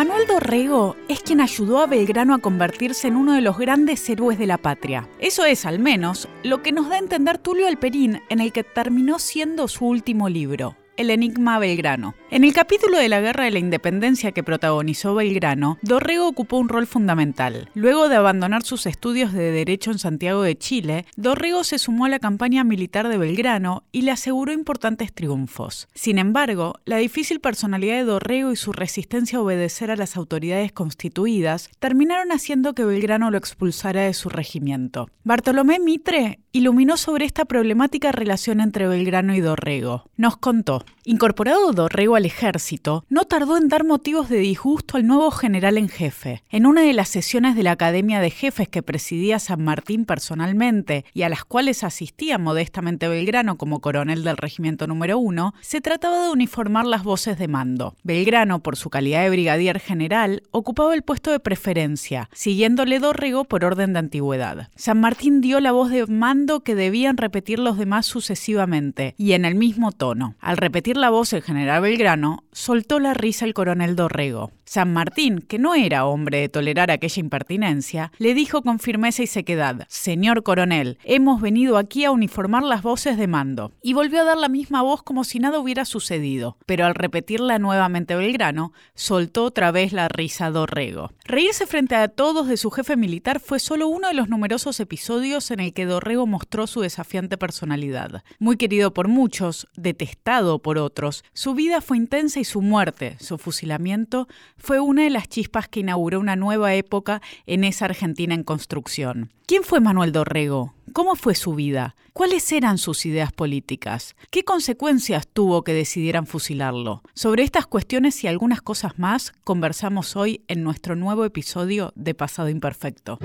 Manuel 0.00 0.26
Dorrego 0.26 0.96
es 1.10 1.20
quien 1.20 1.42
ayudó 1.42 1.78
a 1.78 1.86
Belgrano 1.86 2.32
a 2.32 2.38
convertirse 2.38 3.06
en 3.08 3.16
uno 3.16 3.34
de 3.34 3.42
los 3.42 3.58
grandes 3.58 4.08
héroes 4.08 4.38
de 4.38 4.46
la 4.46 4.56
patria. 4.56 5.06
Eso 5.18 5.44
es, 5.44 5.66
al 5.66 5.78
menos, 5.78 6.26
lo 6.42 6.62
que 6.62 6.72
nos 6.72 6.88
da 6.88 6.94
a 6.94 7.00
entender 7.00 7.36
Tulio 7.36 7.68
Alperín 7.68 8.22
en 8.30 8.40
el 8.40 8.50
que 8.50 8.64
terminó 8.64 9.18
siendo 9.18 9.68
su 9.68 9.84
último 9.84 10.30
libro. 10.30 10.74
El 11.00 11.08
Enigma 11.08 11.58
Belgrano. 11.58 12.14
En 12.30 12.44
el 12.44 12.52
capítulo 12.52 12.98
de 12.98 13.08
la 13.08 13.22
Guerra 13.22 13.44
de 13.44 13.50
la 13.50 13.58
Independencia 13.58 14.32
que 14.32 14.44
protagonizó 14.44 15.14
Belgrano, 15.14 15.78
Dorrego 15.80 16.28
ocupó 16.28 16.58
un 16.58 16.68
rol 16.68 16.86
fundamental. 16.86 17.70
Luego 17.72 18.10
de 18.10 18.16
abandonar 18.16 18.64
sus 18.64 18.84
estudios 18.84 19.32
de 19.32 19.50
Derecho 19.50 19.92
en 19.92 19.98
Santiago 19.98 20.42
de 20.42 20.58
Chile, 20.58 21.06
Dorrego 21.16 21.64
se 21.64 21.78
sumó 21.78 22.04
a 22.04 22.10
la 22.10 22.18
campaña 22.18 22.64
militar 22.64 23.08
de 23.08 23.16
Belgrano 23.16 23.84
y 23.92 24.02
le 24.02 24.10
aseguró 24.10 24.52
importantes 24.52 25.14
triunfos. 25.14 25.88
Sin 25.94 26.18
embargo, 26.18 26.74
la 26.84 26.98
difícil 26.98 27.40
personalidad 27.40 27.96
de 27.96 28.04
Dorrego 28.04 28.52
y 28.52 28.56
su 28.56 28.74
resistencia 28.74 29.38
a 29.38 29.42
obedecer 29.42 29.90
a 29.90 29.96
las 29.96 30.18
autoridades 30.18 30.70
constituidas 30.70 31.70
terminaron 31.78 32.30
haciendo 32.30 32.74
que 32.74 32.84
Belgrano 32.84 33.30
lo 33.30 33.38
expulsara 33.38 34.02
de 34.02 34.12
su 34.12 34.28
regimiento. 34.28 35.08
Bartolomé 35.24 35.78
Mitre 35.78 36.40
iluminó 36.52 36.96
sobre 36.96 37.24
esta 37.24 37.44
problemática 37.44 38.12
relación 38.12 38.60
entre 38.60 38.88
Belgrano 38.88 39.34
y 39.34 39.40
Dorrego. 39.40 40.04
Nos 40.16 40.36
contó. 40.36 40.84
Incorporado 41.04 41.72
Dorrego 41.72 42.16
al 42.16 42.26
ejército, 42.26 43.04
no 43.08 43.24
tardó 43.24 43.56
en 43.56 43.68
dar 43.68 43.84
motivos 43.84 44.28
de 44.28 44.38
disgusto 44.38 44.96
al 44.96 45.06
nuevo 45.06 45.30
general 45.30 45.78
en 45.78 45.88
jefe. 45.88 46.42
En 46.50 46.66
una 46.66 46.82
de 46.82 46.92
las 46.92 47.08
sesiones 47.08 47.56
de 47.56 47.62
la 47.62 47.72
Academia 47.72 48.20
de 48.20 48.30
Jefes 48.30 48.68
que 48.68 48.82
presidía 48.82 49.38
San 49.38 49.62
Martín 49.62 50.04
personalmente 50.04 51.04
y 51.14 51.22
a 51.22 51.28
las 51.28 51.44
cuales 51.44 51.84
asistía 51.84 52.38
modestamente 52.38 53.08
Belgrano 53.08 53.56
como 53.56 53.80
coronel 53.80 54.24
del 54.24 54.36
regimiento 54.36 54.86
número 54.86 55.18
uno, 55.18 55.54
se 55.60 55.80
trataba 55.80 56.24
de 56.24 56.30
uniformar 56.30 56.86
las 56.86 57.02
voces 57.02 57.38
de 57.38 57.48
mando. 57.48 57.96
Belgrano, 58.02 58.62
por 58.62 58.76
su 58.76 58.90
calidad 58.90 59.22
de 59.22 59.30
brigadier 59.30 59.80
general, 59.80 60.42
ocupaba 60.50 60.94
el 60.94 61.02
puesto 61.02 61.30
de 61.30 61.40
preferencia, 61.40 62.28
siguiéndole 62.32 62.98
Dorrego 62.98 63.44
por 63.44 63.64
orden 63.64 63.92
de 63.92 64.00
antigüedad. 64.00 64.68
San 64.76 65.00
Martín 65.00 65.40
dio 65.40 65.60
la 65.60 65.72
voz 65.72 65.90
de 65.90 66.06
mando 66.06 66.39
que 66.60 66.74
debían 66.74 67.16
repetir 67.16 67.58
los 67.58 67.78
demás 67.78 68.06
sucesivamente 68.06 69.14
y 69.16 69.32
en 69.32 69.44
el 69.44 69.54
mismo 69.54 69.92
tono. 69.92 70.34
Al 70.40 70.56
repetir 70.56 70.96
la 70.96 71.10
voz 71.10 71.32
el 71.32 71.42
general 71.42 71.82
Belgrano, 71.82 72.44
soltó 72.50 72.98
la 72.98 73.14
risa 73.14 73.44
el 73.44 73.54
coronel 73.54 73.94
Dorrego. 73.94 74.50
San 74.64 74.92
Martín, 74.92 75.40
que 75.40 75.58
no 75.58 75.74
era 75.74 76.06
hombre 76.06 76.38
de 76.38 76.48
tolerar 76.48 76.92
aquella 76.92 77.20
impertinencia, 77.20 78.12
le 78.18 78.34
dijo 78.34 78.62
con 78.62 78.78
firmeza 78.78 79.22
y 79.22 79.26
sequedad, 79.26 79.84
Señor 79.88 80.44
coronel, 80.44 80.98
hemos 81.02 81.40
venido 81.40 81.76
aquí 81.76 82.04
a 82.04 82.12
uniformar 82.12 82.62
las 82.62 82.82
voces 82.82 83.16
de 83.16 83.26
mando. 83.26 83.72
Y 83.82 83.94
volvió 83.94 84.20
a 84.20 84.24
dar 84.24 84.36
la 84.36 84.48
misma 84.48 84.82
voz 84.82 85.02
como 85.02 85.24
si 85.24 85.40
nada 85.40 85.58
hubiera 85.58 85.84
sucedido, 85.84 86.56
pero 86.66 86.86
al 86.86 86.94
repetirla 86.94 87.58
nuevamente 87.58 88.14
Belgrano, 88.14 88.72
soltó 88.94 89.44
otra 89.44 89.72
vez 89.72 89.92
la 89.92 90.08
risa 90.08 90.50
Dorrego. 90.50 91.10
Reírse 91.24 91.66
frente 91.66 91.96
a 91.96 92.08
todos 92.08 92.46
de 92.46 92.56
su 92.56 92.70
jefe 92.70 92.96
militar 92.96 93.40
fue 93.40 93.58
solo 93.58 93.88
uno 93.88 94.08
de 94.08 94.14
los 94.14 94.28
numerosos 94.28 94.78
episodios 94.78 95.50
en 95.50 95.60
el 95.60 95.72
que 95.72 95.84
Dorrego 95.84 96.26
mostró 96.30 96.66
su 96.66 96.80
desafiante 96.80 97.36
personalidad. 97.36 98.22
Muy 98.38 98.56
querido 98.56 98.94
por 98.94 99.08
muchos, 99.08 99.68
detestado 99.76 100.60
por 100.60 100.78
otros, 100.78 101.24
su 101.34 101.54
vida 101.54 101.82
fue 101.82 101.98
intensa 101.98 102.40
y 102.40 102.44
su 102.44 102.62
muerte, 102.62 103.16
su 103.20 103.36
fusilamiento, 103.36 104.28
fue 104.56 104.80
una 104.80 105.02
de 105.02 105.10
las 105.10 105.28
chispas 105.28 105.68
que 105.68 105.80
inauguró 105.80 106.20
una 106.20 106.36
nueva 106.36 106.74
época 106.74 107.20
en 107.46 107.64
esa 107.64 107.84
Argentina 107.84 108.34
en 108.34 108.44
construcción. 108.44 109.32
¿Quién 109.46 109.64
fue 109.64 109.80
Manuel 109.80 110.12
Dorrego? 110.12 110.74
¿Cómo 110.92 111.16
fue 111.16 111.34
su 111.34 111.54
vida? 111.54 111.96
¿Cuáles 112.12 112.52
eran 112.52 112.78
sus 112.78 113.04
ideas 113.04 113.32
políticas? 113.32 114.14
¿Qué 114.30 114.44
consecuencias 114.44 115.26
tuvo 115.26 115.64
que 115.64 115.72
decidieran 115.72 116.26
fusilarlo? 116.26 117.02
Sobre 117.14 117.42
estas 117.42 117.66
cuestiones 117.66 118.22
y 118.22 118.28
algunas 118.28 118.62
cosas 118.62 118.98
más 118.98 119.32
conversamos 119.42 120.14
hoy 120.14 120.44
en 120.46 120.62
nuestro 120.62 120.94
nuevo 120.94 121.24
episodio 121.24 121.92
de 121.96 122.14
Pasado 122.14 122.48
Imperfecto. 122.48 123.18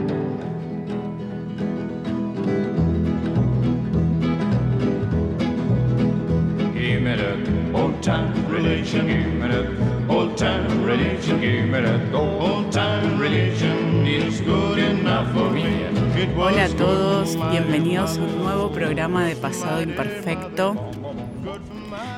Hola 16.37 16.65
a 16.65 16.69
todos, 16.69 17.37
bienvenidos 17.51 18.17
a 18.17 18.21
un 18.21 18.37
nuevo 18.39 18.71
programa 18.71 19.25
de 19.25 19.35
Pasado 19.35 19.81
Imperfecto. 19.81 20.75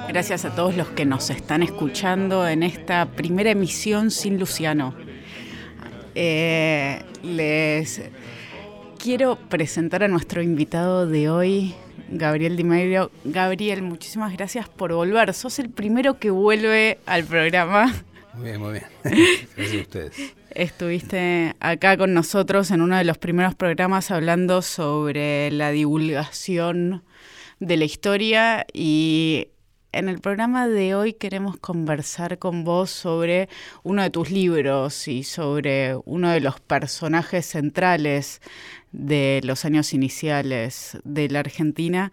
Gracias 0.08 0.46
a 0.46 0.56
todos 0.56 0.76
los 0.76 0.88
que 0.90 1.06
nos 1.06 1.30
están 1.30 1.64
escuchando 1.64 2.48
en 2.48 2.64
esta 2.64 3.06
primera 3.06 3.52
emisión 3.52 4.12
sin 4.12 4.40
Luciano. 4.40 4.94
Eh, 6.16 7.04
les 7.24 8.02
quiero 8.98 9.36
presentar 9.36 10.04
a 10.04 10.08
nuestro 10.08 10.42
invitado 10.42 11.08
de 11.08 11.30
hoy, 11.30 11.76
Gabriel 12.10 12.56
Di 12.56 12.64
Medio. 12.64 13.12
Gabriel, 13.24 13.82
muchísimas 13.82 14.34
gracias 14.34 14.70
por 14.70 14.94
volver. 14.94 15.34
Sos 15.34 15.60
el 15.60 15.70
primero 15.70 16.20
que 16.20 16.30
vuelve 16.30 17.00
al 17.06 17.24
programa. 17.24 17.94
Muy 18.34 18.46
bien, 18.46 18.62
muy 18.62 18.74
bien. 18.74 18.86
Gracias 19.56 19.78
a 19.78 19.82
ustedes. 19.82 20.34
Estuviste 20.52 21.56
acá 21.60 21.98
con 21.98 22.14
nosotros 22.14 22.72
en 22.72 22.82
uno 22.82 22.98
de 22.98 23.04
los 23.04 23.18
primeros 23.18 23.56
programas 23.56 24.12
hablando 24.12 24.62
sobre 24.62 25.52
la 25.52 25.72
divulgación 25.72 27.04
de 27.60 27.78
la 27.78 27.86
historia 27.86 28.66
y 28.74 29.48
en 29.92 30.10
el 30.10 30.20
programa 30.20 30.68
de 30.68 30.94
hoy 30.94 31.14
queremos 31.14 31.58
conversar 31.58 32.38
con 32.38 32.64
vos 32.64 32.92
sobre 32.92 33.50
uno 33.84 34.04
de 34.04 34.10
tus 34.10 34.30
libros 34.30 35.08
y 35.08 35.24
sobre 35.24 35.96
uno 36.06 36.30
de 36.30 36.40
los 36.40 36.60
personajes 36.60 37.48
centrales 37.48 38.42
de 38.92 39.42
los 39.44 39.66
años 39.66 39.94
iniciales 39.94 40.98
de 41.04 41.30
la 41.30 41.40
Argentina, 41.40 42.12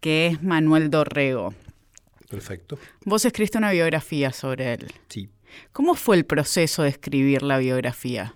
que 0.00 0.28
es 0.28 0.42
Manuel 0.42 0.90
Dorrego. 0.90 1.54
Perfecto. 2.28 2.78
Vos 3.04 3.24
escribiste 3.24 3.58
una 3.58 3.72
biografía 3.72 4.32
sobre 4.32 4.74
él. 4.74 4.92
Sí. 5.08 5.28
¿Cómo 5.72 5.94
fue 5.94 6.16
el 6.16 6.24
proceso 6.24 6.82
de 6.82 6.88
escribir 6.88 7.42
la 7.42 7.58
biografía? 7.58 8.34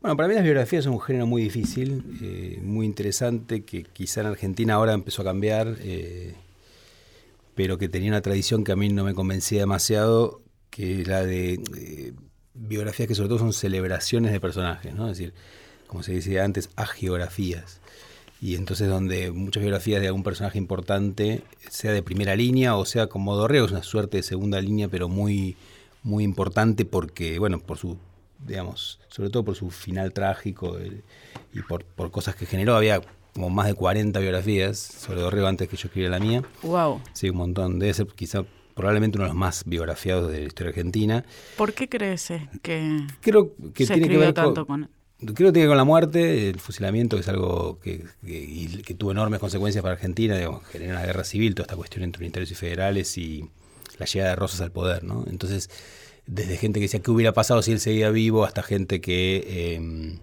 Bueno, 0.00 0.16
para 0.16 0.28
mí 0.28 0.34
las 0.34 0.44
biografías 0.44 0.84
son 0.84 0.94
un 0.94 1.00
género 1.00 1.26
muy 1.26 1.42
difícil, 1.42 2.02
eh, 2.22 2.58
muy 2.62 2.86
interesante, 2.86 3.64
que 3.64 3.84
quizá 3.84 4.22
en 4.22 4.28
Argentina 4.28 4.74
ahora 4.74 4.94
empezó 4.94 5.22
a 5.22 5.26
cambiar, 5.26 5.76
eh, 5.80 6.34
pero 7.54 7.76
que 7.76 7.88
tenía 7.90 8.10
una 8.10 8.22
tradición 8.22 8.64
que 8.64 8.72
a 8.72 8.76
mí 8.76 8.88
no 8.88 9.04
me 9.04 9.12
convencía 9.12 9.60
demasiado, 9.60 10.40
que 10.70 11.04
la 11.04 11.22
de 11.22 11.60
eh, 11.76 12.12
biografías 12.54 13.08
que 13.08 13.14
sobre 13.14 13.28
todo 13.28 13.38
son 13.40 13.52
celebraciones 13.52 14.32
de 14.32 14.40
personajes, 14.40 14.94
¿no? 14.94 15.10
Es 15.10 15.18
decir, 15.18 15.34
como 15.90 16.04
se 16.04 16.12
decía 16.12 16.44
antes, 16.44 16.70
agiografías. 16.76 17.80
Y 18.40 18.54
entonces 18.54 18.88
donde 18.88 19.32
muchas 19.32 19.60
biografías 19.60 20.00
de 20.00 20.06
algún 20.06 20.22
personaje 20.22 20.56
importante, 20.56 21.42
sea 21.68 21.92
de 21.92 22.00
primera 22.00 22.36
línea 22.36 22.76
o 22.76 22.84
sea 22.84 23.08
como 23.08 23.34
Dorrego, 23.34 23.66
es 23.66 23.72
una 23.72 23.82
suerte 23.82 24.18
de 24.18 24.22
segunda 24.22 24.60
línea, 24.60 24.86
pero 24.86 25.08
muy, 25.08 25.56
muy 26.04 26.22
importante 26.22 26.84
porque, 26.84 27.40
bueno, 27.40 27.58
por 27.58 27.76
su, 27.76 27.98
digamos, 28.46 29.00
sobre 29.08 29.30
todo 29.30 29.44
por 29.44 29.56
su 29.56 29.70
final 29.70 30.12
trágico 30.12 30.78
y 31.52 31.60
por, 31.62 31.84
por 31.84 32.12
cosas 32.12 32.36
que 32.36 32.46
generó. 32.46 32.76
Había 32.76 33.00
como 33.34 33.50
más 33.50 33.66
de 33.66 33.74
40 33.74 34.20
biografías 34.20 34.78
sobre 34.78 35.20
Dorrego 35.22 35.48
antes 35.48 35.68
que 35.68 35.76
yo 35.76 35.88
escribiera 35.88 36.16
la 36.16 36.24
mía. 36.24 36.44
Wow. 36.62 37.00
Sí, 37.14 37.30
un 37.30 37.36
montón. 37.36 37.80
Debe 37.80 37.92
ser 37.94 38.06
quizá 38.06 38.44
probablemente 38.74 39.18
uno 39.18 39.24
de 39.24 39.30
los 39.30 39.36
más 39.36 39.64
biografiados 39.66 40.30
de 40.30 40.38
la 40.38 40.46
historia 40.46 40.68
argentina. 40.68 41.24
¿Por 41.56 41.72
qué 41.72 41.88
crees 41.88 42.30
eh, 42.30 42.48
que, 42.62 43.06
Creo 43.20 43.56
que 43.74 43.86
se 43.86 43.94
tiene 43.94 44.08
que 44.08 44.18
ver 44.18 44.32
tanto 44.32 44.64
con, 44.64 44.82
con... 44.82 44.99
Creo 45.34 45.48
que 45.48 45.52
tiene 45.52 45.68
con 45.68 45.76
la 45.76 45.84
muerte, 45.84 46.48
el 46.48 46.58
fusilamiento, 46.60 47.16
que 47.16 47.20
es 47.22 47.28
algo 47.28 47.78
que, 47.80 48.04
que- 48.24 48.82
que 48.84 48.94
tuvo 48.94 49.12
enormes 49.12 49.38
consecuencias 49.40 49.82
para 49.82 49.94
Argentina, 49.94 50.34
digamos, 50.36 50.64
generó 50.66 50.92
una 50.92 51.04
guerra 51.04 51.24
civil, 51.24 51.54
toda 51.54 51.64
esta 51.64 51.76
cuestión 51.76 52.04
entre 52.04 52.22
unitarios 52.22 52.50
y 52.50 52.54
federales 52.54 53.18
y 53.18 53.44
la 53.98 54.06
llegada 54.06 54.30
de 54.30 54.36
Rosas 54.36 54.62
al 54.62 54.72
poder, 54.72 55.04
¿no? 55.04 55.26
Entonces, 55.28 55.68
desde 56.26 56.56
gente 56.56 56.80
que 56.80 56.84
decía 56.84 57.00
qué 57.00 57.10
hubiera 57.10 57.32
pasado 57.34 57.60
si 57.60 57.72
él 57.72 57.80
seguía 57.80 58.08
vivo, 58.10 58.44
hasta 58.44 58.62
gente 58.62 59.00
que, 59.02 59.44
eh, 59.46 60.18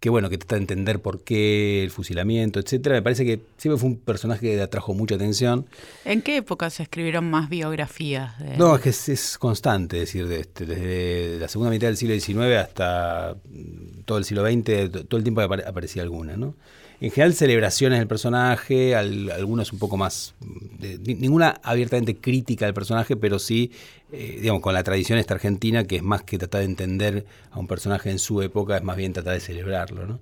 que 0.00 0.10
bueno, 0.10 0.30
que 0.30 0.38
trata 0.38 0.54
de 0.54 0.60
entender 0.60 1.00
por 1.00 1.22
qué 1.24 1.82
el 1.82 1.90
fusilamiento, 1.90 2.60
etcétera. 2.60 2.94
Me 2.96 3.02
parece 3.02 3.24
que 3.24 3.40
siempre 3.56 3.78
fue 3.80 3.90
un 3.90 3.96
personaje 3.96 4.40
que 4.42 4.60
atrajo 4.60 4.94
mucha 4.94 5.16
atención. 5.16 5.66
¿En 6.04 6.22
qué 6.22 6.36
época 6.36 6.70
se 6.70 6.84
escribieron 6.84 7.28
más 7.28 7.48
biografías? 7.48 8.38
de- 8.38 8.56
No, 8.56 8.76
es 8.76 8.82
que 8.82 8.90
es, 8.90 9.08
es 9.08 9.38
constante, 9.38 9.96
es 9.96 10.02
decir, 10.02 10.28
de 10.28 10.40
este, 10.40 10.66
desde 10.66 11.38
la 11.40 11.48
segunda 11.48 11.70
mitad 11.70 11.88
del 11.88 11.96
siglo 11.96 12.14
XIX 12.14 12.56
hasta 12.58 13.36
mm, 13.50 14.02
todo 14.04 14.18
el 14.18 14.24
siglo 14.24 14.44
XX, 14.46 15.06
todo 15.08 15.16
el 15.18 15.24
tiempo 15.24 15.40
apare- 15.40 15.66
aparecía 15.66 16.02
alguna, 16.02 16.36
¿no? 16.36 16.54
En 17.00 17.10
general, 17.12 17.32
celebraciones 17.34 17.98
del 18.00 18.08
personaje, 18.08 18.96
al- 18.96 19.30
algunas 19.30 19.72
un 19.72 19.78
poco 19.78 19.96
más. 19.96 20.34
mm, 20.40 21.18
ninguna 21.20 21.60
abiertamente 21.62 22.16
crítica 22.16 22.66
al 22.66 22.74
personaje, 22.74 23.16
pero 23.16 23.38
sí, 23.38 23.70
eh, 24.12 24.38
digamos, 24.40 24.62
con 24.62 24.74
la 24.74 24.82
tradición 24.82 25.18
esta 25.18 25.34
argentina, 25.34 25.84
que 25.84 25.96
es 25.96 26.02
más 26.02 26.22
que 26.22 26.38
tratar 26.38 26.60
de 26.60 26.66
entender 26.66 27.24
a 27.50 27.58
un 27.60 27.66
personaje 27.68 28.10
en 28.10 28.18
su 28.18 28.42
época, 28.42 28.76
es 28.76 28.82
más 28.82 28.96
bien 28.96 29.12
tratar 29.12 29.34
de 29.34 29.40
celebrarlo, 29.40 30.06
¿no? 30.06 30.20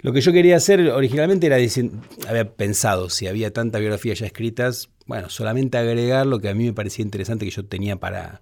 Lo 0.00 0.12
que 0.12 0.20
yo 0.20 0.32
quería 0.32 0.56
hacer 0.56 0.80
originalmente 0.90 1.46
era 1.46 1.56
decir, 1.56 1.90
había 2.28 2.50
pensado, 2.50 3.08
si 3.08 3.28
había 3.28 3.52
tantas 3.52 3.80
biografías 3.80 4.18
ya 4.18 4.26
escritas, 4.26 4.88
bueno, 5.06 5.28
solamente 5.28 5.78
agregar 5.78 6.26
lo 6.26 6.40
que 6.40 6.48
a 6.48 6.54
mí 6.54 6.64
me 6.64 6.72
parecía 6.72 7.04
interesante 7.04 7.44
que 7.44 7.50
yo 7.52 7.64
tenía 7.64 7.96
para 7.96 8.40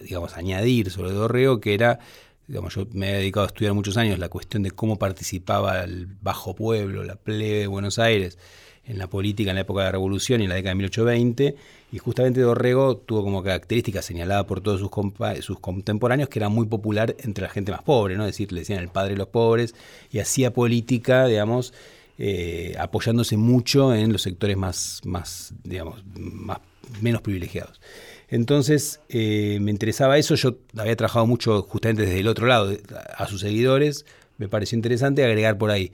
digamos, 0.00 0.36
añadir 0.36 0.90
sobre 0.90 1.12
Dorrego, 1.12 1.60
que 1.60 1.72
era, 1.72 1.98
digamos, 2.48 2.74
yo 2.74 2.86
me 2.92 3.10
he 3.10 3.16
dedicado 3.16 3.44
a 3.44 3.48
estudiar 3.48 3.74
muchos 3.74 3.96
años 3.96 4.18
la 4.18 4.28
cuestión 4.28 4.62
de 4.62 4.70
cómo 4.70 4.98
participaba 4.98 5.82
el 5.82 6.06
bajo 6.20 6.54
pueblo, 6.54 7.04
la 7.04 7.16
plebe 7.16 7.60
de 7.60 7.66
Buenos 7.66 7.98
Aires 7.98 8.38
en 8.86 8.98
la 8.98 9.08
política 9.08 9.50
en 9.50 9.56
la 9.56 9.62
época 9.62 9.80
de 9.80 9.86
la 9.86 9.92
Revolución 9.92 10.40
y 10.40 10.44
en 10.44 10.50
la 10.50 10.54
década 10.54 10.70
de 10.70 10.76
1820, 10.76 11.56
y 11.92 11.98
justamente 11.98 12.40
Dorrego 12.40 12.96
tuvo 12.96 13.24
como 13.24 13.42
característica 13.42 14.00
señalada 14.00 14.46
por 14.46 14.60
todos 14.60 14.80
sus, 14.80 14.90
sus 15.44 15.58
contemporáneos 15.58 16.28
que 16.28 16.38
era 16.38 16.48
muy 16.48 16.66
popular 16.66 17.16
entre 17.18 17.42
la 17.42 17.50
gente 17.50 17.72
más 17.72 17.82
pobre, 17.82 18.16
¿no? 18.16 18.24
es 18.24 18.28
decir, 18.28 18.52
le 18.52 18.60
decían 18.60 18.80
el 18.80 18.88
padre 18.88 19.12
de 19.12 19.18
los 19.18 19.28
pobres, 19.28 19.74
y 20.10 20.20
hacía 20.20 20.52
política, 20.52 21.26
digamos, 21.26 21.74
eh, 22.18 22.74
apoyándose 22.78 23.36
mucho 23.36 23.94
en 23.94 24.12
los 24.12 24.22
sectores 24.22 24.56
más, 24.56 25.00
más 25.04 25.52
digamos, 25.64 26.04
más, 26.14 26.58
menos 27.00 27.22
privilegiados. 27.22 27.80
Entonces 28.28 29.00
eh, 29.08 29.58
me 29.60 29.70
interesaba 29.70 30.18
eso, 30.18 30.34
yo 30.34 30.56
había 30.76 30.96
trabajado 30.96 31.26
mucho 31.26 31.62
justamente 31.62 32.02
desde 32.02 32.20
el 32.20 32.28
otro 32.28 32.46
lado, 32.46 32.72
a 33.16 33.26
sus 33.26 33.40
seguidores, 33.40 34.04
me 34.38 34.48
pareció 34.48 34.76
interesante 34.76 35.24
agregar 35.24 35.58
por 35.58 35.70
ahí. 35.70 35.92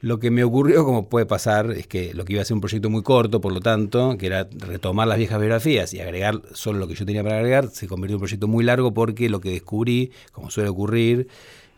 Lo 0.00 0.20
que 0.20 0.30
me 0.30 0.44
ocurrió, 0.44 0.84
como 0.84 1.08
puede 1.08 1.26
pasar, 1.26 1.72
es 1.72 1.88
que 1.88 2.14
lo 2.14 2.24
que 2.24 2.34
iba 2.34 2.42
a 2.42 2.44
ser 2.44 2.54
un 2.54 2.60
proyecto 2.60 2.88
muy 2.88 3.02
corto, 3.02 3.40
por 3.40 3.52
lo 3.52 3.60
tanto, 3.60 4.16
que 4.16 4.26
era 4.26 4.48
retomar 4.56 5.08
las 5.08 5.18
viejas 5.18 5.40
biografías 5.40 5.92
y 5.92 6.00
agregar 6.00 6.40
solo 6.52 6.78
lo 6.78 6.86
que 6.86 6.94
yo 6.94 7.04
tenía 7.04 7.24
para 7.24 7.38
agregar, 7.38 7.68
se 7.70 7.88
convirtió 7.88 8.12
en 8.12 8.16
un 8.16 8.20
proyecto 8.20 8.46
muy 8.46 8.64
largo 8.64 8.94
porque 8.94 9.28
lo 9.28 9.40
que 9.40 9.50
descubrí, 9.50 10.12
como 10.30 10.50
suele 10.50 10.68
ocurrir, 10.70 11.26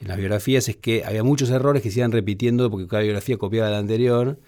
en 0.02 0.08
las 0.08 0.18
biografías 0.18 0.68
es 0.68 0.76
que 0.76 1.04
había 1.04 1.22
muchos 1.22 1.48
errores 1.50 1.82
que 1.82 1.90
se 1.90 2.00
iban 2.00 2.12
repitiendo 2.12 2.70
porque 2.70 2.86
cada 2.88 3.02
biografía 3.02 3.38
copiaba 3.38 3.70
la 3.70 3.78
anterior 3.78 4.38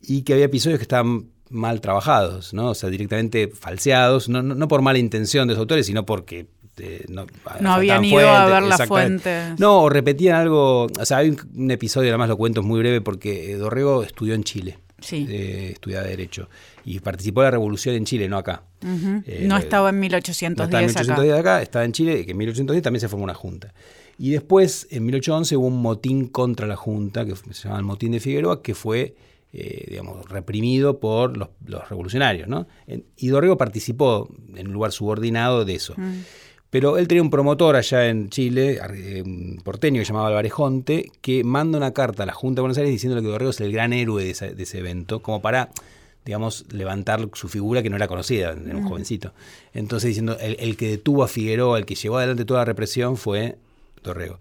y 0.00 0.22
que 0.22 0.34
había 0.34 0.46
episodios 0.46 0.78
que 0.78 0.84
estaban 0.84 1.28
mal 1.50 1.80
trabajados, 1.80 2.52
¿no? 2.54 2.70
O 2.70 2.74
sea, 2.74 2.90
directamente 2.90 3.48
falseados, 3.48 4.28
no, 4.28 4.42
no, 4.42 4.68
por 4.68 4.82
mala 4.82 4.98
intención 4.98 5.48
de 5.48 5.54
los 5.54 5.60
autores, 5.60 5.86
sino 5.86 6.04
porque 6.04 6.46
eh, 6.78 7.04
no, 7.08 7.26
no 7.60 7.72
habían 7.72 8.04
ido 8.04 8.28
a 8.28 8.46
ver 8.46 8.62
la 8.62 8.78
fuente. 8.86 9.54
No, 9.58 9.82
o 9.82 9.88
repetían 9.88 10.36
algo, 10.36 10.84
o 10.84 11.04
sea, 11.04 11.18
hay 11.18 11.36
un, 11.54 11.70
episodio, 11.70 12.10
además 12.10 12.28
lo 12.28 12.36
cuento, 12.36 12.60
es 12.60 12.66
muy 12.66 12.80
breve, 12.80 13.00
porque 13.00 13.56
Dorrego 13.56 14.02
estudió 14.02 14.34
en 14.34 14.44
Chile. 14.44 14.78
Sí. 15.00 15.26
Eh, 15.28 15.70
estudiaba 15.74 16.06
Derecho. 16.06 16.48
Y 16.84 16.98
participó 17.00 17.40
de 17.42 17.46
la 17.46 17.50
revolución 17.52 17.94
en 17.94 18.04
Chile, 18.04 18.28
no 18.28 18.36
acá. 18.36 18.62
Eh, 18.82 19.44
no 19.46 19.56
estaba 19.56 19.90
en 19.90 20.00
1810 20.00 20.56
no 20.56 20.64
estaba 20.64 20.80
en 20.82 20.86
1810 20.86 21.38
acá. 21.38 21.62
estaba 21.62 21.84
en 21.84 21.92
Chile, 21.92 22.24
que 22.24 22.32
en 22.32 22.36
1810 22.36 22.82
también 22.82 23.00
se 23.00 23.08
formó 23.08 23.24
una 23.24 23.34
junta. 23.34 23.72
Y 24.18 24.30
después, 24.30 24.88
en 24.90 25.04
1811, 25.04 25.56
hubo 25.56 25.66
un 25.68 25.80
motín 25.80 26.26
contra 26.26 26.66
la 26.66 26.74
Junta, 26.74 27.24
que 27.24 27.36
se 27.36 27.62
llamaba 27.62 27.78
el 27.78 27.86
motín 27.86 28.12
de 28.12 28.20
Figueroa, 28.20 28.62
que 28.62 28.74
fue, 28.74 29.14
eh, 29.52 29.86
digamos, 29.88 30.28
reprimido 30.28 30.98
por 31.00 31.36
los, 31.36 31.48
revolucionarios. 31.88 32.48
¿no? 32.48 32.66
y 33.16 33.28
Dorrego 33.28 33.56
participó 33.56 34.28
en 34.54 34.68
un 34.68 34.72
lugar 34.72 34.92
subordinado 34.92 35.64
de 35.64 35.74
eso. 35.74 35.94
Mm. 35.96 36.22
Pero 36.70 36.98
él 36.98 37.08
tenía 37.08 37.22
un 37.22 37.30
promotor 37.30 37.76
allá 37.76 38.08
en 38.08 38.28
Chile, 38.28 38.78
un 39.24 39.60
porteño 39.64 40.00
que 40.00 40.04
se 40.04 40.12
llamaba 40.12 40.28
Álvarez 40.28 40.52
Jonte, 40.52 41.10
que 41.22 41.42
manda 41.42 41.78
una 41.78 41.92
carta 41.94 42.24
a 42.24 42.26
la 42.26 42.34
Junta 42.34 42.58
de 42.58 42.62
Buenos 42.62 42.76
Aires 42.76 42.92
diciéndole 42.92 43.22
que 43.22 43.28
Dorrego 43.28 43.50
es 43.50 43.60
el 43.62 43.72
gran 43.72 43.94
héroe 43.94 44.22
de, 44.22 44.30
ese 44.30 44.78
evento, 44.78 45.22
como 45.22 45.40
para 45.40 45.70
digamos, 46.26 46.66
levantar 46.70 47.26
su 47.32 47.48
figura 47.48 47.82
que 47.82 47.88
no 47.88 47.96
era 47.96 48.06
conocida, 48.06 48.50
era 48.52 48.76
un 48.76 48.86
jovencito. 48.86 49.32
Entonces 49.72 50.08
diciendo, 50.08 50.36
el, 50.38 50.56
el, 50.60 50.76
que 50.76 50.90
detuvo 50.90 51.24
a 51.24 51.28
Figueroa, 51.28 51.78
el 51.78 51.86
que 51.86 51.94
llevó 51.94 52.18
adelante 52.18 52.44
toda 52.44 52.60
la 52.60 52.64
represión 52.66 53.16
fue 53.16 53.56
Dorrego. 54.02 54.38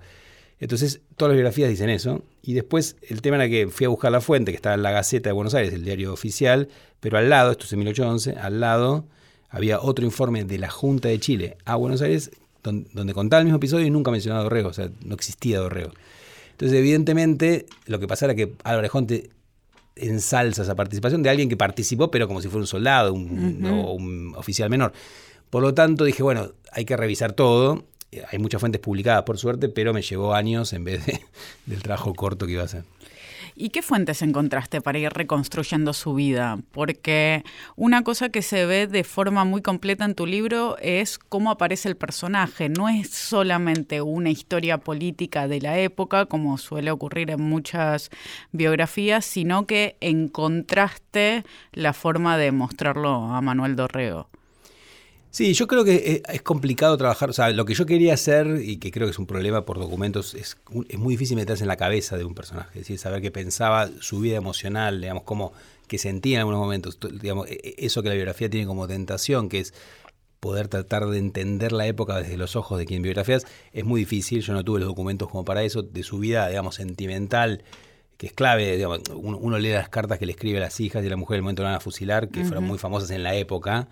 Entonces, 0.59 1.01
todas 1.15 1.31
las 1.31 1.35
biografías 1.35 1.69
dicen 1.69 1.89
eso. 1.89 2.23
Y 2.41 2.53
después, 2.53 2.95
el 3.07 3.21
tema 3.21 3.35
era 3.35 3.47
que 3.47 3.67
fui 3.67 3.85
a 3.85 3.89
buscar 3.89 4.11
la 4.11 4.21
fuente, 4.21 4.51
que 4.51 4.55
estaba 4.55 4.75
en 4.75 4.83
la 4.83 4.91
Gaceta 4.91 5.29
de 5.29 5.33
Buenos 5.33 5.53
Aires, 5.53 5.73
el 5.73 5.83
diario 5.83 6.11
oficial, 6.11 6.69
pero 6.99 7.17
al 7.17 7.29
lado, 7.29 7.51
esto 7.51 7.65
es 7.65 7.73
en 7.73 7.79
1811, 7.79 8.39
al 8.39 8.59
lado 8.59 9.05
había 9.49 9.79
otro 9.79 10.03
informe 10.05 10.43
de 10.43 10.57
la 10.57 10.69
Junta 10.69 11.09
de 11.09 11.19
Chile 11.19 11.57
a 11.65 11.75
Buenos 11.75 12.01
Aires, 12.01 12.31
donde, 12.63 13.13
contaba 13.13 13.39
el 13.39 13.45
mismo 13.45 13.57
episodio 13.57 13.85
y 13.85 13.89
nunca 13.89 14.11
mencionaba 14.11 14.41
a 14.41 14.43
Dorrego, 14.43 14.69
o 14.69 14.73
sea, 14.73 14.89
no 15.05 15.15
existía 15.15 15.59
Dorrego. 15.59 15.91
Entonces, 16.51 16.77
evidentemente, 16.77 17.65
lo 17.85 17.99
que 17.99 18.07
pasaba 18.07 18.33
era 18.33 18.35
que 18.35 18.53
Álvarez 18.63 18.91
Jonte 18.91 19.29
ensalza 19.95 20.63
esa 20.63 20.75
participación 20.75 21.23
de 21.23 21.29
alguien 21.29 21.49
que 21.49 21.55
participó, 21.55 22.11
pero 22.11 22.27
como 22.27 22.41
si 22.41 22.49
fuera 22.49 22.61
un 22.61 22.67
soldado 22.67 23.13
un, 23.13 23.63
o 23.65 23.93
un 23.93 24.33
oficial 24.35 24.69
menor. 24.69 24.91
Por 25.49 25.61
lo 25.61 25.73
tanto, 25.73 26.03
dije, 26.03 26.23
bueno, 26.23 26.51
hay 26.71 26.83
que 26.83 26.97
revisar 26.97 27.33
todo 27.33 27.85
hay 28.29 28.39
muchas 28.39 28.59
fuentes 28.59 28.81
publicadas, 28.81 29.23
por 29.23 29.37
suerte, 29.37 29.69
pero 29.69 29.93
me 29.93 30.01
llevó 30.01 30.33
años 30.33 30.73
en 30.73 30.83
vez 30.83 31.05
de, 31.05 31.21
del 31.65 31.81
trabajo 31.81 32.13
corto 32.13 32.45
que 32.45 32.53
iba 32.53 32.61
a 32.61 32.65
hacer. 32.65 32.83
¿Y 33.59 33.69
qué 33.69 33.81
fuentes 33.81 34.21
encontraste 34.21 34.81
para 34.81 34.99
ir 34.99 35.09
reconstruyendo 35.11 35.91
su 35.93 36.13
vida? 36.13 36.59
Porque 36.71 37.43
una 37.75 38.03
cosa 38.03 38.29
que 38.29 38.43
se 38.43 38.67
ve 38.67 38.85
de 38.85 39.03
forma 39.03 39.45
muy 39.45 39.63
completa 39.63 40.05
en 40.05 40.13
tu 40.13 40.27
libro 40.27 40.77
es 40.79 41.17
cómo 41.17 41.49
aparece 41.49 41.89
el 41.89 41.97
personaje. 41.97 42.69
No 42.69 42.87
es 42.87 43.09
solamente 43.09 44.03
una 44.03 44.29
historia 44.29 44.77
política 44.77 45.47
de 45.47 45.59
la 45.59 45.79
época, 45.79 46.27
como 46.27 46.59
suele 46.59 46.91
ocurrir 46.91 47.31
en 47.31 47.41
muchas 47.41 48.11
biografías, 48.51 49.25
sino 49.25 49.65
que 49.65 49.97
encontraste 50.01 51.43
la 51.73 51.93
forma 51.93 52.37
de 52.37 52.51
mostrarlo 52.51 53.09
a 53.33 53.41
Manuel 53.41 53.75
Dorrego. 53.75 54.29
Sí, 55.29 55.53
yo 55.53 55.67
creo 55.67 55.83
que 55.83 55.95
eh, 55.95 56.23
es 56.33 56.41
complicado 56.41 56.97
trabajar, 56.97 57.29
o 57.29 57.33
sea, 57.33 57.49
lo 57.49 57.65
que 57.65 57.73
yo 57.73 57.85
quería 57.85 58.13
hacer, 58.13 58.61
y 58.63 58.77
que 58.77 58.91
creo 58.91 59.07
que 59.07 59.11
es 59.11 59.19
un 59.19 59.27
problema 59.27 59.65
por 59.65 59.77
documentos, 59.77 60.33
es, 60.33 60.57
es 60.89 60.97
muy 60.97 61.13
difícil 61.13 61.35
meterse 61.35 61.63
en 61.63 61.67
la 61.67 61.77
cabeza 61.77 62.17
de 62.17 62.25
un 62.25 62.33
personaje, 62.33 62.69
es 62.79 62.85
decir, 62.85 62.97
saber 62.97 63.21
qué 63.21 63.29
pensaba, 63.29 63.89
su 63.99 64.19
vida 64.19 64.37
emocional, 64.37 65.01
digamos, 65.01 65.23
cómo 65.23 65.53
que 65.87 65.97
sentía 65.97 66.35
en 66.35 66.39
algunos 66.39 66.59
momentos, 66.59 66.97
digamos, 67.21 67.47
e, 67.47 67.59
e, 67.63 67.85
eso 67.85 68.01
que 68.03 68.09
la 68.09 68.15
biografía 68.15 68.49
tiene 68.49 68.65
como 68.65 68.87
tentación, 68.87 69.49
que 69.49 69.59
es 69.59 69.73
poder 70.39 70.67
tratar 70.67 71.05
de 71.07 71.17
entender 71.17 71.71
la 71.71 71.87
época 71.87 72.17
desde 72.17 72.37
los 72.37 72.55
ojos 72.55 72.77
de 72.77 72.85
quien 72.85 73.01
biografías, 73.01 73.45
es 73.73 73.85
muy 73.85 74.01
difícil, 74.01 74.41
yo 74.41 74.53
no 74.53 74.63
tuve 74.63 74.79
los 74.79 74.87
documentos 74.87 75.29
como 75.29 75.43
para 75.45 75.63
eso, 75.63 75.81
de 75.81 76.03
su 76.03 76.19
vida, 76.19 76.47
digamos, 76.47 76.75
sentimental, 76.75 77.63
que 78.17 78.27
es 78.27 78.33
clave, 78.33 78.75
digamos, 78.75 79.01
uno, 79.13 79.59
lee 79.59 79.71
las 79.71 79.89
cartas 79.89 80.17
que 80.19 80.25
le 80.25 80.31
escribe 80.31 80.57
a 80.57 80.61
las 80.61 80.79
hijas 80.79 81.03
y 81.03 81.07
a 81.07 81.09
la 81.09 81.17
mujer 81.17 81.35
en 81.35 81.39
el 81.39 81.43
momento 81.43 81.61
de 81.61 81.67
van 81.67 81.75
a 81.75 81.79
fusilar, 81.79 82.29
que 82.29 82.43
fueron 82.43 82.63
muy 82.63 82.77
famosas 82.77 83.11
en 83.11 83.23
la 83.23 83.35
época, 83.35 83.87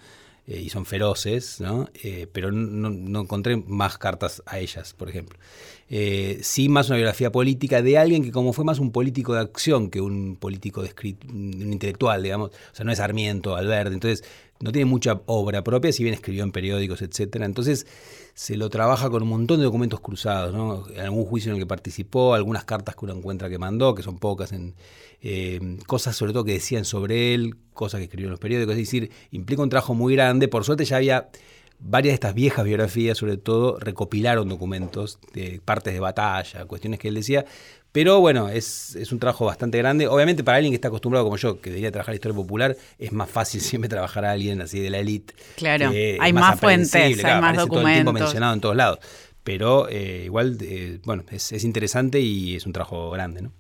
eh, 0.48 0.62
y 0.62 0.70
son 0.70 0.86
feroces, 0.86 1.60
¿no? 1.60 1.90
Eh, 2.04 2.28
pero 2.32 2.52
no, 2.52 3.22
encontré 3.22 3.58
más 3.58 3.98
cartas 3.98 4.44
a 4.46 4.60
ellas, 4.60 4.94
por 4.94 5.10
ejemplo. 5.10 5.38
Eh, 5.88 6.40
sí, 6.42 6.68
más 6.68 6.88
una 6.90 6.98
biografía 6.98 7.32
política 7.32 7.84
de 7.84 7.98
alguien 8.00 8.24
que 8.24 8.32
como 8.32 8.54
fue 8.54 8.66
más 8.66 8.80
un 8.80 8.92
político 8.92 9.36
de 9.36 9.42
acción 9.42 9.92
que 9.92 10.02
un 10.02 10.36
político 10.36 10.82
de 10.82 10.92
un 11.30 11.74
intelectual, 11.74 12.24
digamos, 12.24 12.50
o 12.50 12.76
sea, 12.76 12.84
no 12.84 12.92
es 12.92 12.98
Sarmiento, 12.98 13.56
Alberti, 13.56 13.94
entonces 13.94 14.24
no 14.62 14.72
tiene 14.72 14.86
mucha 14.86 15.22
obra 15.28 15.64
propia, 15.64 15.92
si 15.92 16.04
bien 16.04 16.16
escribió 16.16 16.44
en 16.44 16.52
periódicos, 16.52 17.02
etcétera. 17.02 17.46
Entonces 17.46 17.86
se 18.34 18.58
lo 18.58 18.70
trabaja 18.70 19.10
con 19.10 19.22
un 19.22 19.30
montón 19.30 19.60
de 19.60 19.66
documentos 19.66 20.00
cruzados, 20.00 20.54
¿no? 20.54 20.86
algún 21.00 21.26
juicio 21.26 21.52
en 21.52 21.58
el 21.58 21.62
que 21.62 21.68
participó, 21.68 22.34
algunas 22.34 22.66
cartas 22.66 22.96
que 22.96 23.06
uno 23.06 23.14
encuentra 23.14 23.50
que 23.50 23.60
mandó, 23.60 23.94
que 23.94 24.02
son 24.02 24.18
pocas, 24.18 24.54
en 24.54 24.74
eh, 25.22 25.60
cosas 25.86 26.16
sobre 26.16 26.34
todo 26.34 26.46
que 26.46 26.54
decían 26.54 26.86
sobre 26.86 27.34
él, 27.36 27.58
cosas 27.74 28.00
que 28.00 28.06
escribió 28.06 28.28
en 28.28 28.32
los 28.32 28.40
periódicos, 28.40 28.74
es 28.74 28.80
decir, 28.80 29.12
implica 29.32 29.62
un 29.62 29.70
trabajo 29.70 29.94
muy 29.94 30.16
grande. 30.16 30.48
Por 30.48 30.64
suerte 30.64 30.86
ya 30.86 30.98
había 30.98 31.30
varias 31.80 32.12
de 32.12 32.16
estas 32.16 32.34
viejas 32.34 32.66
biografías, 32.66 33.18
sobre 33.18 33.38
todo, 33.38 33.80
recopilaron 33.80 34.50
documentos 34.50 35.20
de 35.34 35.62
partes 35.64 35.94
de 35.94 36.00
batalla, 36.00 36.66
cuestiones 36.66 37.00
que 37.00 37.10
él 37.10 37.16
decía, 37.16 37.46
pero 37.96 38.20
bueno, 38.20 38.50
es, 38.50 38.94
es, 38.98 39.14
un 39.14 39.20
trabajo 39.20 39.46
bastante 39.46 39.78
grande. 39.78 40.08
Obviamente 40.08 40.44
para 40.44 40.58
alguien 40.58 40.74
que 40.74 40.76
está 40.76 40.90
acostumbrado 40.90 41.24
como 41.24 41.38
yo, 41.38 41.62
que 41.62 41.70
debería 41.70 41.92
trabajar 41.94 42.14
historia 42.14 42.36
popular, 42.36 42.76
es 43.00 43.14
más 43.14 43.30
fácil 43.30 43.62
siempre 43.62 43.88
trabajar 43.88 44.26
a 44.26 44.32
alguien 44.32 44.62
así 44.62 44.82
de 44.82 44.90
la 44.90 45.00
élite. 45.00 45.34
Claro, 45.56 45.92
hay 46.20 46.34
más, 46.34 46.60
fuentes, 46.60 46.94
hay 46.94 47.42
más 47.42 47.56
documentos. 47.56 47.70
Todo 47.70 47.88
el 47.88 47.94
tiempo 47.94 48.12
mencionado 48.12 48.54
en 48.54 48.60
todos 48.60 48.76
lados. 48.76 49.00
Pero 49.46 49.88
eh, 49.90 50.24
igual, 50.26 50.58
eh, 50.60 51.00
bueno, 51.06 51.24
es, 51.32 51.52
es, 51.52 51.64
interesante 51.64 52.20
y 52.20 52.56
es 52.56 52.66
un 52.66 52.74
trabajo 52.74 53.12
grande, 53.12 53.44
¿no? 53.44 53.52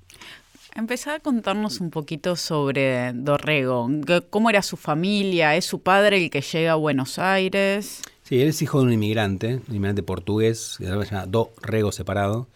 Empezá 0.77 1.15
a 1.15 1.19
contarnos 1.21 1.79
un 1.79 1.89
poquito 1.89 2.35
sobre 2.35 3.13
Dorrego. 3.13 3.89
¿Cómo 4.29 4.49
era 4.49 4.61
su 4.61 4.75
familia? 4.75 5.55
¿Es 5.55 5.63
su 5.63 5.81
padre 5.81 6.17
el 6.17 6.29
que 6.29 6.41
llega 6.41 6.73
a 6.73 6.75
Buenos 6.75 7.17
Aires? 7.17 8.01
Sí, 8.23 8.41
él 8.41 8.49
es 8.49 8.61
hijo 8.61 8.79
de 8.79 8.87
un 8.87 8.91
inmigrante, 8.91 9.61
un 9.69 9.75
inmigrante 9.75 10.03
portugués, 10.03 10.75
que 10.77 10.85
se 10.85 10.91
llama 10.91 11.25
Dorrego 11.27 11.93
separado 11.93 12.49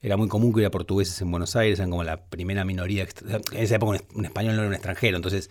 era 0.00 0.16
muy 0.16 0.28
común 0.28 0.52
que 0.52 0.56
hubiera 0.56 0.70
portugueses 0.70 1.20
en 1.20 1.30
Buenos 1.30 1.56
Aires, 1.56 1.78
eran 1.78 1.90
como 1.90 2.04
la 2.04 2.24
primera 2.24 2.64
minoría. 2.64 3.06
En 3.52 3.62
esa 3.62 3.76
época 3.76 4.00
un 4.14 4.24
español 4.24 4.54
no 4.54 4.62
era 4.62 4.68
un 4.68 4.74
extranjero, 4.74 5.16
entonces 5.16 5.50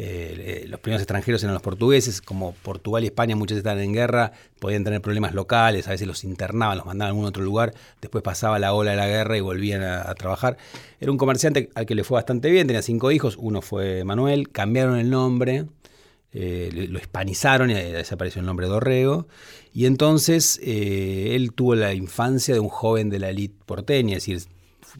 eh, 0.00 0.64
los 0.68 0.78
primeros 0.78 1.02
extranjeros 1.02 1.42
eran 1.42 1.54
los 1.54 1.62
portugueses, 1.62 2.22
como 2.22 2.52
Portugal 2.52 3.02
y 3.02 3.08
España 3.08 3.34
muchos 3.34 3.58
estaban 3.58 3.82
en 3.82 3.92
guerra, 3.92 4.30
podían 4.60 4.84
tener 4.84 5.02
problemas 5.02 5.34
locales, 5.34 5.88
a 5.88 5.90
veces 5.90 6.06
los 6.06 6.22
internaban, 6.22 6.78
los 6.78 6.86
mandaban 6.86 7.08
a 7.08 7.10
algún 7.10 7.24
otro 7.24 7.42
lugar, 7.42 7.74
después 8.00 8.22
pasaba 8.22 8.60
la 8.60 8.74
ola 8.74 8.92
de 8.92 8.96
la 8.96 9.08
guerra 9.08 9.36
y 9.36 9.40
volvían 9.40 9.82
a, 9.82 10.14
trabajar. 10.14 10.56
Era 11.00 11.10
un 11.10 11.18
comerciante 11.18 11.70
al 11.74 11.84
que 11.84 11.96
le 11.96 12.04
fue 12.04 12.14
bastante 12.14 12.48
bien, 12.48 12.68
tenía 12.68 12.82
cinco 12.82 13.10
hijos, 13.10 13.36
uno 13.40 13.60
fue 13.60 14.04
Manuel, 14.04 14.50
cambiaron 14.50 15.00
el 15.00 15.10
nombre, 15.10 15.64
eh, 16.32 16.86
lo 16.88 17.00
hispanizaron 17.00 17.68
y 17.70 17.74
desapareció 17.74 18.38
el 18.38 18.46
nombre 18.46 18.68
Dorrego. 18.68 19.26
Y 19.74 19.86
entonces 19.86 20.60
eh, 20.62 21.34
él 21.34 21.52
tuvo 21.54 21.74
la 21.74 21.92
infancia 21.92 22.54
de 22.54 22.60
un 22.60 22.68
joven 22.68 23.10
de 23.10 23.18
la 23.18 23.30
élite 23.30 23.56
porteña, 23.66 24.16
es 24.16 24.26
decir, 24.26 24.48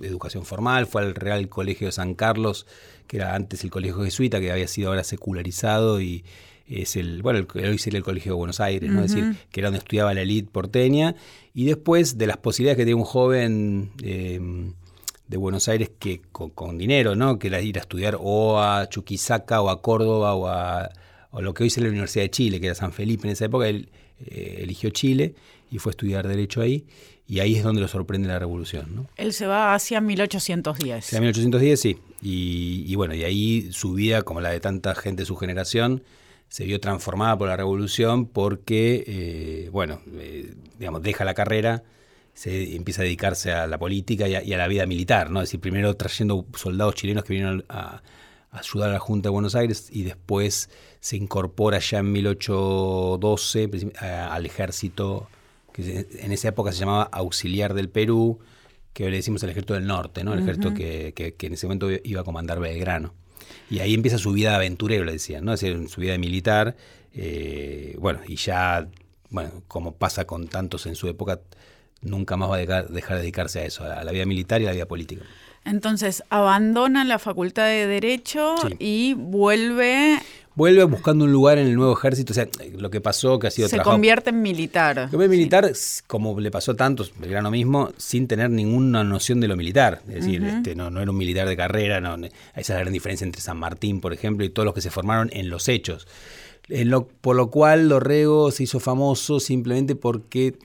educación 0.00 0.44
formal, 0.44 0.86
fue 0.88 1.02
al 1.02 1.14
Real 1.14 1.48
Colegio 1.48 1.86
de 1.86 1.92
San 1.92 2.14
Carlos, 2.14 2.66
que 3.08 3.16
era 3.16 3.34
antes 3.34 3.64
el 3.64 3.70
colegio 3.70 4.04
jesuita, 4.04 4.38
que 4.38 4.52
había 4.52 4.68
sido 4.68 4.90
ahora 4.90 5.02
secularizado 5.02 6.00
y 6.00 6.24
es 6.68 6.96
el, 6.96 7.22
bueno, 7.22 7.38
el, 7.38 7.64
hoy 7.64 7.78
sería 7.78 7.96
el 7.98 8.04
Colegio 8.04 8.32
de 8.32 8.36
Buenos 8.36 8.60
Aires, 8.60 8.90
¿no? 8.90 9.02
Es 9.02 9.14
decir, 9.14 9.36
que 9.50 9.60
era 9.60 9.68
donde 9.68 9.78
estudiaba 9.78 10.12
la 10.12 10.20
élite 10.20 10.50
porteña, 10.52 11.16
y 11.54 11.64
después 11.64 12.18
de 12.18 12.26
las 12.26 12.36
posibilidades 12.36 12.76
que 12.76 12.84
tiene 12.84 13.00
un 13.00 13.06
joven 13.06 13.90
eh, 14.02 14.38
de 15.26 15.36
Buenos 15.36 15.66
Aires 15.68 15.90
que 15.98 16.20
con, 16.30 16.76
dinero, 16.76 17.14
¿no? 17.14 17.38
Que 17.38 17.48
era 17.48 17.60
ir 17.62 17.78
a 17.78 17.80
estudiar 17.80 18.18
o 18.20 18.60
a 18.60 18.86
Chuquisaca 18.88 19.62
o 19.62 19.70
a 19.70 19.80
Córdoba 19.80 20.34
o 20.34 20.46
a 20.48 20.90
lo 21.32 21.54
que 21.54 21.62
hoy 21.62 21.68
es 21.68 21.78
la 21.78 21.88
Universidad 21.88 22.25
de 22.25 22.30
Chile, 22.30 22.61
que 22.61 22.66
era 22.66 22.75
San 22.75 22.92
Felipe 22.92 23.26
en 23.26 23.32
esa 23.32 23.47
época, 23.47 23.68
él 23.68 23.88
eh, 24.26 24.61
eligió 24.62 24.90
Chile 24.90 25.35
y 25.70 25.78
fue 25.78 25.90
a 25.90 25.92
estudiar 25.92 26.26
Derecho 26.26 26.61
ahí, 26.61 26.85
y 27.26 27.40
ahí 27.40 27.56
es 27.56 27.62
donde 27.62 27.82
lo 27.82 27.88
sorprende 27.88 28.26
la 28.26 28.38
revolución. 28.38 28.94
¿no? 28.94 29.06
Él 29.16 29.35
se 29.35 29.47
va 29.47 29.75
hacia 29.75 30.00
1810. 30.00 31.04
Hacia 31.04 31.20
1810, 31.20 31.80
sí. 31.80 31.99
Y, 32.23 32.94
bueno, 32.97 33.14
y 33.14 33.23
ahí 33.25 33.68
su 33.70 33.92
vida, 33.92 34.23
como 34.23 34.40
la 34.40 34.50
de 34.50 34.61
tanta 34.61 34.94
gente 34.94 35.23
de 35.23 35.26
su 35.26 35.37
generación, 35.37 36.02
se 36.49 36.64
vio 36.64 36.80
transformada 36.80 37.37
por 37.37 37.49
la 37.49 37.56
revolución 37.56 38.26
porque, 38.26 39.04
eh, 39.06 39.68
bueno, 39.70 40.00
eh, 40.14 40.54
digamos, 40.78 41.02
deja 41.02 41.25
la 41.26 41.35
carrera, 41.35 41.85
se 42.32 42.75
empieza 42.76 43.02
a 43.02 43.04
dedicarse 43.04 43.52
a 43.52 43.66
la 43.66 43.78
política 43.78 44.26
y 44.28 44.35
a, 44.35 44.56
la 44.56 44.68
vida 44.68 44.87
militar, 44.87 45.30
¿no? 45.30 45.42
Es 45.42 45.49
decir, 45.49 45.61
primero 45.61 45.94
trayendo 45.94 46.47
soldados 46.54 46.94
chilenos 46.94 47.25
que 47.25 47.35
vinieron 47.35 47.64
a, 47.68 48.00
ayudar 48.58 48.90
a 48.90 48.92
la 48.94 48.98
Junta 48.98 49.28
de 49.28 49.32
Buenos 49.32 49.54
Aires 49.54 49.88
y 49.90 50.02
después 50.02 50.70
se 51.00 51.16
incorpora 51.16 51.78
ya 51.78 51.98
en 51.98 52.12
1812 52.12 53.70
al 54.00 54.46
ejército, 54.46 55.28
que 55.72 56.06
en 56.18 56.32
esa 56.32 56.48
época 56.48 56.72
se 56.72 56.80
llamaba 56.80 57.04
Auxiliar 57.04 57.74
del 57.74 57.88
Perú, 57.88 58.40
que 58.92 59.04
hoy 59.04 59.10
le 59.10 59.18
decimos 59.18 59.42
el 59.42 59.50
ejército 59.50 59.74
del 59.74 59.86
norte, 59.86 60.24
¿no? 60.24 60.32
el 60.32 60.40
ejército 60.40 60.74
que, 60.74 61.34
en 61.38 61.52
ese 61.52 61.66
momento 61.66 61.88
iba 62.02 62.22
a 62.22 62.24
comandar 62.24 62.58
Belgrano. 62.60 63.14
Y 63.70 63.78
ahí 63.78 63.94
empieza 63.94 64.18
su 64.18 64.32
vida 64.32 64.56
aventurero, 64.56 65.04
le 65.04 65.12
decían, 65.12 65.44
¿no? 65.44 65.52
es 65.54 65.60
decir, 65.60 65.88
su 65.88 66.00
vida 66.00 66.12
de 66.12 66.18
militar. 66.18 66.76
Eh, 67.14 67.96
bueno, 67.98 68.20
y 68.26 68.36
ya, 68.36 68.88
bueno, 69.30 69.62
como 69.68 69.94
pasa 69.94 70.26
con 70.26 70.48
tantos 70.48 70.86
en 70.86 70.94
su 70.94 71.08
época, 71.08 71.40
nunca 72.00 72.36
más 72.36 72.50
va 72.50 72.56
a 72.56 72.58
dejar, 72.58 72.88
de 72.88 73.00
dedicarse 73.00 73.60
a 73.60 73.64
eso, 73.64 73.84
a 73.84 74.04
la 74.04 74.12
vida 74.12 74.26
militar 74.26 74.60
y 74.60 74.64
a 74.64 74.68
la 74.68 74.74
vida 74.74 74.86
política. 74.86 75.24
Entonces, 75.68 76.22
abandona 76.30 77.04
la 77.04 77.18
facultad 77.18 77.66
de 77.66 77.87
Derecho 77.87 78.56
y 78.78 79.14
vuelve 79.14 80.18
vuelve 80.58 80.82
buscando 80.82 81.25
un 81.25 81.30
lugar 81.30 81.56
en 81.58 81.68
el 81.68 81.76
nuevo 81.76 81.96
ejército. 81.96 82.32
O 82.32 82.34
sea, 82.34 82.48
lo 82.76 82.90
que 82.90 83.00
pasó, 83.00 83.38
que 83.38 83.46
ha 83.46 83.50
sido 83.50 83.68
Se 83.68 83.78
convierte 83.78 84.30
en 84.30 84.42
militar. 84.42 84.96
Se 85.04 85.10
convierte 85.10 85.34
en 85.34 85.38
militar, 85.38 85.72
como 86.08 86.38
le 86.40 86.50
pasó 86.50 86.72
a 86.72 86.76
tantos, 86.76 87.12
Belgrano 87.16 87.50
mismo, 87.50 87.92
sin 87.96 88.26
tener 88.26 88.50
ninguna 88.50 89.04
noción 89.04 89.40
de 89.40 89.46
lo 89.46 89.56
militar. 89.56 90.02
Es 90.08 90.16
decir, 90.16 90.42
este, 90.42 90.75
no, 90.75 90.88
era 91.00 91.10
un 91.10 91.16
militar 91.16 91.48
de 91.48 91.56
carrera. 91.56 92.00
No, 92.00 92.16
esa 92.16 92.32
es 92.54 92.68
la 92.70 92.80
gran 92.80 92.92
diferencia 92.92 93.25
entre 93.25 93.40
San 93.40 93.56
Martín, 93.56 94.00
por 94.00 94.12
ejemplo, 94.12 94.44
y 94.44 94.50
todos 94.50 94.66
los 94.66 94.75
que 94.75 94.80
se 94.80 94.90
formaron 94.90 95.30
en 95.32 95.48
los 95.48 95.68
hechos. 95.68 96.08
por 97.20 97.37
lo 97.37 97.50
cual 97.50 97.88
Dorrego 97.88 98.50
se 98.50 98.64
hizo 98.64 98.80
famoso 98.80 99.38
simplemente 99.38 99.94
porque 99.94 100.58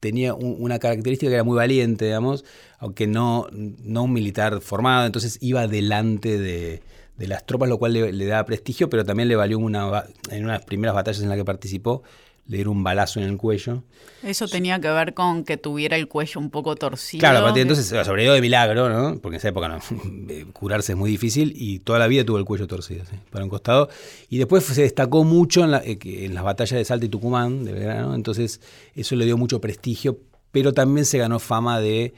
tenía 0.00 0.34
una 0.34 0.78
característica 0.78 1.30
que 1.30 1.34
era 1.34 1.44
muy 1.44 1.56
valiente, 1.56 2.06
digamos, 2.06 2.44
aunque 2.78 3.06
no, 3.06 3.46
no 3.50 4.04
un 4.04 4.12
militar 4.12 4.60
formado, 4.60 5.06
entonces 5.06 5.38
iba 5.40 5.66
delante 5.66 6.38
de, 6.38 6.82
de 7.16 7.26
las 7.26 7.46
tropas, 7.46 7.68
lo 7.68 7.78
cual 7.78 7.92
le, 7.92 8.26
da 8.26 8.44
prestigio, 8.44 8.90
pero 8.90 9.04
también 9.04 9.28
le 9.28 9.36
valió 9.36 9.58
una, 9.58 10.04
en 10.30 10.44
unas 10.44 10.64
primeras 10.64 10.94
batallas 10.94 11.22
en 11.22 11.28
las 11.28 11.38
que 11.38 11.44
participó, 11.44 12.02
le 12.48 12.56
dieron 12.58 12.76
un 12.76 12.84
balazo 12.84 13.20
en 13.20 13.26
el 13.26 13.36
cuello. 13.36 13.82
Eso 14.22 14.46
tenía 14.46 14.80
que 14.80 14.88
ver 14.88 15.14
con 15.14 15.44
que 15.44 15.56
tuviera 15.56 15.96
el 15.96 16.08
cuello 16.08 16.40
un 16.40 16.50
poco 16.50 16.76
torcido. 16.76 17.20
Claro, 17.20 17.38
a 17.38 17.42
partir 17.42 17.66
de 17.66 17.72
entonces 17.72 17.86
sobrevivió 18.06 18.34
de 18.34 18.40
milagro, 18.40 18.88
¿no? 18.88 19.18
Porque 19.20 19.36
en 19.36 19.38
esa 19.38 19.48
época 19.48 19.68
no, 19.68 19.78
curarse 20.52 20.92
es 20.92 20.98
muy 20.98 21.10
difícil 21.10 21.52
y 21.56 21.80
toda 21.80 21.98
la 21.98 22.06
vida 22.06 22.24
tuvo 22.24 22.38
el 22.38 22.44
cuello 22.44 22.66
torcido, 22.66 23.04
¿sí? 23.04 23.16
para 23.30 23.44
un 23.44 23.50
costado. 23.50 23.88
Y 24.28 24.38
después 24.38 24.64
se 24.64 24.82
destacó 24.82 25.24
mucho 25.24 25.64
en, 25.64 25.74
eh, 25.74 25.98
en 26.02 26.34
las 26.34 26.44
batallas 26.44 26.78
de 26.78 26.84
Salta 26.84 27.06
y 27.06 27.08
Tucumán, 27.08 27.64
de 27.64 27.72
Belgrano, 27.72 28.14
entonces 28.14 28.60
eso 28.94 29.16
le 29.16 29.24
dio 29.24 29.36
mucho 29.36 29.60
prestigio, 29.60 30.18
pero 30.52 30.72
también 30.72 31.04
se 31.04 31.18
ganó 31.18 31.38
fama 31.38 31.80
de 31.80 32.14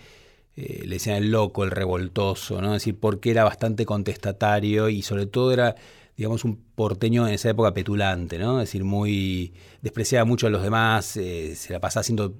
eh, 0.60 0.82
le 0.86 0.96
decían 0.96 1.18
el 1.18 1.30
loco, 1.30 1.62
el 1.62 1.70
revoltoso, 1.70 2.60
¿no? 2.60 2.74
Es 2.74 2.82
decir, 2.82 2.98
porque 2.98 3.30
era 3.30 3.44
bastante 3.44 3.86
contestatario 3.86 4.88
y 4.88 5.02
sobre 5.02 5.26
todo 5.26 5.52
era, 5.52 5.76
digamos, 6.18 6.44
un 6.44 6.56
porteño 6.74 7.28
en 7.28 7.34
esa 7.34 7.48
época 7.48 7.72
petulante, 7.72 8.38
¿no? 8.38 8.60
Es 8.60 8.68
decir, 8.68 8.82
muy. 8.82 9.54
despreciaba 9.82 10.24
mucho 10.24 10.48
a 10.48 10.50
los 10.50 10.62
demás, 10.64 11.16
eh, 11.16 11.54
se 11.54 11.72
la 11.72 11.78
pasaba 11.78 12.00
haciendo 12.00 12.34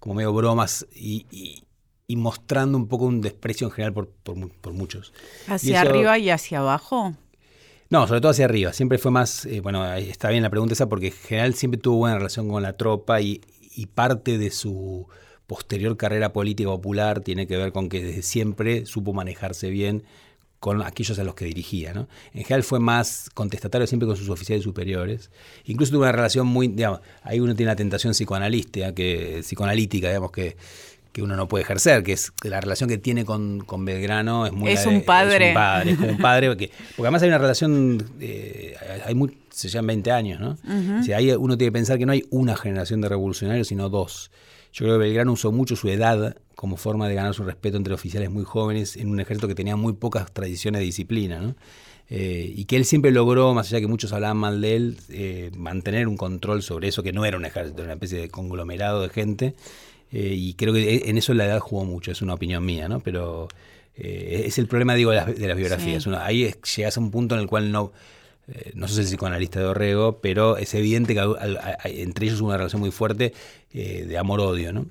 como 0.00 0.16
medio 0.16 0.32
bromas 0.32 0.84
y, 0.92 1.64
mostrando 2.08 2.76
un 2.76 2.88
poco 2.88 3.06
un 3.06 3.20
desprecio 3.20 3.68
en 3.68 3.70
general 3.70 3.94
por, 3.94 4.08
por, 4.08 4.72
muchos. 4.72 5.12
¿Hacia 5.46 5.80
arriba 5.80 6.18
y 6.18 6.28
hacia 6.30 6.58
abajo? 6.58 7.14
No, 7.88 8.06
sobre 8.08 8.20
todo 8.20 8.32
hacia 8.32 8.46
arriba. 8.46 8.72
Siempre 8.72 8.98
fue 8.98 9.12
más, 9.12 9.46
eh, 9.46 9.60
bueno, 9.60 9.92
está 9.94 10.30
bien 10.30 10.42
la 10.42 10.50
pregunta 10.50 10.74
esa 10.74 10.88
porque 10.88 11.06
en 11.06 11.12
general 11.12 11.54
siempre 11.54 11.80
tuvo 11.80 11.98
buena 11.98 12.16
relación 12.16 12.48
con 12.48 12.64
la 12.64 12.76
tropa 12.76 13.20
y 13.20 13.40
parte 13.94 14.38
de 14.38 14.50
su 14.50 15.06
posterior 15.46 15.96
carrera 15.96 16.32
política 16.32 16.68
popular 16.68 17.20
tiene 17.20 17.46
que 17.46 17.56
ver 17.56 17.72
con 17.72 17.88
que 17.88 18.02
desde 18.02 18.22
siempre 18.22 18.86
supo 18.86 19.12
manejarse 19.12 19.70
bien 19.70 20.02
con 20.64 20.80
aquellos 20.80 21.18
a 21.18 21.24
los 21.24 21.34
que 21.34 21.44
dirigía. 21.44 21.92
¿no? 21.92 22.08
En 22.32 22.42
general 22.42 22.62
fue 22.62 22.80
más 22.80 23.28
contestatario 23.34 23.86
siempre 23.86 24.06
con 24.06 24.16
sus 24.16 24.30
oficiales 24.30 24.64
superiores. 24.64 25.30
Incluso 25.66 25.92
tuvo 25.92 26.04
una 26.04 26.12
relación 26.12 26.46
muy, 26.46 26.68
digamos, 26.68 27.00
ahí 27.22 27.38
uno 27.38 27.54
tiene 27.54 27.70
la 27.70 27.76
tentación 27.76 28.14
psicoanalística, 28.14 28.94
que, 28.94 29.40
psicoanalítica, 29.42 30.08
digamos, 30.08 30.32
que, 30.32 30.56
que 31.12 31.22
uno 31.22 31.36
no 31.36 31.48
puede 31.48 31.64
ejercer, 31.64 32.02
que 32.02 32.14
es 32.14 32.32
la 32.44 32.62
relación 32.62 32.88
que 32.88 32.96
tiene 32.96 33.26
con, 33.26 33.60
con 33.60 33.84
Belgrano 33.84 34.46
es 34.46 34.54
muy... 34.54 34.70
Es 34.70 34.86
un 34.86 35.02
padre. 35.02 35.50
Es 35.50 35.50
un 35.50 35.54
padre, 35.54 35.90
es 35.90 35.96
como 35.98 36.10
un 36.12 36.16
padre, 36.18 36.48
porque, 36.48 36.70
porque 36.96 37.08
además 37.08 37.20
hay 37.20 37.28
una 37.28 37.38
relación, 37.38 38.02
eh, 38.20 38.74
hay 39.04 39.14
muy, 39.14 39.36
se 39.50 39.68
llevan 39.68 39.88
20 39.88 40.12
años, 40.12 40.40
¿no? 40.40 40.56
ahí 41.14 41.30
uno 41.32 41.58
tiene 41.58 41.72
que 41.72 41.72
pensar 41.72 41.98
que 41.98 42.06
no 42.06 42.12
hay 42.12 42.24
una 42.30 42.56
generación 42.56 43.02
de 43.02 43.10
revolucionarios, 43.10 43.68
sino 43.68 43.90
dos. 43.90 44.30
Yo 44.72 44.86
creo 44.86 44.94
que 44.94 45.04
Belgrano 45.04 45.32
usó 45.32 45.52
mucho 45.52 45.76
su 45.76 45.90
edad 45.90 46.38
como 46.64 46.78
forma 46.78 47.06
de 47.08 47.14
ganar 47.14 47.34
su 47.34 47.44
respeto 47.44 47.76
entre 47.76 47.92
oficiales 47.92 48.30
muy 48.30 48.42
jóvenes 48.42 48.96
en 48.96 49.10
un 49.10 49.20
ejército 49.20 49.46
que 49.48 49.54
tenía 49.54 49.76
muy 49.76 49.92
pocas 49.92 50.32
tradiciones 50.32 50.78
de 50.78 50.86
disciplina, 50.86 51.38
¿no? 51.38 51.56
Eh, 52.08 52.50
y 52.56 52.64
que 52.64 52.76
él 52.76 52.86
siempre 52.86 53.10
logró, 53.10 53.52
más 53.52 53.66
allá 53.68 53.80
que 53.80 53.86
muchos 53.86 54.14
hablaban 54.14 54.38
mal 54.38 54.62
de 54.62 54.76
él, 54.76 54.96
eh, 55.10 55.50
mantener 55.58 56.08
un 56.08 56.16
control 56.16 56.62
sobre 56.62 56.88
eso, 56.88 57.02
que 57.02 57.12
no 57.12 57.26
era 57.26 57.36
un 57.36 57.44
ejército, 57.44 57.82
era 57.82 57.88
una 57.88 57.92
especie 57.92 58.18
de 58.18 58.30
conglomerado 58.30 59.02
de 59.02 59.10
gente. 59.10 59.54
Eh, 60.10 60.32
y 60.34 60.54
creo 60.54 60.72
que 60.72 61.02
en 61.04 61.18
eso 61.18 61.34
la 61.34 61.44
edad 61.44 61.60
jugó 61.60 61.84
mucho, 61.84 62.10
es 62.10 62.22
una 62.22 62.32
opinión 62.32 62.64
mía, 62.64 62.88
¿no? 62.88 63.00
Pero 63.00 63.48
es 63.94 64.56
el 64.56 64.66
problema, 64.66 64.94
digo, 64.94 65.10
de 65.10 65.16
las, 65.16 65.56
biografías. 65.56 66.06
ahí 66.06 66.50
llegas 66.76 66.96
a 66.96 67.00
un 67.00 67.10
punto 67.10 67.34
en 67.34 67.42
el 67.42 67.46
cual 67.46 67.70
no 67.70 67.92
eh, 68.48 68.72
no 68.74 68.88
soy 68.88 69.00
el 69.00 69.06
psicoanalista 69.06 69.60
de 69.60 69.66
Orrego, 69.66 70.18
pero 70.20 70.58
es 70.58 70.74
evidente 70.74 71.14
que 71.14 71.20
entre 71.84 72.26
ellos 72.26 72.40
hubo 72.40 72.48
una 72.48 72.58
relación 72.58 72.80
muy 72.80 72.90
fuerte 72.90 73.32
eh, 73.72 74.04
de 74.06 74.18
amor-odio, 74.18 74.72
¿no? 74.72 74.86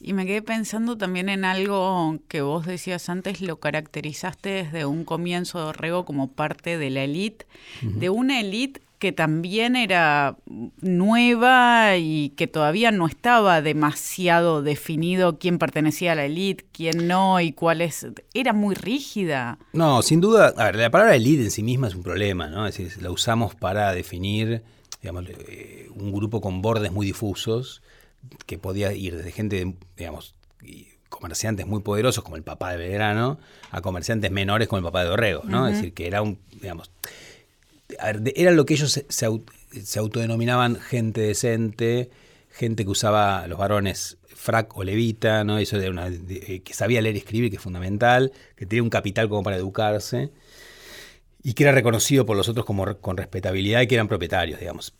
Y 0.00 0.12
me 0.12 0.26
quedé 0.26 0.42
pensando 0.42 0.96
también 0.96 1.28
en 1.28 1.44
algo 1.44 2.18
que 2.28 2.40
vos 2.40 2.66
decías 2.66 3.08
antes, 3.08 3.40
lo 3.40 3.58
caracterizaste 3.58 4.48
desde 4.50 4.86
un 4.86 5.04
comienzo 5.04 5.58
de 5.58 5.64
Orrego 5.64 6.04
como 6.04 6.30
parte 6.30 6.78
de 6.78 6.90
la 6.90 7.02
élite, 7.02 7.46
de 7.82 8.08
una 8.08 8.40
élite 8.40 8.80
que 8.98 9.12
también 9.12 9.76
era 9.76 10.36
nueva 10.80 11.96
y 11.96 12.30
que 12.30 12.46
todavía 12.46 12.90
no 12.90 13.06
estaba 13.06 13.62
demasiado 13.62 14.62
definido 14.62 15.38
quién 15.38 15.58
pertenecía 15.58 16.12
a 16.12 16.14
la 16.16 16.24
élite, 16.24 16.64
quién 16.72 17.06
no 17.06 17.40
y 17.40 17.52
cuál 17.52 17.80
es. 17.80 18.06
Era 18.34 18.52
muy 18.52 18.74
rígida. 18.74 19.58
No, 19.72 20.02
sin 20.02 20.20
duda. 20.20 20.52
A 20.56 20.64
ver, 20.64 20.76
la 20.76 20.90
palabra 20.90 21.14
élite 21.14 21.44
en 21.44 21.50
sí 21.50 21.62
misma 21.62 21.88
es 21.88 21.94
un 21.94 22.02
problema, 22.02 22.48
¿no? 22.48 22.66
Es 22.66 22.76
decir, 22.78 23.00
la 23.02 23.10
usamos 23.10 23.54
para 23.54 23.92
definir, 23.92 24.62
digamos, 25.00 25.24
eh, 25.28 25.88
un 25.94 26.12
grupo 26.12 26.40
con 26.40 26.60
bordes 26.60 26.90
muy 26.90 27.06
difusos 27.06 27.82
que 28.46 28.58
podía 28.58 28.92
ir 28.92 29.16
desde 29.16 29.32
gente, 29.32 29.74
digamos, 29.96 30.34
comerciantes 31.08 31.66
muy 31.66 31.80
poderosos 31.80 32.22
como 32.22 32.36
el 32.36 32.42
papá 32.42 32.72
de 32.72 32.78
Belgrano 32.78 33.38
a 33.70 33.80
comerciantes 33.80 34.30
menores 34.30 34.68
como 34.68 34.78
el 34.78 34.84
papá 34.84 35.02
de 35.02 35.10
Dorrego, 35.10 35.42
¿no? 35.44 35.66
Es 35.66 35.76
decir, 35.76 35.94
que 35.94 36.06
era 36.06 36.22
un, 36.22 36.38
digamos 36.60 36.90
era 38.34 38.50
lo 38.50 38.66
que 38.66 38.74
ellos 38.74 39.04
se, 39.08 39.98
autodenominaban 39.98 40.76
gente 40.76 41.22
decente, 41.22 42.10
gente 42.50 42.84
que 42.84 42.90
usaba 42.90 43.46
los 43.46 43.58
varones 43.58 44.18
frac 44.34 44.76
o 44.76 44.84
levita, 44.84 45.42
¿no? 45.44 45.58
Eso 45.58 45.78
de 45.78 45.90
una, 45.90 46.08
eh, 46.08 46.60
que 46.64 46.74
sabía 46.74 47.00
leer 47.00 47.16
y 47.16 47.18
escribir, 47.18 47.50
que 47.50 47.56
es 47.56 47.62
fundamental, 47.62 48.32
que 48.56 48.66
tenía 48.66 48.82
un 48.82 48.90
capital 48.90 49.28
como 49.28 49.42
para 49.42 49.56
educarse, 49.56 50.30
y 51.42 51.54
que 51.54 51.64
era 51.64 51.72
reconocido 51.72 52.26
por 52.26 52.36
los 52.36 52.48
otros 52.48 52.64
como 52.64 52.96
con 53.00 53.16
respetabilidad 53.16 53.80
y 53.80 53.86
que 53.86 53.94
eran 53.94 54.08
propietarios, 54.08 54.60
digamos. 54.60 54.94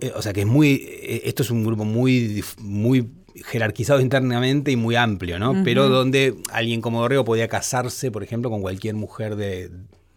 Eh, 0.00 0.12
o 0.14 0.22
sea 0.22 0.32
que 0.32 0.40
es 0.40 0.46
muy. 0.46 0.86
Eh, 0.86 1.22
esto 1.24 1.42
es 1.42 1.50
un 1.50 1.64
grupo 1.64 1.84
muy, 1.84 2.44
muy 2.58 3.08
jerarquizado 3.46 4.00
internamente 4.00 4.70
y 4.70 4.76
muy 4.76 4.96
amplio, 4.96 5.38
¿no? 5.38 5.62
Pero 5.64 5.88
donde 5.88 6.34
alguien 6.52 6.80
como 6.80 7.00
Dorrego 7.00 7.24
podía 7.24 7.48
casarse, 7.48 8.10
por 8.10 8.22
ejemplo, 8.22 8.48
con 8.50 8.60
cualquier 8.62 8.94
mujer 8.94 9.34
de, 9.34 9.70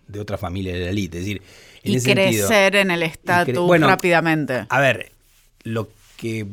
de 0.07 0.19
otra 0.19 0.37
familia 0.37 0.73
de 0.73 0.79
la 0.79 0.89
élite. 0.91 1.17
Es 1.17 1.25
decir, 1.25 1.41
y 1.83 1.99
crecer 2.01 2.75
en 2.75 2.91
el 2.91 3.03
estatus 3.03 3.79
rápidamente. 3.79 4.65
A 4.69 4.79
ver, 4.79 5.11
lo 5.63 5.89
que 6.17 6.45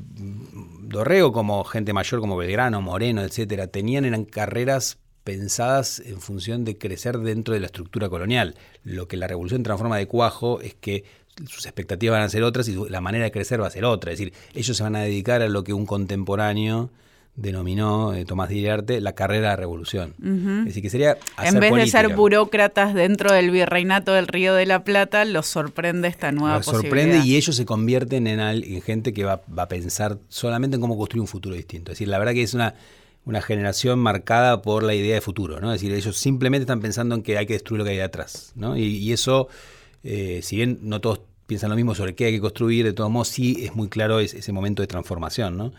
Dorrego 0.82 1.32
como 1.32 1.64
gente 1.64 1.92
mayor 1.92 2.20
como 2.20 2.36
Belgrano, 2.36 2.80
Moreno, 2.82 3.22
etcétera, 3.22 3.66
tenían 3.66 4.04
eran 4.04 4.24
carreras 4.24 4.98
pensadas 5.24 6.00
en 6.00 6.20
función 6.20 6.64
de 6.64 6.76
crecer 6.76 7.18
dentro 7.18 7.54
de 7.54 7.60
la 7.60 7.66
estructura 7.66 8.08
colonial. 8.08 8.54
Lo 8.84 9.08
que 9.08 9.16
la 9.16 9.26
revolución 9.26 9.62
transforma 9.62 9.96
de 9.96 10.06
cuajo 10.06 10.60
es 10.60 10.74
que 10.74 11.04
sus 11.46 11.66
expectativas 11.66 12.18
van 12.18 12.22
a 12.22 12.28
ser 12.28 12.42
otras 12.42 12.68
y 12.68 12.76
la 12.88 13.00
manera 13.00 13.24
de 13.24 13.32
crecer 13.32 13.60
va 13.60 13.66
a 13.66 13.70
ser 13.70 13.84
otra. 13.84 14.12
Es 14.12 14.18
decir, 14.18 14.32
ellos 14.54 14.76
se 14.76 14.82
van 14.82 14.96
a 14.96 15.00
dedicar 15.00 15.42
a 15.42 15.48
lo 15.48 15.64
que 15.64 15.72
un 15.72 15.86
contemporáneo 15.86 16.90
denominó 17.36 18.14
eh, 18.14 18.24
Tomás 18.24 18.50
Iriarte 18.52 19.00
la 19.00 19.14
carrera 19.14 19.50
de 19.50 19.56
revolución. 19.56 20.14
Es 20.60 20.66
decir, 20.66 20.82
que 20.82 20.90
sería 20.90 21.16
En 21.42 21.58
vez 21.58 21.74
de 21.74 21.86
ser 21.88 22.14
burócratas 22.14 22.94
dentro 22.94 23.32
del 23.32 23.50
virreinato 23.50 24.12
del 24.12 24.28
Río 24.28 24.54
de 24.54 24.66
la 24.66 24.84
Plata, 24.84 25.24
los 25.24 25.46
sorprende 25.46 26.06
esta 26.06 26.30
nueva 26.30 26.58
los 26.58 26.66
sorprende 26.66 27.18
y 27.24 27.36
ellos 27.36 27.56
se 27.56 27.64
convierten 27.64 28.28
en, 28.28 28.38
en 28.38 28.82
gente 28.82 29.12
que 29.12 29.24
va, 29.24 29.42
va, 29.56 29.64
a 29.64 29.68
pensar 29.68 30.18
solamente 30.28 30.76
en 30.76 30.80
cómo 30.80 30.96
construir 30.96 31.22
un 31.22 31.26
futuro 31.26 31.56
distinto. 31.56 31.90
Es 31.90 31.98
decir, 31.98 32.08
la 32.08 32.18
verdad 32.18 32.34
que 32.34 32.42
es 32.42 32.54
una, 32.54 32.74
una 33.24 33.40
generación 33.40 33.98
marcada 33.98 34.62
por 34.62 34.82
la 34.82 34.94
idea 34.94 35.14
de 35.14 35.20
futuro, 35.20 35.60
¿no? 35.60 35.72
Es 35.72 35.80
decir, 35.80 35.94
ellos 35.96 36.16
simplemente 36.16 36.62
están 36.62 36.80
pensando 36.80 37.14
en 37.14 37.22
que 37.22 37.38
hay 37.38 37.46
que 37.46 37.54
destruir 37.54 37.78
lo 37.78 37.84
que 37.84 37.92
hay 37.92 38.00
atrás, 38.00 38.52
¿no? 38.54 38.76
Y, 38.76 39.12
eso, 39.12 39.48
eh, 40.04 40.40
si 40.42 40.56
bien 40.56 40.78
no 40.82 41.00
todos 41.00 41.20
piensan 41.46 41.70
lo 41.70 41.76
mismo 41.76 41.94
sobre 41.94 42.14
qué 42.14 42.26
hay 42.26 42.32
que 42.32 42.40
construir, 42.40 42.84
de 42.84 42.92
todos 42.92 43.10
modos 43.10 43.28
sí 43.28 43.56
es 43.64 43.74
muy 43.74 43.88
claro 43.88 44.20
ese 44.20 44.52
momento 44.52 44.82
de 44.82 44.86
transformación, 44.86 45.56
¿no? 45.56 45.72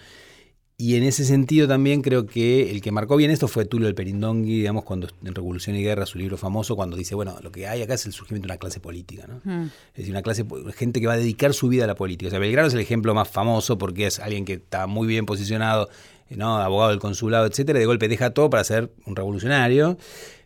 Y 0.77 0.95
en 0.95 1.03
ese 1.03 1.23
sentido 1.23 1.69
también 1.69 2.01
creo 2.01 2.25
que 2.25 2.69
el 2.69 2.81
que 2.81 2.91
marcó 2.91 3.15
bien 3.15 3.31
esto 3.31 3.47
fue 3.47 3.63
Tulio 3.63 3.87
el 3.87 3.95
Perindongui, 3.95 4.57
digamos, 4.57 4.83
cuando 4.83 5.07
en 5.23 5.33
Revolución 5.33 5.77
y 5.77 5.83
Guerra, 5.83 6.05
su 6.05 6.17
libro 6.17 6.35
famoso, 6.35 6.75
cuando 6.75 6.97
dice, 6.97 7.15
bueno, 7.15 7.37
lo 7.41 7.49
que 7.49 7.65
hay 7.65 7.81
acá 7.81 7.93
es 7.93 8.05
el 8.07 8.11
surgimiento 8.11 8.47
de 8.47 8.51
una 8.51 8.59
clase 8.59 8.81
política, 8.81 9.25
¿no? 9.25 9.37
Es 9.63 9.95
decir, 9.95 10.11
una 10.11 10.21
clase, 10.21 10.43
gente 10.75 10.99
que 10.99 11.07
va 11.07 11.13
a 11.13 11.17
dedicar 11.17 11.53
su 11.53 11.69
vida 11.69 11.85
a 11.85 11.87
la 11.87 11.95
política. 11.95 12.27
O 12.27 12.31
sea, 12.31 12.39
Belgrano 12.39 12.67
es 12.67 12.73
el 12.73 12.81
ejemplo 12.81 13.13
más 13.13 13.29
famoso 13.29 13.77
porque 13.77 14.07
es 14.07 14.19
alguien 14.19 14.43
que 14.43 14.53
está 14.53 14.85
muy 14.85 15.07
bien 15.07 15.25
posicionado, 15.25 15.87
¿no? 16.29 16.57
Abogado 16.57 16.89
del 16.89 16.99
consulado, 16.99 17.45
etcétera, 17.45 17.79
y 17.79 17.83
de 17.83 17.85
golpe 17.85 18.09
deja 18.09 18.31
todo 18.31 18.49
para 18.49 18.65
ser 18.65 18.91
un 19.05 19.15
revolucionario. 19.15 19.97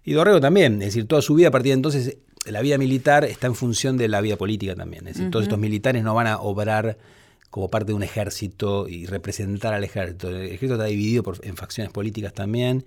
Y 0.04 0.14
Dorrego 0.14 0.40
también, 0.40 0.74
es 0.84 0.90
decir, 0.90 1.08
toda 1.08 1.24
su 1.24 1.34
vida 1.34 1.48
a 1.48 1.52
partir 1.52 1.72
de 1.72 1.76
entonces, 1.76 2.18
la 2.46 2.62
vida 2.62 2.78
militar 2.78 3.26
está 3.26 3.48
en 3.48 3.56
función 3.56 3.98
de 3.98 4.08
la 4.08 4.22
vida 4.22 4.38
política 4.38 4.76
también. 4.76 5.08
Es 5.08 5.16
decir, 5.16 5.32
todos 5.32 5.44
estos 5.44 5.60
militares 5.60 6.04
no 6.04 6.14
van 6.14 6.28
a 6.28 6.40
obrar 6.40 6.98
como 7.50 7.70
parte 7.70 7.88
de 7.88 7.94
un 7.94 8.04
ejército 8.04 8.88
y 8.88 9.06
representar 9.06 9.74
al 9.74 9.84
ejército. 9.84 10.30
El 10.30 10.44
ejército 10.44 10.74
está 10.74 10.86
dividido 10.86 11.24
por, 11.24 11.40
en 11.44 11.58
facciones 11.58 11.92
políticas 11.92 12.34
también 12.34 12.86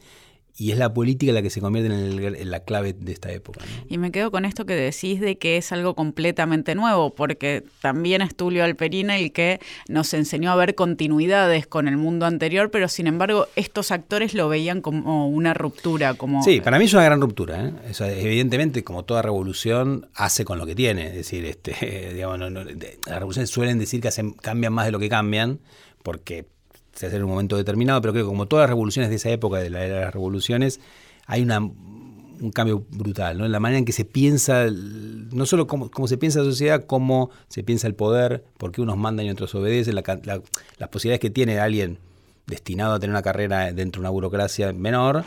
y 0.57 0.71
es 0.71 0.79
la 0.79 0.93
política 0.93 1.33
la 1.33 1.43
que 1.43 1.51
se 1.51 1.61
convierte 1.61 1.93
en, 1.93 2.51
la 2.51 2.61
clave 2.61 2.93
de 2.93 3.13
esta 3.13 3.33
época. 3.33 3.61
Y 3.89 3.99
me 3.99 4.13
quedo 4.13 4.31
con 4.31 4.45
esto 4.45 4.67
que 4.67 4.75
decís 4.75 5.21
de 5.21 5.39
que 5.39 5.57
es 5.57 5.73
algo 5.73 5.95
completamente 5.95 6.75
nuevo, 6.75 7.11
porque 7.11 7.65
también 7.81 8.23
es 8.23 8.35
Tulio 8.35 8.65
Alperina 8.65 9.17
el 9.17 9.33
que 9.33 9.61
nos 9.89 10.13
enseñó 10.15 10.51
a 10.53 10.57
ver 10.57 10.75
continuidades 10.75 11.67
con 11.67 11.89
el 11.89 11.97
mundo 11.97 12.27
anterior, 12.27 12.71
pero 12.71 12.89
sin 12.89 13.07
embargo 13.07 13.47
estos 13.57 13.91
actores 13.91 14.35
lo 14.35 14.49
veían 14.49 14.83
como 14.83 15.29
una 15.29 15.55
ruptura. 15.55 16.15
Como... 16.15 16.43
Sí, 16.43 16.61
para 16.61 16.79
mí 16.79 16.85
es 16.85 16.93
una 16.93 17.05
gran 17.05 17.21
ruptura. 17.21 17.67
¿eh? 17.67 17.73
evidentemente, 18.01 18.85
como 18.85 19.05
toda 19.05 19.23
revolución, 19.23 20.09
hace 20.15 20.45
con 20.45 20.59
lo 20.59 20.67
que 20.67 20.75
tiene. 20.75 21.07
Es 21.07 21.15
decir, 21.15 21.45
este, 21.47 22.11
digamos, 22.15 22.39
las 22.41 23.19
revoluciones 23.19 23.51
suelen 23.51 23.79
decir 23.79 24.01
que 24.01 24.09
hacen, 24.09 24.33
cambian 24.33 24.73
más 24.73 24.87
de 24.87 24.93
lo 24.93 24.99
que 24.99 25.09
cambian, 25.09 25.61
porque 26.03 26.47
se 26.95 27.07
hace 27.07 27.17
en 27.17 27.25
un 27.25 27.31
momento 27.31 27.57
determinado, 27.57 28.01
pero 28.01 28.13
creo 28.13 28.25
que 28.25 28.29
como 28.29 28.47
todas 28.47 28.65
las 28.65 28.71
revoluciones 28.71 29.11
de 29.11 29.17
esa 29.17 29.31
época, 29.31 29.59
de 29.59 29.71
la 29.71 29.85
era 29.85 29.97
de 29.97 30.05
las 30.05 30.15
revoluciones, 30.15 30.81
hay 31.27 31.43
una, 31.43 31.61
un 31.61 32.51
cambio 32.53 32.85
brutal, 32.91 33.39
¿no? 33.39 33.47
En 33.47 33.53
la 33.53 33.61
manera 33.61 33.79
en 33.79 33.85
que 33.85 33.93
se 33.93 34.05
piensa, 34.05 34.67
no 34.71 35.47
solo 35.47 35.67
cómo, 35.67 36.09
se 36.09 36.19
piensa 36.19 36.41
la 36.41 36.45
sociedad, 36.47 36.85
cómo 36.87 37.31
se 37.49 37.63
piensa 37.63 37.87
el 37.87 37.95
poder, 37.95 38.45
por 38.59 38.73
qué 38.73 38.81
unos 38.81 38.97
mandan 38.97 39.27
y 39.27 39.31
otros 39.31 39.55
obedecen, 39.55 39.95
las 39.95 40.89
posibilidades 40.89 41.21
que 41.21 41.31
tiene 41.31 41.59
alguien 41.59 41.99
destinado 42.47 42.95
a 42.95 43.01
tener 43.01 43.13
una 43.13 43.23
carrera 43.23 43.73
dentro 43.73 44.01
de 44.01 44.05
una 44.05 44.11
burocracia 44.11 44.73
menor, 44.73 45.25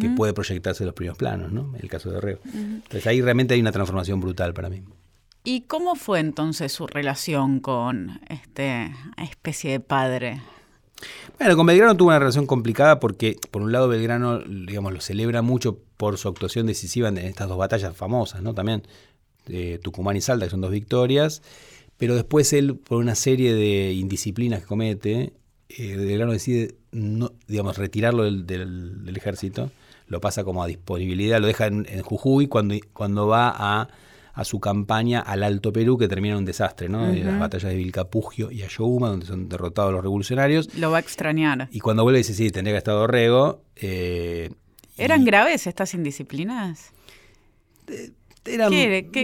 que 0.00 0.10
puede 0.10 0.32
proyectarse 0.32 0.84
en 0.84 0.86
los 0.86 0.94
primeros 0.94 1.18
planos, 1.18 1.50
¿no? 1.50 1.74
En 1.74 1.82
el 1.82 1.88
caso 1.88 2.10
de 2.10 2.20
Reo. 2.20 2.38
Entonces 2.54 3.06
ahí 3.06 3.20
realmente 3.20 3.54
hay 3.54 3.60
una 3.60 3.72
transformación 3.72 4.20
brutal 4.20 4.52
para 4.54 4.68
mí. 4.68 4.82
¿Y 5.44 5.62
cómo 5.62 5.94
fue 5.94 6.20
entonces 6.20 6.72
su 6.72 6.86
relación 6.86 7.60
con 7.60 8.20
este 8.28 8.92
especie 9.16 9.72
de 9.72 9.80
padre? 9.80 10.42
Bueno, 11.38 11.56
con 11.56 11.66
Belgrano 11.66 11.96
tuvo 11.96 12.08
una 12.08 12.18
relación 12.18 12.46
complicada 12.46 12.98
porque, 12.98 13.36
por 13.50 13.62
un 13.62 13.72
lado, 13.72 13.88
Belgrano, 13.88 14.40
digamos, 14.40 14.92
lo 14.92 15.00
celebra 15.00 15.42
mucho 15.42 15.78
por 15.96 16.18
su 16.18 16.28
actuación 16.28 16.66
decisiva 16.66 17.08
en 17.08 17.18
estas 17.18 17.48
dos 17.48 17.58
batallas 17.58 17.96
famosas, 17.96 18.42
¿no? 18.42 18.54
También 18.54 18.82
Tucumán 19.82 20.16
y 20.16 20.20
Salta, 20.20 20.46
que 20.46 20.50
son 20.50 20.60
dos 20.60 20.70
victorias, 20.70 21.42
pero 21.96 22.14
después 22.14 22.52
él, 22.52 22.76
por 22.76 22.98
una 22.98 23.14
serie 23.14 23.54
de 23.54 23.92
indisciplinas 23.92 24.60
que 24.60 24.66
comete, 24.66 25.32
eh, 25.68 25.96
Belgrano 25.96 26.32
decide, 26.32 26.74
no, 26.92 27.32
digamos, 27.46 27.76
retirarlo 27.76 28.24
del, 28.24 29.12
ejército, 29.16 29.70
lo 30.06 30.20
pasa 30.20 30.44
como 30.44 30.62
a 30.62 30.66
disponibilidad, 30.66 31.40
lo 31.40 31.46
deja 31.46 31.66
en, 31.66 31.86
en 31.88 32.02
Jujuy 32.02 32.46
cuando, 32.46 32.74
cuando 32.92 33.26
va 33.26 33.54
a 33.56 33.88
a 34.38 34.44
su 34.44 34.60
campaña 34.60 35.18
al 35.18 35.42
Alto 35.42 35.72
Perú, 35.72 35.98
que 35.98 36.06
termina 36.06 36.34
en 36.34 36.38
un 36.38 36.44
desastre, 36.44 36.88
¿no? 36.88 37.12
Las 37.12 37.40
batallas 37.40 37.72
de 37.72 37.76
Vilcapugio 37.76 38.52
y 38.52 38.62
Ayohuma, 38.62 39.08
donde 39.08 39.26
son 39.26 39.48
derrotados 39.48 39.92
los 39.92 40.00
revolucionarios. 40.00 40.72
Lo 40.76 40.92
va 40.92 40.98
a 40.98 41.00
extrañar. 41.00 41.68
Y 41.72 41.80
cuando 41.80 42.04
vuelve 42.04 42.18
dice, 42.18 42.34
sí, 42.34 42.52
tendría 42.52 42.74
que 42.74 42.78
estar 42.78 42.94
Dorrego. 42.94 43.62
Eh, 43.74 44.48
¿Eran 44.96 45.24
graves 45.24 45.66
estas 45.66 45.92
indisciplinas? 45.94 46.92
Eh, 47.88 48.12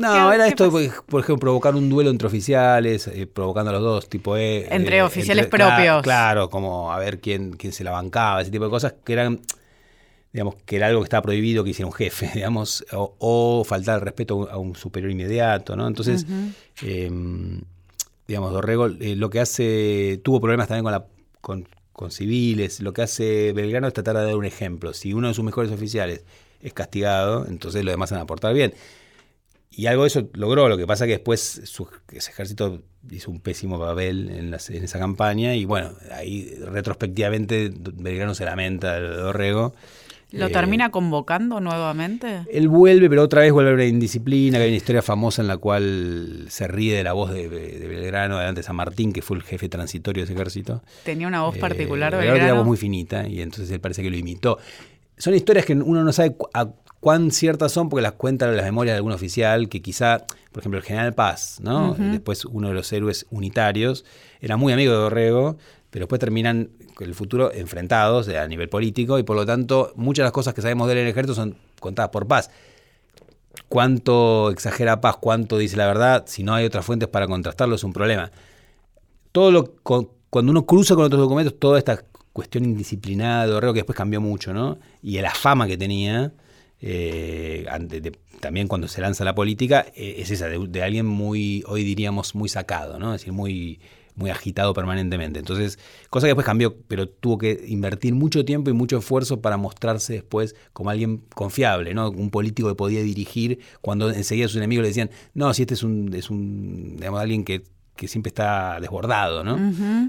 no, 0.01 0.33
era 0.33 0.49
esto, 0.49 0.73
por 0.73 1.21
ejemplo, 1.21 1.37
provocar 1.37 1.77
un 1.77 1.89
duelo 1.89 2.11
entre 2.11 2.27
oficiales, 2.27 3.07
eh, 3.07 3.29
provocando 3.29 3.71
a 3.71 3.75
los 3.75 3.83
dos, 3.83 4.09
tipo... 4.09 4.37
entre 4.37 5.01
oficiales 5.01 5.47
propios. 5.47 6.03
Claro, 6.03 6.51
como 6.51 6.93
a 6.93 6.99
ver 6.99 7.21
quién, 7.21 7.53
quién 7.53 7.73
se 7.73 7.85
la 7.85 7.93
bancaba, 7.93 8.43
ese 8.43 8.51
tipo 8.51 8.65
de 8.65 8.71
cosas 8.71 8.95
que 9.05 9.13
eran 9.13 9.43
digamos, 10.35 10.57
que 10.67 10.75
era 10.75 10.89
algo 10.89 11.01
que 11.01 11.05
estaba 11.05 11.23
prohibido 11.23 11.63
que 11.63 11.71
hiciera 11.71 11.87
un 11.87 11.93
jefe, 11.93 12.29
digamos, 12.35 12.85
o, 12.91 13.63
faltar 13.65 14.01
el 14.01 14.01
respeto 14.01 14.51
a 14.51 14.59
un 14.59 14.75
superior 14.75 15.13
inmediato, 15.13 15.77
¿no? 15.77 15.87
Entonces, 15.87 16.27
em, 16.83 17.61
digamos, 18.27 18.53
Dorrego 18.53 18.89
eh, 18.89 19.15
lo 19.15 19.31
que 19.31 19.39
hace, 19.39 20.21
tuvo 20.25 20.41
problemas 20.41 20.67
también 20.67 20.83
con, 20.83 20.93
la, 20.93 21.67
con, 21.93 22.11
civiles, 22.11 22.81
lo 22.81 22.93
que 22.93 23.03
hace 23.03 23.53
Belgrano 23.53 23.87
es 23.87 23.95
tratar 23.95 24.17
de 24.17 24.25
dar 24.25 24.35
un 24.35 24.45
ejemplo. 24.45 24.93
Si 24.93 25.15
uno 25.15 25.29
de 25.29 25.35
sus 25.35 25.45
mejores 25.45 25.71
oficiales 25.71 26.25
es 26.61 26.73
castigado, 26.73 27.47
entonces 27.47 27.85
los 27.85 27.93
demás 27.93 28.11
van 28.11 28.19
a 28.19 28.25
aportar 28.25 28.53
bien. 28.53 28.75
Y 29.71 29.87
algo 29.87 30.03
de 30.03 30.09
eso 30.09 30.29
logró, 30.33 30.69
lo 30.69 30.77
que 30.77 30.87
pasa 30.87 31.07
que 31.07 31.13
después 31.13 31.63
su, 31.65 31.89
ese 32.13 32.31
ejército 32.33 32.83
hizo 33.09 33.31
un 33.31 33.41
pésimo 33.41 33.79
papel 33.79 34.31
en, 34.31 34.53
en 34.53 34.85
esa 34.85 34.99
campaña 34.99 35.55
y 35.55 35.65
bueno, 35.65 35.93
ahí 36.11 36.57
retrospectivamente 36.61 37.73
Belgrano 37.73 38.35
se 38.35 38.45
lamenta 38.45 39.01
de 39.01 39.09
Dorrego 39.09 39.75
¿Lo 40.35 40.47
eh, 40.47 40.51
termina 40.51 40.91
convocando 40.91 41.61
nuevamente? 41.61 42.43
Él 42.51 42.69
vuelve, 42.69 43.09
pero 43.09 43.23
otra 43.23 43.43
vez 43.43 43.53
vuelve 43.53 43.73
a 43.73 43.77
la 43.77 43.85
indisciplina, 43.85 44.59
que 44.59 44.65
hay 44.65 44.71
una 44.71 44.77
historia 44.77 45.03
famosa 45.03 45.43
en 45.43 45.49
la 45.49 45.57
cual 45.57 46.47
se 46.49 46.67
ríe 46.67 46.97
de 46.97 47.05
la 47.05 47.13
voz 47.13 47.33
de, 47.33 47.49
Belgrano, 47.49 48.39
de 48.53 48.63
San 48.63 48.77
Martín, 48.77 49.13
que 49.13 49.23
fue 49.23 49.37
el 49.37 49.43
jefe 49.43 49.69
transitorio 49.69 50.23
de 50.23 50.25
ese 50.25 50.35
ejército. 50.35 50.83
Tenía 51.05 51.29
una 51.29 51.43
voz 51.43 51.57
eh, 51.57 51.61
particular, 51.61 52.13
Belgrano. 52.13 52.35
Tenía 52.35 52.53
una 52.53 52.61
voz 52.61 52.67
muy 52.67 52.77
finita, 52.77 53.29
y 53.29 53.41
entonces 53.41 53.71
él 53.71 53.81
parece 53.81 54.03
que 54.03 54.11
lo 54.11 54.17
imitó. 54.17 54.59
Son 55.17 55.35
historias 55.35 55.65
que 55.65 55.75
uno 55.75 56.03
no 56.03 56.13
sabe 56.13 56.37
a 56.53 56.69
cuán 57.05 57.33
ciertas 57.33 57.71
son, 57.71 57.91
porque 57.91 58.01
las 58.01 58.13
cuentan 58.13 58.57
las 58.57 58.65
memorias 58.65 58.95
de 58.95 58.97
algún 58.97 59.13
oficial, 59.13 59.69
que 59.69 59.83
quizá, 59.83 60.25
por 60.53 60.63
ejemplo, 60.63 60.79
el 60.79 60.85
general 60.87 61.13
Paz, 61.13 61.59
¿no? 61.61 61.95
Después 61.99 62.47
uno 62.47 62.69
de 62.69 62.75
los 62.75 62.91
héroes 62.95 63.27
unitarios, 63.31 64.07
era 64.41 64.57
muy 64.57 64.73
amigo 64.73 64.91
de 64.91 64.99
Dorrego, 65.01 65.59
pero 65.91 66.05
después 66.05 66.19
terminan 66.19 66.71
en 66.99 67.07
el 67.07 67.15
futuro 67.15 67.53
enfrentados 67.53 68.27
a 68.29 68.49
nivel 68.49 68.71
político 68.71 69.19
y 69.19 69.23
por 69.23 69.37
lo 69.37 69.45
tanto 69.45 69.93
muchas 69.97 70.23
de 70.23 70.29
las 70.29 70.33
cosas 70.33 70.55
que 70.55 70.63
sabemos 70.63 70.87
de 70.87 70.95
él 70.95 71.01
en 71.01 71.05
el 71.05 71.11
ejército 71.11 71.35
son 71.35 71.59
contadas 71.79 72.11
por 72.11 72.27
paz. 72.27 72.51
Cuánto 73.69 74.49
exagera 74.49 75.03
Paz, 75.03 75.19
cuánto 75.21 75.59
dice 75.59 75.77
la 75.77 75.87
verdad, 75.87 76.25
si 76.27 76.43
no 76.43 76.55
hay 76.55 76.65
otras 76.65 76.87
fuentes 76.87 77.11
para 77.11 77.27
contrastarlo 77.27 77.75
es 77.75 77.85
un 77.85 77.93
problema. 77.93 78.31
Todo 79.31 79.53
lo 79.53 79.75
cuando 79.83 80.51
uno 80.51 80.65
cruza 80.65 80.95
con 80.95 81.05
otros 81.05 81.21
documentos, 81.21 81.55
toda 81.59 81.77
esta 81.77 82.03
cuestión 82.33 82.65
indisciplinada 82.65 83.47
de 83.47 83.53
Orrego 83.53 83.75
que 83.75 83.81
después 83.81 83.95
cambió 83.95 84.23
mucho, 84.23 84.55
¿no? 84.55 84.79
Y 85.03 85.21
la 85.21 85.35
fama 85.35 85.67
que 85.67 85.77
tenía, 85.77 86.33
eh, 86.87 87.67
también 88.41 88.69
cuando 88.69 88.89
se 88.89 89.01
lanza 89.01 89.25
la 89.25 89.35
política, 89.35 89.87
eh, 89.95 90.17
es 90.19 90.31
esa, 90.31 90.49
de, 90.49 90.59
de, 90.69 90.83
alguien 90.83 91.07
muy, 91.07 91.65
hoy 91.67 91.83
diríamos, 91.83 92.35
muy 92.35 92.51
sacado, 92.51 92.99
¿no? 92.99 93.15
Es 93.15 93.23
decir, 93.23 93.33
muy 93.33 93.81
muy 94.17 94.31
agitado 94.31 94.75
permanentemente. 94.75 95.41
Entonces, 95.41 95.79
cosa 96.11 96.27
que 96.27 96.29
después 96.29 96.47
cambió, 96.47 96.77
pero 96.87 97.09
tuvo 97.09 97.39
que 97.39 97.65
invertir 97.67 98.15
mucho 98.15 98.45
tiempo 98.45 98.71
y 98.71 98.73
mucho 98.73 98.99
esfuerzo 98.99 99.41
para 99.41 99.57
mostrarse 99.57 100.15
después 100.15 100.55
como 100.73 100.91
alguien 100.91 101.23
confiable, 101.35 101.95
¿no? 101.95 102.11
Un 102.11 102.31
político 102.31 102.69
que 102.69 102.75
podía 102.75 103.03
dirigir 103.03 103.61
cuando 103.81 104.11
enseguida 104.11 104.49
sus 104.49 104.59
enemigos 104.59 104.83
le 104.83 104.89
decían, 104.89 105.11
no, 105.35 105.53
si 105.55 105.63
este 105.63 105.75
es 105.75 105.83
un, 105.83 106.13
es 106.15 106.31
un 106.31 106.97
digamos, 106.97 107.21
alguien 107.21 107.45
que, 107.45 107.63
siempre 108.07 108.29
está 108.29 108.79
desbordado, 108.81 109.45
¿no? 109.45 109.57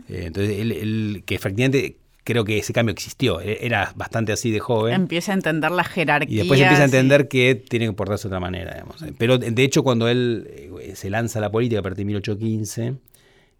Eh, 0.09 0.25
entonces, 0.25 0.59
él, 0.59 1.23
que 1.25 1.35
efectivamente 1.35 1.97
creo 2.25 2.43
que 2.43 2.57
ese 2.57 2.73
cambio 2.73 2.91
existió. 2.91 3.39
E, 3.39 3.65
era 3.65 3.93
bastante 3.95 4.33
así 4.33 4.51
de 4.51 4.59
joven. 4.59 4.93
Empieza 4.93 5.31
a 5.31 5.35
entender 5.35 5.71
la 5.71 5.85
jerarquía. 5.85 6.35
Y 6.35 6.38
después 6.39 6.59
empieza 6.59 6.81
a 6.81 6.85
entender 6.85 7.29
que 7.29 7.55
tiene 7.55 7.85
que 7.85 7.93
portarse 7.93 8.23
de 8.23 8.29
otra 8.29 8.41
manera, 8.41 8.73
digamos. 8.73 8.97
Pero 9.17 9.38
de 9.38 9.63
hecho, 9.63 9.83
cuando 9.83 10.09
él 10.09 10.71
eh, 10.81 10.95
se 10.95 11.09
lanza 11.09 11.39
a 11.39 11.41
la 11.41 11.51
política 11.51 11.79
a 11.79 11.83
partir 11.83 11.99
de 11.99 12.05
1815, 12.05 12.95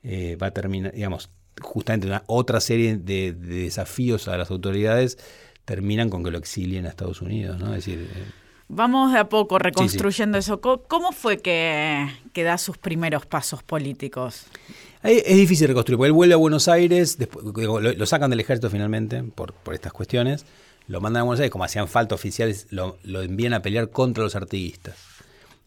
eh, 0.04 0.36
va 0.42 0.48
a 0.48 0.52
terminar, 0.52 0.92
digamos, 0.92 1.30
justamente 1.62 2.08
una 2.08 2.24
otra 2.28 2.60
serie 2.60 2.98
de, 2.98 3.32
desafíos 3.32 4.28
a 4.28 4.36
las 4.36 4.52
autoridades 4.52 5.18
terminan 5.64 6.10
con 6.10 6.24
que 6.24 6.32
lo 6.32 6.38
exilien 6.38 6.86
a 6.86 6.90
Estados 6.90 7.22
Unidos, 7.22 7.60
¿no? 7.60 7.68
Es 7.74 7.86
decir, 7.86 8.10
eh, 8.14 8.26
Vamos 8.68 9.14
de 9.14 9.20
a 9.20 9.30
poco 9.30 9.60
reconstruyendo 9.60 10.40
eso. 10.40 10.60
¿Cómo 10.60 11.12
fue 11.12 11.38
que, 11.38 12.08
que 12.34 12.44
da 12.44 12.58
sus 12.58 12.80
primeros 12.80 13.28
pasos 13.28 13.62
políticos? 13.62 14.48
Es 15.06 15.38
difícil 15.38 15.68
reconstruir, 15.68 15.98
porque 15.98 16.08
él 16.08 16.14
vuelve 16.14 16.34
a 16.34 16.38
Buenos 16.38 16.68
Aires, 16.68 17.18
después, 17.18 17.46
lo, 17.46 18.06
sacan 18.06 18.30
del 18.30 18.40
ejército 18.40 18.70
finalmente 18.70 19.24
por, 19.24 19.54
por 19.54 19.74
estas 19.74 19.94
cuestiones, 19.94 20.46
lo 20.88 21.02
mandan 21.02 21.22
a 21.22 21.24
Buenos 21.24 21.40
Aires, 21.40 21.52
como 21.52 21.64
hacían 21.64 21.88
falta 21.88 22.16
oficiales, 22.16 22.68
lo, 22.72 22.98
lo 23.04 23.22
envían 23.22 23.54
a 23.54 23.62
pelear 23.62 23.90
contra 23.90 24.24
los 24.24 24.36
artiguistas. 24.36 24.96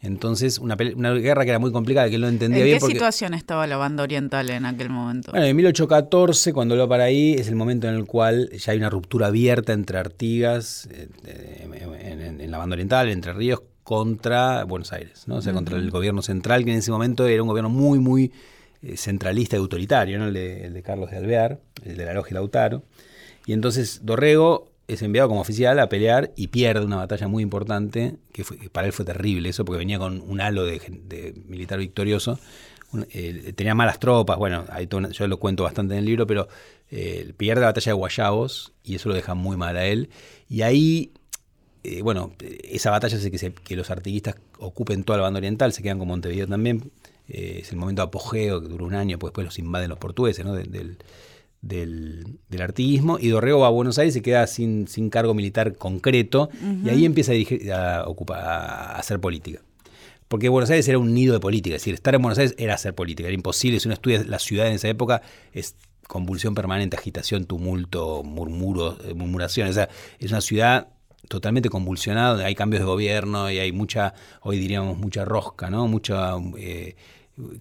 Entonces, 0.01 0.59
una, 0.59 0.77
una, 0.95 1.13
guerra 1.15 1.45
que 1.45 1.51
era 1.51 1.59
muy 1.59 1.73
complicada, 1.73 2.09
que 2.09 2.15
él 2.15 2.21
no 2.21 2.29
entendía 2.29 2.63
bien. 2.63 2.77
¿En 2.77 2.81
qué 2.81 2.87
situación 2.87 3.35
estaba 3.35 3.67
la 3.67 3.77
banda 3.77 4.05
oriental 4.05 4.49
en 4.51 4.65
aquel 4.65 4.91
momento? 4.91 5.33
Bueno, 5.33 5.47
en 5.47 5.57
1814, 5.57 6.53
cuando 6.53 6.77
lo 6.77 6.89
para 6.89 7.05
ahí, 7.05 7.35
es 7.35 7.49
el 7.49 7.57
momento 7.57 7.89
en 7.89 7.95
el 7.97 8.05
cual 8.05 8.49
ya 8.51 8.73
hay 8.73 8.79
una 8.79 8.91
ruptura 8.91 9.27
abierta 9.27 9.73
entre 9.73 9.99
Artigas, 9.99 10.89
eh, 10.93 11.09
en, 11.25 12.51
la 12.51 12.59
banda 12.59 12.75
oriental, 12.75 13.09
entre 13.09 13.33
Ríos, 13.33 13.63
contra 13.83 14.63
Buenos 14.65 14.93
Aires, 14.93 15.25
¿no? 15.27 15.37
O 15.37 15.43
sea, 15.43 15.53
contra 15.53 15.77
el 15.77 15.91
gobierno 15.91 16.23
central, 16.23 16.65
que 16.65 16.71
en 16.71 16.79
ese 16.79 16.93
momento 16.93 17.27
era 17.27 17.43
un 17.43 17.49
gobierno 17.49 17.71
muy, 17.71 17.99
muy 17.99 18.25
eh, 18.27 18.31
centralista 18.97 19.57
y 19.57 19.59
autoritario, 19.59 20.19
¿no? 20.19 20.29
El 20.29 20.35
de, 20.35 20.67
el 20.67 20.75
de 20.75 20.83
Carlos 20.83 21.11
de 21.11 21.17
Alvear, 21.17 21.61
el 21.85 21.97
de 21.97 22.05
la 22.05 22.15
Logia 22.15 22.35
Lautaro. 22.35 22.83
Y 23.47 23.53
entonces 23.53 24.01
Dorrego 24.05 24.71
es 24.89 25.03
enviado 25.03 25.29
como 25.29 25.43
oficial 25.43 25.79
a 25.79 25.89
pelear 25.91 26.33
y 26.35 26.49
pierde 26.49 26.85
una 26.85 26.97
batalla 26.97 27.29
muy 27.29 27.43
importante, 27.43 28.17
que, 28.33 28.43
para 28.73 28.87
él 28.87 28.93
fue 28.95 29.05
terrible 29.05 29.51
eso, 29.51 29.65
porque 29.65 29.79
venía 29.79 29.99
con 29.99 30.23
un 30.23 30.41
halo 30.41 30.65
de, 30.65 31.35
militar 31.47 31.79
victorioso. 31.79 32.41
Eh, 33.11 33.53
tenía 33.55 33.75
malas 33.75 34.01
tropas, 34.01 34.39
bueno, 34.39 34.65
ahí 34.71 34.89
yo 35.13 35.29
lo 35.29 35.39
cuento 35.39 35.63
bastante 35.63 35.93
en 35.93 36.01
el 36.01 36.07
libro, 36.07 36.27
pero 36.27 36.49
eh, 36.91 37.35
pierde 37.37 37.61
la 37.61 37.67
batalla 37.67 37.93
de 37.93 37.97
Guayabos 37.97 38.73
y 38.83 38.95
eso 38.95 39.11
lo 39.11 39.15
deja 39.15 39.35
muy 39.35 39.59
mal 39.59 39.77
a 39.77 39.85
él. 39.85 40.09
Y 40.49 40.63
ahí, 40.63 41.13
eh, 41.85 42.01
bueno, 42.01 42.33
esa 42.65 42.91
batalla 42.91 43.19
hace 43.19 43.31
que, 43.31 43.53
que 43.53 43.77
los 43.77 43.91
artiguistas 43.91 44.37
ocupen 44.59 45.05
toda 45.05 45.19
la 45.19 45.25
banda 45.25 45.37
oriental, 45.37 45.75
se 45.75 45.83
quedan 45.83 45.99
con 45.99 46.09
Montevideo 46.09 46.47
también. 46.47 46.91
Es 47.29 47.71
el 47.71 47.77
momento 47.77 48.03
de 48.03 48.09
apogeo 48.09 48.61
que 48.61 48.69
duró 48.69 48.87
un 48.87 48.95
año, 48.95 49.19
pues 49.19 49.31
después 49.31 49.45
los 49.45 49.59
invaden 49.59 49.91
los 49.91 49.99
portugueses, 49.99 50.45
¿no? 50.45 50.55
del, 50.55 50.71
del, 50.71 50.99
del, 52.49 52.63
artiguismo 52.63 53.19
y 53.21 53.29
Dorrego 53.29 53.61
va 53.61 53.67
a 53.67 53.71
Buenos 53.71 53.99
Aires 53.99 54.15
y 54.15 54.19
se 54.19 54.23
queda 54.23 54.47
sin, 54.47 54.89
sin 54.89 55.11
cargo 55.11 55.35
militar 55.35 55.77
concreto 55.77 56.51
y 56.85 56.89
ahí 56.89 57.05
empieza 57.05 57.33
a, 57.75 58.09
ocupar, 58.09 58.41
a, 58.41 58.97
hacer 58.97 59.21
política. 59.21 59.61
Porque 60.29 60.49
Buenos 60.51 60.71
Aires 60.71 60.87
era 60.89 60.99
un 60.99 61.15
nido 61.15 61.33
de 61.33 61.41
política, 61.41 61.77
es 61.77 61.83
decir, 61.83 61.95
estar 61.95 62.15
en 62.15 62.23
Buenos 62.23 62.39
Aires 62.39 62.55
era 62.59 62.75
hacer 62.75 62.95
política, 62.95 63.29
era 63.29 63.35
imposible. 63.35 63.81
Si 63.81 63.89
uno 63.89 63.95
estudia 63.95 64.23
la 64.25 64.39
ciudad 64.39 64.67
en 64.67 64.75
esa 64.75 64.89
época, 64.89 65.23
es 65.53 65.75
convulsión 66.07 66.55
permanente, 66.55 66.97
agitación, 66.97 67.47
tumulto, 67.47 68.23
murmuros, 68.25 68.99
eh, 69.05 69.15
murmuraciones. 69.15 69.71
O 69.71 69.75
sea, 69.75 69.89
es 70.19 70.31
una 70.31 70.43
ciudad 70.43 70.89
totalmente 71.29 71.71
convulsionada, 71.71 72.45
hay 72.45 72.55
cambios 72.55 72.81
de 72.81 72.87
gobierno 72.87 73.51
y 73.51 73.59
hay 73.59 73.73
mucha, 73.73 74.15
hoy 74.43 74.59
diríamos, 74.59 74.99
mucha 74.99 75.25
rosca, 75.25 75.71
¿no? 75.71 75.89
Mucha 75.89 76.37
eh, 76.59 76.97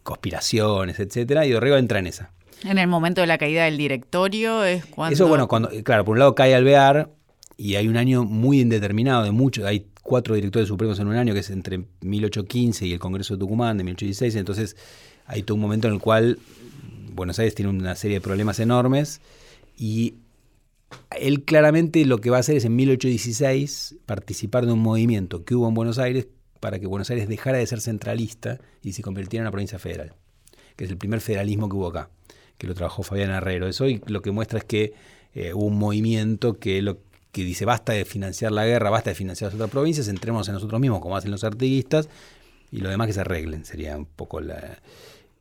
conspiraciones, 0.04 1.00
etcétera, 1.00 1.46
y 1.46 1.52
Dorrego 1.52 1.78
entra 1.78 2.00
en 2.00 2.08
esa. 2.08 2.32
En 2.63 2.78
el 2.78 2.88
momento 2.88 3.22
de 3.22 3.28
la 3.28 3.38
caída 3.38 3.66
del 3.66 3.78
directorio 3.78 4.63
es 4.63 4.86
cuando... 4.86 5.13
Eso, 5.13 5.28
bueno, 5.28 5.48
cuando, 5.48 5.70
claro, 5.84 6.06
por 6.06 6.13
un 6.13 6.20
lado 6.20 6.36
cae 6.36 6.56
Alvear 6.56 7.12
y 7.56 7.76
hay 7.76 7.88
un 7.88 7.98
año 7.98 8.24
muy 8.24 8.62
indeterminado 8.62 9.24
de 9.24 9.32
muchos, 9.32 9.66
hay 9.66 9.88
cuatro 10.02 10.36
directores 10.36 10.68
supremos 10.68 11.00
en 11.00 11.08
un 11.08 11.16
año, 11.16 11.34
que 11.34 11.42
es 11.42 11.50
entre 11.50 11.84
1815 12.02 12.88
y 12.88 12.94
el 12.94 13.00
Congreso 13.00 13.36
de 13.36 13.40
Tucumán 13.40 13.78
de 13.78 13.84
1816, 13.84 14.36
entonces 14.36 14.76
hay 15.26 15.44
todo 15.44 15.56
un 15.56 15.62
momento 15.62 15.88
en 15.88 15.96
el 15.96 16.00
cual 16.00 16.40
Buenos 17.13 17.40
Aires 17.40 17.56
tiene 17.56 17.70
una 17.70 17.96
serie 17.96 18.18
de 18.18 18.22
problemas 18.22 18.60
enormes 18.60 19.22
y 19.78 20.16
él 21.20 21.44
claramente 21.44 22.04
lo 22.06 22.20
que 22.20 22.30
va 22.30 22.38
a 22.38 22.40
hacer 22.40 22.58
es 22.58 22.66
en 22.66 22.76
1816 22.76 23.98
participar 24.06 24.66
de 24.66 24.72
un 24.72 24.80
movimiento 24.80 25.44
que 25.44 25.56
hubo 25.56 25.68
en 25.68 25.74
Buenos 25.74 26.00
Aires 26.00 26.28
para 26.60 26.80
que 26.80 26.88
Buenos 26.88 27.10
Aires 27.10 27.28
dejara 27.28 27.58
de 27.58 27.67
ser 27.67 27.82
centralista 27.82 28.60
y 28.82 28.93
se 28.93 29.02
convirtiera 29.02 29.41
en 29.41 29.46
una 29.46 29.52
provincia 29.52 29.80
federal, 29.80 30.13
que 30.76 30.86
es 30.86 30.91
el 30.91 30.98
primer 30.98 31.22
federalismo 31.22 31.70
que 31.70 31.76
hubo 31.76 31.88
acá 31.88 32.10
que 32.58 32.67
lo 32.67 32.74
trabajó 32.74 33.04
Fabián 33.04 33.32
Herrero. 33.32 33.67
Eso 33.67 33.86
lo 34.08 34.22
que 34.22 34.32
muestra 34.32 34.60
es 34.60 34.65
que 34.65 34.93
eh, 35.34 35.54
hubo 35.54 35.65
un 35.65 35.78
movimiento 35.78 36.60
que 36.60 36.82
lo 36.82 37.00
que 37.32 37.43
dice 37.43 37.65
basta 37.65 37.93
de 37.93 38.06
financiar 38.06 38.52
la 38.52 38.65
guerra, 38.65 38.89
basta 38.89 39.12
de 39.12 39.15
financiar 39.15 39.50
las 39.50 39.56
otras 39.56 39.70
provincias, 39.70 40.08
entremos 40.08 40.48
en 40.48 40.56
nosotros 40.56 40.82
mismos 40.82 41.02
como 41.02 41.15
hacen 41.15 41.32
los 41.32 41.43
artiguistas 41.43 42.10
y 42.72 42.78
lo 42.78 42.89
demás 42.89 43.08
que 43.08 43.13
se 43.13 43.22
arreglen, 43.22 43.65
sería 43.65 43.98
un 43.98 44.06
poco 44.06 44.41
la... 44.41 44.80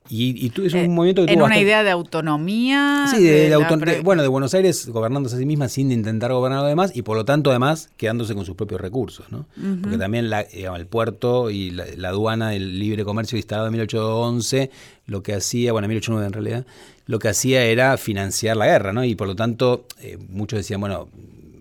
Y, 0.08 0.50
tú, 0.50 0.64
es 0.64 0.74
un 0.74 0.80
eh, 0.80 0.88
movimiento 0.88 1.26
que 1.26 1.32
En 1.32 1.42
una 1.42 1.58
idea 1.58 1.82
de 1.82 1.90
autonomía. 1.90 3.06
Sí, 3.10 3.22
de, 3.22 3.56
bueno, 4.02 4.22
de 4.22 4.28
Buenos 4.28 4.54
Aires 4.54 4.88
gobernándose 4.88 5.36
a 5.36 5.38
sí 5.38 5.46
misma 5.46 5.68
sin 5.68 5.90
intentar 5.92 6.32
gobernar 6.32 6.62
lo 6.62 6.66
demás 6.66 6.92
y 6.94 7.02
por 7.02 7.16
lo 7.16 7.24
tanto 7.24 7.50
además 7.50 7.90
quedándose 7.96 8.34
con 8.34 8.44
sus 8.44 8.56
propios 8.56 8.80
recursos, 8.80 9.26
¿no? 9.30 9.46
Porque 9.82 9.98
también 9.98 10.30
la, 10.30 10.40
el 10.40 10.86
puerto 10.86 11.50
y 11.50 11.70
la, 11.70 12.08
aduana 12.08 12.50
del 12.50 12.78
libre 12.78 13.04
comercio 13.04 13.36
instalado 13.36 13.66
en 13.66 13.72
1811, 13.72 14.70
lo 15.06 15.22
que 15.22 15.34
hacía, 15.34 15.72
bueno, 15.72 15.86
en 15.86 15.90
1809 15.90 16.26
en 16.26 16.32
realidad, 16.32 16.66
lo 17.06 17.18
que 17.18 17.28
hacía 17.28 17.64
era 17.64 17.96
financiar 17.96 18.56
la 18.56 18.66
guerra, 18.66 18.92
¿no? 18.92 19.04
Y 19.04 19.14
por 19.14 19.28
lo 19.28 19.36
tanto, 19.36 19.86
eh, 20.00 20.18
muchos 20.28 20.58
decían, 20.58 20.80
bueno, 20.80 21.08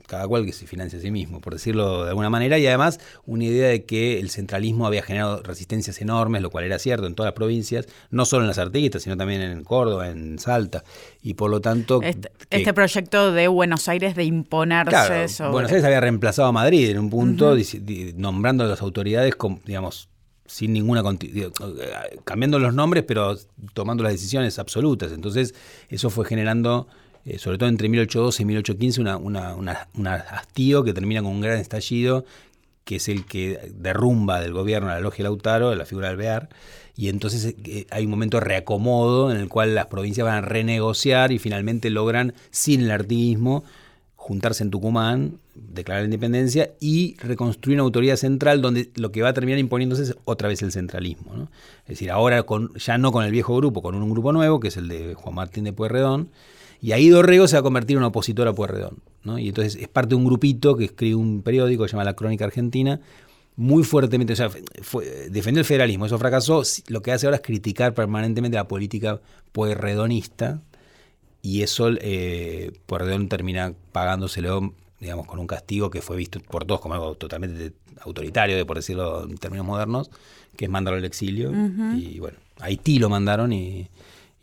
cada 0.07 0.27
cual 0.27 0.45
que 0.45 0.53
se 0.53 0.67
financia 0.67 0.99
a 0.99 1.01
sí 1.01 1.11
mismo, 1.11 1.41
por 1.41 1.53
decirlo 1.53 2.03
de 2.03 2.09
alguna 2.09 2.29
manera, 2.29 2.57
y 2.57 2.67
además 2.67 2.99
una 3.25 3.45
idea 3.45 3.69
de 3.69 3.85
que 3.85 4.19
el 4.19 4.29
centralismo 4.29 4.85
había 4.85 5.01
generado 5.01 5.41
resistencias 5.43 5.99
enormes, 6.01 6.41
lo 6.41 6.49
cual 6.49 6.65
era 6.65 6.79
cierto 6.79 7.07
en 7.07 7.15
todas 7.15 7.27
las 7.27 7.35
provincias, 7.35 7.87
no 8.11 8.25
solo 8.25 8.43
en 8.43 8.47
las 8.47 8.57
artistas, 8.57 9.03
sino 9.03 9.17
también 9.17 9.41
en 9.41 9.63
Córdoba, 9.63 10.09
en 10.09 10.39
Salta, 10.39 10.83
y 11.21 11.33
por 11.33 11.49
lo 11.49 11.61
tanto... 11.61 12.01
Este, 12.01 12.31
este 12.49 12.73
proyecto 12.73 13.31
de 13.31 13.47
Buenos 13.47 13.87
Aires 13.87 14.15
de 14.15 14.23
imponerse 14.25 14.89
claro, 14.89 15.51
Buenos 15.51 15.71
Aires 15.71 15.85
había 15.85 16.01
reemplazado 16.01 16.47
a 16.47 16.51
Madrid 16.51 16.89
en 16.89 16.99
un 16.99 17.09
punto, 17.09 17.55
nombrando 18.15 18.63
a 18.63 18.67
las 18.67 18.81
autoridades, 18.81 19.35
como, 19.35 19.59
digamos, 19.65 20.09
sin 20.47 20.73
ninguna 20.73 21.03
cambiando 22.23 22.59
los 22.59 22.73
nombres 22.73 23.03
pero 23.07 23.35
tomando 23.73 24.03
las 24.03 24.13
decisiones 24.13 24.59
absolutas. 24.59 25.11
Entonces 25.11 25.55
eso 25.89 26.09
fue 26.09 26.25
generando 26.25 26.87
eh, 27.25 27.39
sobre 27.39 27.57
todo 27.57 27.69
entre 27.69 27.89
1812 27.89 28.43
y 28.43 28.45
1815 28.45 29.01
una, 29.01 29.17
una, 29.17 30.13
hastío 30.13 30.83
que 30.83 30.93
termina 30.93 31.21
con 31.21 31.31
un 31.31 31.41
gran 31.41 31.57
estallido 31.57 32.25
que 32.83 32.97
es 32.97 33.09
el 33.09 33.25
que 33.25 33.71
derrumba 33.73 34.39
del 34.39 34.53
gobierno 34.53 34.89
a 34.89 34.93
la 34.93 34.99
logia 34.99 35.23
Lautaro, 35.23 35.73
la 35.73 35.85
figura 35.85 36.07
de 36.07 36.13
Alvear, 36.13 36.49
y 36.95 37.09
entonces 37.09 37.55
eh, 37.65 37.87
hay 37.89 38.05
un 38.05 38.11
momento 38.11 38.39
reacomodo 38.39 39.31
en 39.31 39.37
el 39.37 39.49
cual 39.49 39.73
las 39.73 39.87
provincias 39.87 40.23
van 40.23 40.35
a 40.35 40.41
renegociar 40.41 41.31
y 41.31 41.39
finalmente 41.39 41.89
logran, 41.89 42.35
sin 42.51 42.81
el 42.81 42.91
artiguismo, 42.91 43.63
juntarse 44.15 44.63
en 44.63 44.69
Tucumán, 44.69 45.39
declarar 45.55 46.03
la 46.03 46.05
independencia 46.05 46.71
y 46.79 47.15
reconstruir 47.17 47.77
una 47.77 47.83
autoridad 47.83 48.17
central 48.17 48.61
donde 48.61 48.91
lo 48.95 49.11
que 49.11 49.21
va 49.21 49.29
a 49.29 49.33
terminar 49.33 49.59
imponiéndose 49.59 50.03
es 50.03 50.15
otra 50.25 50.47
vez 50.47 50.61
el 50.61 50.71
centralismo. 50.71 51.49
Es 51.83 51.89
decir, 51.89 52.11
ahora 52.11 52.43
con, 52.43 52.73
ya 52.75 52.97
no 52.97 53.11
con 53.11 53.25
el 53.25 53.31
viejo 53.31 53.55
grupo, 53.55 53.81
con 53.81 53.95
un 53.95 54.09
grupo 54.11 54.31
nuevo, 54.31 54.59
que 54.59 54.69
es 54.69 54.77
el 54.77 54.87
de 54.87 55.15
Juan 55.15 55.35
Martín 55.35 55.63
de 55.63 55.73
Pueyrredón, 55.73 56.29
y 56.85 56.91
ahí 56.91 57.09
Dorrego 57.09 57.47
se 57.47 57.55
va 57.55 57.61
a 57.61 57.63
convertir 57.63 57.95
en 57.95 58.03
un 58.03 58.09
opositor 58.09 58.47
a 58.47 58.53
Pueyrredón. 58.53 59.01
Y 59.39 59.47
entonces 59.47 59.75
es 59.75 59.87
parte 59.87 60.09
de 60.09 60.17
un 60.17 60.25
grupito 60.25 60.77
que 60.77 60.85
escribe 60.85 61.15
un 61.15 61.41
periódico 61.41 61.81
que 61.81 61.89
se 61.89 61.93
llama 61.93 62.03
La 62.03 62.13
Crónica 62.13 62.45
Argentina, 62.45 63.01
muy 63.55 63.83
fuertemente, 63.83 64.33
o 64.33 64.35
sea, 64.35 64.51
defendió 65.31 65.61
el 65.61 65.65
federalismo, 65.65 66.05
eso 66.05 66.19
fracasó, 66.19 66.61
lo 66.89 67.01
que 67.01 67.11
hace 67.11 67.25
ahora 67.25 67.37
es 67.37 67.41
criticar 67.41 67.95
permanentemente 67.95 68.55
la 68.55 68.67
política 68.67 69.19
pueyrredonista, 69.51 70.61
y 71.41 71.63
eso 71.63 71.89
eh, 71.89 72.71
Pueyrredón 72.85 73.29
termina 73.29 73.73
pagándoselo, 73.91 74.75
digamos, 74.99 75.25
con 75.25 75.39
un 75.39 75.47
castigo 75.47 75.89
que 75.89 76.03
fue 76.03 76.15
visto 76.17 76.39
por 76.39 76.65
todos 76.65 76.81
como 76.81 76.93
algo 76.93 77.15
totalmente 77.15 77.73
autoritario, 78.01 78.55
de 78.55 78.63
por 78.63 78.75
decirlo 78.75 79.23
en 79.23 79.39
términos 79.39 79.65
modernos, 79.65 80.11
que 80.55 80.65
es 80.65 80.71
mandarlo 80.71 80.99
al 80.99 81.05
exilio. 81.05 81.51
Y 81.97 82.19
bueno, 82.19 82.37
Haití 82.59 82.99
lo 82.99 83.09
mandaron 83.09 83.53
y, 83.53 83.89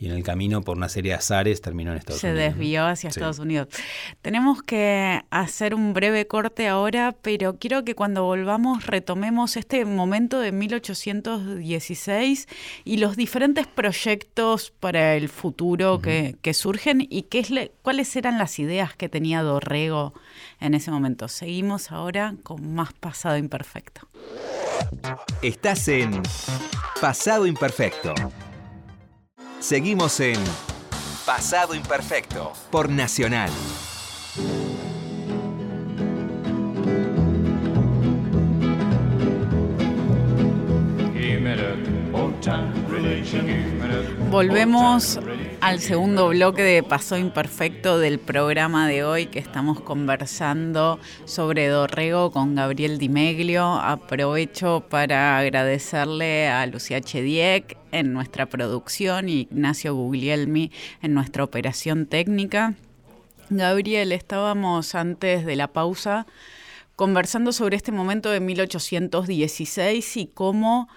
y 0.03 0.07
en 0.07 0.17
el 0.17 0.25
camino, 0.25 0.63
por 0.63 0.77
una 0.77 0.89
serie 0.89 1.13
de 1.13 1.19
azares, 1.19 1.61
terminó 1.61 1.93
en 1.93 1.99
Estados 1.99 2.25
Unidos. 2.25 2.41
Se 2.41 2.45
desvió 2.51 2.87
hacia 2.87 3.09
Estados 3.09 3.39
Unidos. 3.39 3.69
Tenemos 4.21 4.61
que 4.61 5.23
hacer 5.31 5.77
un 5.77 5.95
breve 5.95 6.27
corte 6.27 6.67
ahora, 6.67 7.15
pero 7.23 7.57
quiero 7.61 7.85
que 7.85 7.95
cuando 7.95 8.25
volvamos 8.25 8.85
retomemos 8.89 9.57
este 9.57 9.85
momento 9.85 10.41
de 10.41 10.51
1816 10.51 12.49
y 12.85 12.97
los 12.97 13.17
diferentes 13.17 13.69
proyectos 13.69 14.73
para 14.73 15.15
el 15.15 15.29
futuro 15.29 16.01
que, 16.01 16.37
surgen 16.53 17.07
y 17.09 17.23
qué 17.23 17.39
es 17.39 17.53
cuáles 17.83 18.17
eran 18.17 18.39
las 18.39 18.59
ideas 18.59 18.97
que 18.97 19.09
tenía 19.09 19.43
Dorrego 19.43 20.15
en 20.59 20.75
ese 20.75 20.91
momento. 20.91 21.29
Seguimos 21.29 21.93
ahora 21.93 22.35
con 22.43 22.75
más 22.75 22.93
Pasado 22.93 23.37
Imperfecto. 23.37 24.09
Estás 25.43 25.87
en 25.87 26.21
Pasado 27.01 27.47
Imperfecto. 27.47 28.15
Seguimos 29.63 30.19
en 30.19 30.41
Pasado 31.25 31.77
Imperfecto. 31.77 32.53
Por 32.73 32.91
Nacional. 32.91 33.49
Volvemos 44.31 45.21
al 45.63 45.79
segundo 45.79 46.29
bloque 46.31 46.65
de 46.65 46.83
Paso 46.83 47.17
Imperfecto 47.17 48.01
del 48.01 48.19
programa 48.19 48.89
de 48.89 49.05
hoy 49.05 49.27
que 49.27 49.39
estamos 49.39 49.81
conversando 49.81 50.99
sobre 51.25 51.69
Dorrego 51.69 52.33
con 52.33 52.57
Gabriel 52.57 52.99
Dimeglio. 52.99 53.75
Aprovecho 53.75 54.85
para 54.91 55.39
agradecerle 55.39 56.49
a 56.49 56.67
Lucía 56.67 57.01
Chediek 57.01 57.79
en 57.93 58.13
nuestra 58.13 58.47
producción 58.47 59.29
y 59.29 59.43
Ignacio 59.43 59.95
Guglielmi 59.95 60.73
en 61.01 61.15
nuestra 61.15 61.45
operación 61.45 62.07
técnica. 62.07 62.75
Gabriel, 63.49 64.11
estábamos 64.11 64.97
antes 64.97 65.47
de 65.47 65.55
la 65.55 65.69
pausa 65.69 66.27
conversando 66.97 67.53
sobre 67.53 67.77
este 67.77 67.93
momento 67.93 68.31
de 68.31 68.41
1816 68.41 70.17
y 70.17 70.27
cómo 70.27 70.89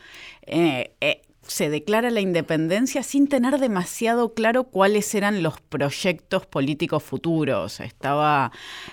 eh, 0.47 0.95
eh, 1.01 1.21
se 1.47 1.69
declara 1.69 2.09
la 2.09 2.21
independencia 2.21 3.03
sin 3.03 3.27
tener 3.27 3.59
demasiado 3.59 4.33
claro 4.33 4.65
cuáles 4.65 5.13
eran 5.13 5.43
los 5.43 5.61
proyectos 5.61 6.45
políticos 6.45 7.03
futuros. 7.03 7.79
Estaba 7.79 8.51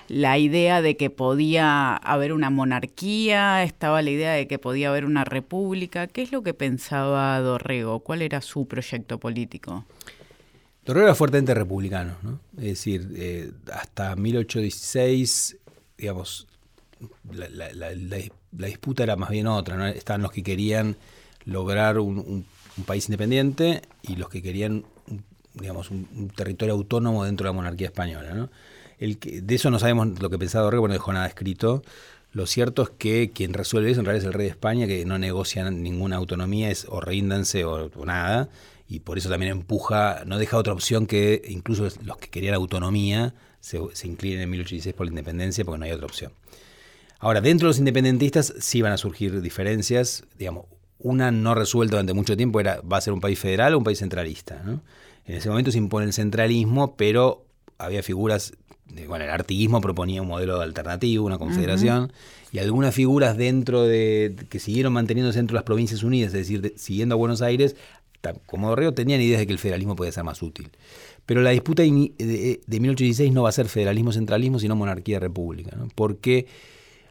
la 0.08 0.38
idea 0.38 0.82
de 0.82 0.96
que 0.96 1.10
podía 1.10 1.96
haber 1.96 2.32
una 2.32 2.50
monarquía, 2.50 3.62
estaba 3.62 4.02
la 4.02 4.10
idea 4.10 4.32
de 4.32 4.46
que 4.46 4.58
podía 4.58 4.90
haber 4.90 5.04
una 5.04 5.24
república. 5.24 6.06
¿Qué 6.06 6.22
es 6.22 6.32
lo 6.32 6.42
que 6.42 6.54
pensaba 6.54 7.40
Dorrego? 7.40 8.00
¿Cuál 8.00 8.22
era 8.22 8.40
su 8.40 8.66
proyecto 8.66 9.18
político? 9.18 9.86
Dorrego 10.84 11.06
era 11.06 11.14
fuertemente 11.14 11.54
republicano, 11.54 12.16
¿no? 12.22 12.40
Es 12.56 12.64
decir, 12.64 13.08
eh, 13.14 13.52
hasta 13.72 14.16
1816, 14.16 15.58
digamos, 15.96 16.48
la, 17.30 18.66
disputa 18.68 19.04
era 19.04 19.16
más 19.16 19.30
bien 19.30 19.46
otra, 19.46 19.76
¿no? 19.76 19.86
Estaban 19.86 20.22
los 20.22 20.32
que 20.32 20.42
querían 20.42 20.96
lograr 21.44 21.98
un, 21.98 22.46
país 22.86 23.06
independiente 23.08 23.82
y 24.02 24.16
los 24.16 24.30
que 24.30 24.42
querían, 24.42 24.84
digamos, 25.54 25.90
un, 25.90 26.30
territorio 26.34 26.74
autónomo 26.74 27.24
dentro 27.24 27.44
de 27.44 27.48
la 27.50 27.52
monarquía 27.52 27.88
española. 27.88 28.48
El 28.98 29.18
de 29.18 29.54
eso 29.54 29.70
no 29.70 29.78
sabemos 29.78 30.20
lo 30.20 30.30
que 30.30 30.38
pensaba 30.38 30.64
Dorrego, 30.64 30.88
no 30.88 30.94
dejó 30.94 31.12
nada 31.12 31.26
escrito. 31.26 31.82
Lo 32.32 32.46
cierto 32.46 32.82
es 32.82 32.90
que 32.90 33.30
quien 33.30 33.52
resuelve 33.52 33.90
eso 33.90 34.00
en 34.00 34.06
realidad 34.06 34.22
es 34.22 34.26
el 34.26 34.32
rey 34.32 34.46
de 34.46 34.52
España, 34.52 34.86
que 34.86 35.04
no 35.04 35.18
negocia 35.18 35.70
ninguna 35.70 36.16
autonomía, 36.16 36.70
es 36.70 36.86
o 36.88 37.00
ríndanse 37.00 37.64
o, 37.64 37.90
nada, 38.06 38.48
y 38.88 39.00
por 39.00 39.18
eso 39.18 39.28
también 39.28 39.52
empuja, 39.52 40.22
no 40.24 40.38
deja 40.38 40.56
otra 40.56 40.72
opción 40.72 41.06
que 41.06 41.42
incluso 41.48 41.86
los 42.04 42.16
que 42.16 42.28
querían 42.28 42.54
autonomía 42.54 43.34
se, 43.60 43.80
se 43.92 44.06
inclinen 44.06 44.40
en 44.40 44.50
1816 44.50 44.94
por 44.94 45.06
la 45.06 45.10
independencia, 45.10 45.64
porque 45.64 45.78
no 45.78 45.84
hay 45.84 45.92
otra 45.92 46.06
opción. 46.06 46.32
Ahora, 47.18 47.40
dentro 47.40 47.66
de 47.66 47.70
los 47.70 47.78
independentistas 47.78 48.54
sí 48.58 48.82
van 48.82 48.92
a 48.92 48.96
surgir 48.96 49.42
diferencias, 49.42 50.24
digamos, 50.38 50.64
una 51.02 51.30
no 51.30 51.54
resuelta 51.54 51.96
durante 51.96 52.14
mucho 52.14 52.36
tiempo 52.36 52.60
era, 52.60 52.80
¿va 52.80 52.96
a 52.96 53.00
ser 53.00 53.12
un 53.12 53.20
país 53.20 53.38
federal 53.38 53.74
o 53.74 53.78
un 53.78 53.84
país 53.84 53.98
centralista? 53.98 54.62
En 55.24 55.36
ese 55.36 55.48
momento 55.48 55.70
se 55.70 55.78
impone 55.78 56.06
el 56.06 56.12
centralismo, 56.12 56.96
pero 56.96 57.44
había 57.78 58.02
figuras, 58.02 58.54
bueno, 59.06 59.24
el 59.24 59.30
artiguismo 59.30 59.80
proponía 59.80 60.22
un 60.22 60.28
modelo 60.28 60.60
alternativo, 60.60 61.24
una 61.24 61.38
confederación, 61.38 62.12
y 62.52 62.58
algunas 62.58 62.94
figuras 62.94 63.36
dentro 63.36 63.82
de, 63.82 64.36
que 64.48 64.58
siguieron 64.58 64.92
manteniéndose 64.92 65.38
dentro 65.38 65.54
de 65.54 65.58
las 65.58 65.64
provincias 65.64 66.02
unidas, 66.02 66.34
es 66.34 66.48
decir, 66.48 66.74
siguiendo 66.76 67.14
a 67.14 67.18
Buenos 67.18 67.42
Aires, 67.42 67.76
como 68.46 68.68
Dorrego, 68.68 68.92
tenían 68.92 69.20
ideas 69.20 69.40
de 69.40 69.46
que 69.46 69.52
el 69.52 69.58
federalismo 69.58 69.96
podía 69.96 70.12
ser 70.12 70.24
más 70.24 70.42
útil. 70.42 70.70
Pero 71.26 71.42
la 71.42 71.50
disputa 71.50 71.82
de, 71.82 71.88
1816 71.88 73.32
no 73.32 73.42
va 73.42 73.48
a 73.48 73.52
ser 73.52 73.68
federalismo-centralismo, 73.68 74.58
sino 74.58 74.76
monarquía-república. 74.76 75.76
¿no? 75.76 75.88
Porque, 75.94 76.46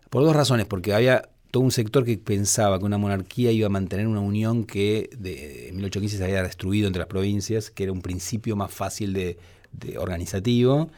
por 0.10 0.24
dos 0.24 0.36
razones, 0.36 0.66
porque 0.68 0.94
había 0.94 1.30
todo 1.52 1.64
un 1.64 1.72
sector 1.72 2.06
que 2.06 2.18
pensaba 2.18 2.80
que 2.80 2.86
una 2.86 2.98
monarquía 2.98 3.52
iba 3.52 3.68
a 3.68 3.70
mantener 3.70 4.08
una 4.08 4.22
unión 4.22 4.64
que 4.64 5.10
de, 5.18 5.68
en 5.68 5.76
1815 5.76 6.18
se 6.18 6.24
había 6.24 6.42
destruido 6.42 6.88
entre 6.88 7.02
las 7.02 7.08
provincias, 7.08 7.70
que 7.70 7.84
era 7.84 7.92
un 7.92 8.02
principio 8.02 8.56
más 8.56 8.72
fácil 8.72 9.14
de, 9.14 9.38
organizativo. 9.98 10.90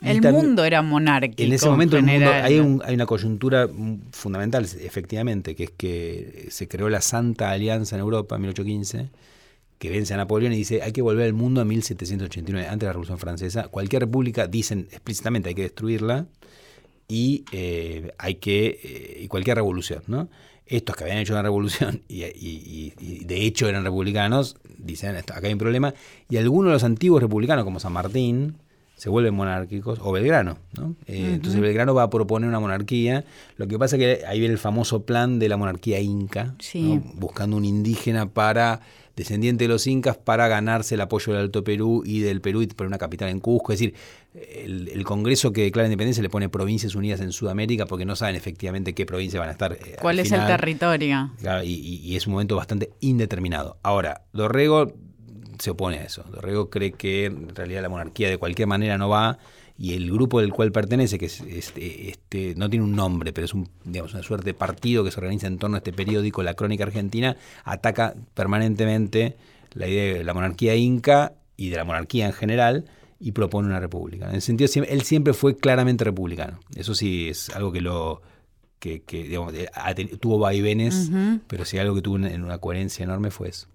El 0.00 0.22
mundo 0.22 0.64
era 0.64 0.80
monárquico. 0.80 1.42
En 1.42 1.52
ese 1.52 1.68
momento 1.68 1.98
hay, 1.98 2.58
una 2.58 3.06
coyuntura 3.06 3.68
fundamental, 4.12 4.64
efectivamente, 4.64 5.54
que 5.54 5.64
es 5.64 5.70
que 5.70 6.46
se 6.50 6.66
creó 6.68 6.88
la 6.88 7.02
Santa 7.02 7.50
Alianza 7.50 7.96
en 7.96 8.00
Europa 8.00 8.36
en 8.36 8.42
1815, 8.42 9.10
que 9.78 9.90
vence 9.90 10.14
a 10.14 10.16
Napoleón 10.16 10.54
y 10.54 10.56
dice 10.56 10.82
hay 10.82 10.92
que 10.92 11.02
volver 11.02 11.26
al 11.26 11.34
mundo 11.34 11.60
a 11.60 11.66
1789, 11.66 12.66
antes 12.66 12.80
de 12.80 12.86
la 12.86 12.92
Revolución 12.92 13.18
Francesa. 13.18 13.68
Cualquier 13.68 14.00
república, 14.00 14.46
dicen 14.46 14.88
explícitamente, 14.90 15.50
hay 15.50 15.54
que 15.54 15.62
destruirla 15.62 16.26
y 17.10 17.44
eh, 17.50 18.12
hay 18.18 18.36
que 18.36 18.80
eh, 18.82 19.20
y 19.22 19.26
cualquier 19.26 19.56
revolución, 19.56 20.04
¿no? 20.06 20.28
Estos 20.64 20.94
que 20.94 21.02
habían 21.02 21.18
hecho 21.18 21.32
una 21.32 21.42
revolución 21.42 22.02
y, 22.08 22.92
de 23.24 23.44
hecho 23.44 23.68
eran 23.68 23.82
republicanos, 23.82 24.56
dicen, 24.78 25.16
acá 25.16 25.40
hay 25.42 25.52
un 25.52 25.58
problema, 25.58 25.92
y 26.28 26.36
algunos 26.36 26.70
de 26.70 26.74
los 26.74 26.84
antiguos 26.84 27.20
republicanos, 27.20 27.64
como 27.64 27.80
San 27.80 27.92
Martín, 27.92 28.58
se 29.00 29.08
vuelven 29.08 29.32
monárquicos, 29.32 29.98
o 30.02 30.12
Belgrano. 30.12 30.58
¿no? 30.76 30.94
Eh, 31.06 31.30
entonces 31.32 31.58
Belgrano 31.58 31.94
va 31.94 32.02
a 32.02 32.10
proponer 32.10 32.46
una 32.50 32.60
monarquía. 32.60 33.24
Lo 33.56 33.66
que 33.66 33.78
pasa 33.78 33.96
es 33.96 34.00
que 34.00 34.26
ahí 34.26 34.40
viene 34.40 34.52
el 34.52 34.58
famoso 34.58 35.06
plan 35.06 35.38
de 35.38 35.48
la 35.48 35.56
monarquía 35.56 36.00
inca, 36.00 36.54
buscando 37.14 37.56
un 37.56 37.64
indígena 37.64 38.28
para 38.28 38.82
descendiente 39.16 39.64
de 39.64 39.68
los 39.68 39.86
incas 39.86 40.18
para 40.18 40.48
ganarse 40.48 40.96
el 40.96 41.00
apoyo 41.00 41.32
del 41.32 41.44
Alto 41.44 41.64
Perú 41.64 42.02
y 42.04 42.20
del 42.20 42.42
Perú 42.42 42.60
y 42.60 42.66
poner 42.66 42.88
una 42.88 42.98
capital 42.98 43.30
en 43.30 43.40
Cusco. 43.40 43.72
Es 43.72 43.78
decir, 43.78 43.94
el, 44.34 45.02
Congreso 45.04 45.50
que 45.50 45.62
declara 45.62 45.86
independencia 45.86 46.22
le 46.22 46.28
pone 46.28 46.50
provincias 46.50 46.94
unidas 46.94 47.22
en 47.22 47.32
Sudamérica 47.32 47.86
porque 47.86 48.04
no 48.04 48.16
saben 48.16 48.36
efectivamente 48.36 48.94
qué 48.94 49.06
provincias 49.06 49.40
van 49.40 49.48
a 49.48 49.52
estar. 49.52 49.72
Eh, 49.72 49.96
¿Cuál 49.98 50.18
es 50.18 50.30
el 50.30 50.46
territorio? 50.46 51.30
y, 51.64 52.14
es 52.16 52.26
un 52.26 52.34
momento 52.34 52.54
bastante 52.54 52.90
indeterminado. 53.00 53.78
Ahora, 53.82 54.24
Dorrego 54.34 54.92
se 55.60 55.70
opone 55.70 55.98
a 55.98 56.04
eso. 56.04 56.24
Dorrego 56.30 56.70
cree 56.70 56.92
que 56.92 57.26
en 57.26 57.54
realidad 57.54 57.82
la 57.82 57.88
monarquía 57.88 58.28
de 58.28 58.38
cualquier 58.38 58.68
manera 58.68 58.98
no 58.98 59.08
va 59.08 59.38
y 59.78 59.94
el 59.94 60.10
grupo 60.10 60.40
del 60.40 60.52
cual 60.52 60.72
pertenece, 60.72 61.18
que 61.18 61.26
es, 61.26 61.40
este, 61.40 62.10
este, 62.10 62.54
no 62.54 62.68
tiene 62.68 62.84
un 62.84 62.94
nombre, 62.94 63.32
pero 63.32 63.46
es 63.46 63.54
un, 63.54 63.66
digamos, 63.84 64.12
una 64.12 64.22
suerte 64.22 64.44
de 64.44 64.54
partido 64.54 65.02
que 65.04 65.10
se 65.10 65.18
organiza 65.18 65.46
en 65.46 65.56
torno 65.56 65.76
a 65.76 65.78
este 65.78 65.94
periódico, 65.94 66.42
La 66.42 66.52
Crónica 66.52 66.84
Argentina, 66.84 67.36
ataca 67.64 68.14
permanentemente 68.34 69.38
la 69.72 69.88
idea 69.88 70.18
de 70.18 70.24
la 70.24 70.34
monarquía 70.34 70.76
inca 70.76 71.32
y 71.56 71.70
de 71.70 71.76
la 71.76 71.84
monarquía 71.84 72.26
en 72.26 72.34
general 72.34 72.84
y 73.18 73.32
propone 73.32 73.68
una 73.68 73.80
república. 73.80 74.28
En 74.28 74.34
el 74.34 74.42
sentido, 74.42 74.70
él 74.86 75.02
siempre 75.02 75.32
fue 75.32 75.56
claramente 75.56 76.04
republicano. 76.04 76.60
Eso 76.74 76.94
sí 76.94 77.30
es 77.30 77.48
algo 77.50 77.72
que 77.72 77.80
lo 77.80 78.20
que, 78.78 79.02
digamos, 79.06 79.54
tuvo 80.20 80.38
vaivenes, 80.38 81.10
pero 81.46 81.64
sí 81.64 81.78
algo 81.78 81.94
que 81.94 82.02
tuvo 82.02 82.16
en 82.16 82.44
una 82.44 82.58
coherencia 82.58 83.04
enorme 83.04 83.30
fue 83.30 83.48
eso. 83.48 83.68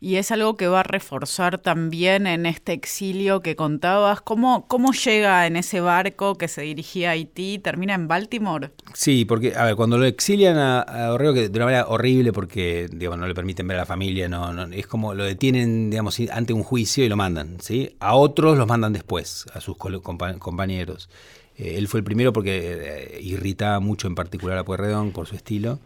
Y 0.00 0.16
es 0.16 0.30
algo 0.30 0.56
que 0.56 0.66
va 0.66 0.80
a 0.80 0.82
reforzar 0.82 1.58
también 1.58 2.26
en 2.26 2.46
este 2.46 2.72
exilio 2.72 3.40
que 3.40 3.56
contabas. 3.56 4.20
¿Cómo, 4.20 4.66
cómo 4.66 4.92
llega 4.92 5.46
en 5.46 5.56
ese 5.56 5.80
barco 5.80 6.36
que 6.36 6.48
se 6.48 6.62
dirigía 6.62 7.10
a 7.10 7.12
Haití? 7.12 7.58
¿Termina 7.58 7.94
en 7.94 8.08
Baltimore? 8.08 8.70
Sí, 8.94 9.24
porque, 9.24 9.54
a 9.54 9.64
ver, 9.64 9.76
cuando 9.76 9.98
lo 9.98 10.04
exilian 10.04 10.58
a, 10.58 10.80
a 10.80 11.18
que 11.18 11.48
de 11.48 11.58
una 11.58 11.64
manera 11.66 11.86
horrible 11.88 12.32
porque, 12.32 12.88
digamos, 12.92 13.18
no 13.18 13.26
le 13.26 13.34
permiten 13.34 13.66
ver 13.68 13.76
a 13.78 13.80
la 13.80 13.86
familia, 13.86 14.28
no, 14.28 14.52
no, 14.52 14.64
es 14.74 14.86
como 14.86 15.14
lo 15.14 15.24
detienen, 15.24 15.90
digamos, 15.90 16.18
ante 16.30 16.52
un 16.52 16.62
juicio 16.62 17.04
y 17.04 17.08
lo 17.08 17.16
mandan, 17.16 17.58
¿sí? 17.60 17.96
A 18.00 18.14
otros 18.14 18.58
los 18.58 18.66
mandan 18.66 18.92
después, 18.92 19.46
a 19.54 19.60
sus 19.60 19.76
compañeros. 19.76 21.08
Eh, 21.56 21.76
él 21.76 21.88
fue 21.88 22.00
el 22.00 22.04
primero 22.04 22.32
porque 22.32 22.60
eh, 22.62 23.20
irritaba 23.22 23.80
mucho 23.80 24.08
en 24.08 24.14
particular 24.14 24.58
a 24.58 24.64
Pueyrredón 24.64 25.12
por 25.12 25.26
su 25.26 25.36
estilo. 25.36 25.80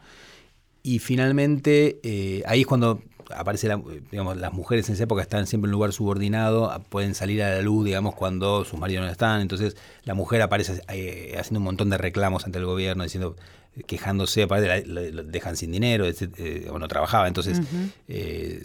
Y 0.83 1.01
finalmente, 1.01 1.99
eh, 2.03 2.42
ahí 2.46 2.61
es 2.61 2.66
cuando 2.66 3.03
aparece, 3.34 3.68
digamos, 4.10 4.36
las 4.36 4.52
mujeres 4.52 4.88
en 4.88 4.94
esa 4.94 5.04
época 5.04 5.22
están 5.22 5.46
siempre 5.46 5.68
en 5.68 5.70
un 5.70 5.78
lugar 5.78 5.92
subordinado, 5.92 6.72
pueden 6.88 7.14
salir 7.14 7.42
a 7.42 7.50
la 7.50 7.62
luz, 7.62 7.84
digamos, 7.84 8.14
cuando 8.14 8.64
sus 8.64 8.78
maridos 8.78 9.04
no 9.04 9.10
están. 9.10 9.40
Entonces, 9.40 9.76
la 10.04 10.14
mujer 10.14 10.42
aparece 10.42 10.82
haciendo 11.38 11.60
un 11.60 11.64
montón 11.64 11.90
de 11.90 11.98
reclamos 11.98 12.44
ante 12.44 12.58
el 12.58 12.66
gobierno, 12.66 13.04
diciendo 13.04 13.36
quejándose, 13.86 14.42
aparte 14.42 14.86
lo 14.86 15.22
dejan 15.24 15.56
sin 15.56 15.70
dinero, 15.70 16.06
eh, 16.06 16.68
o 16.70 16.78
no 16.78 16.88
trabajaba, 16.88 17.28
entonces 17.28 17.60
eh, 18.08 18.62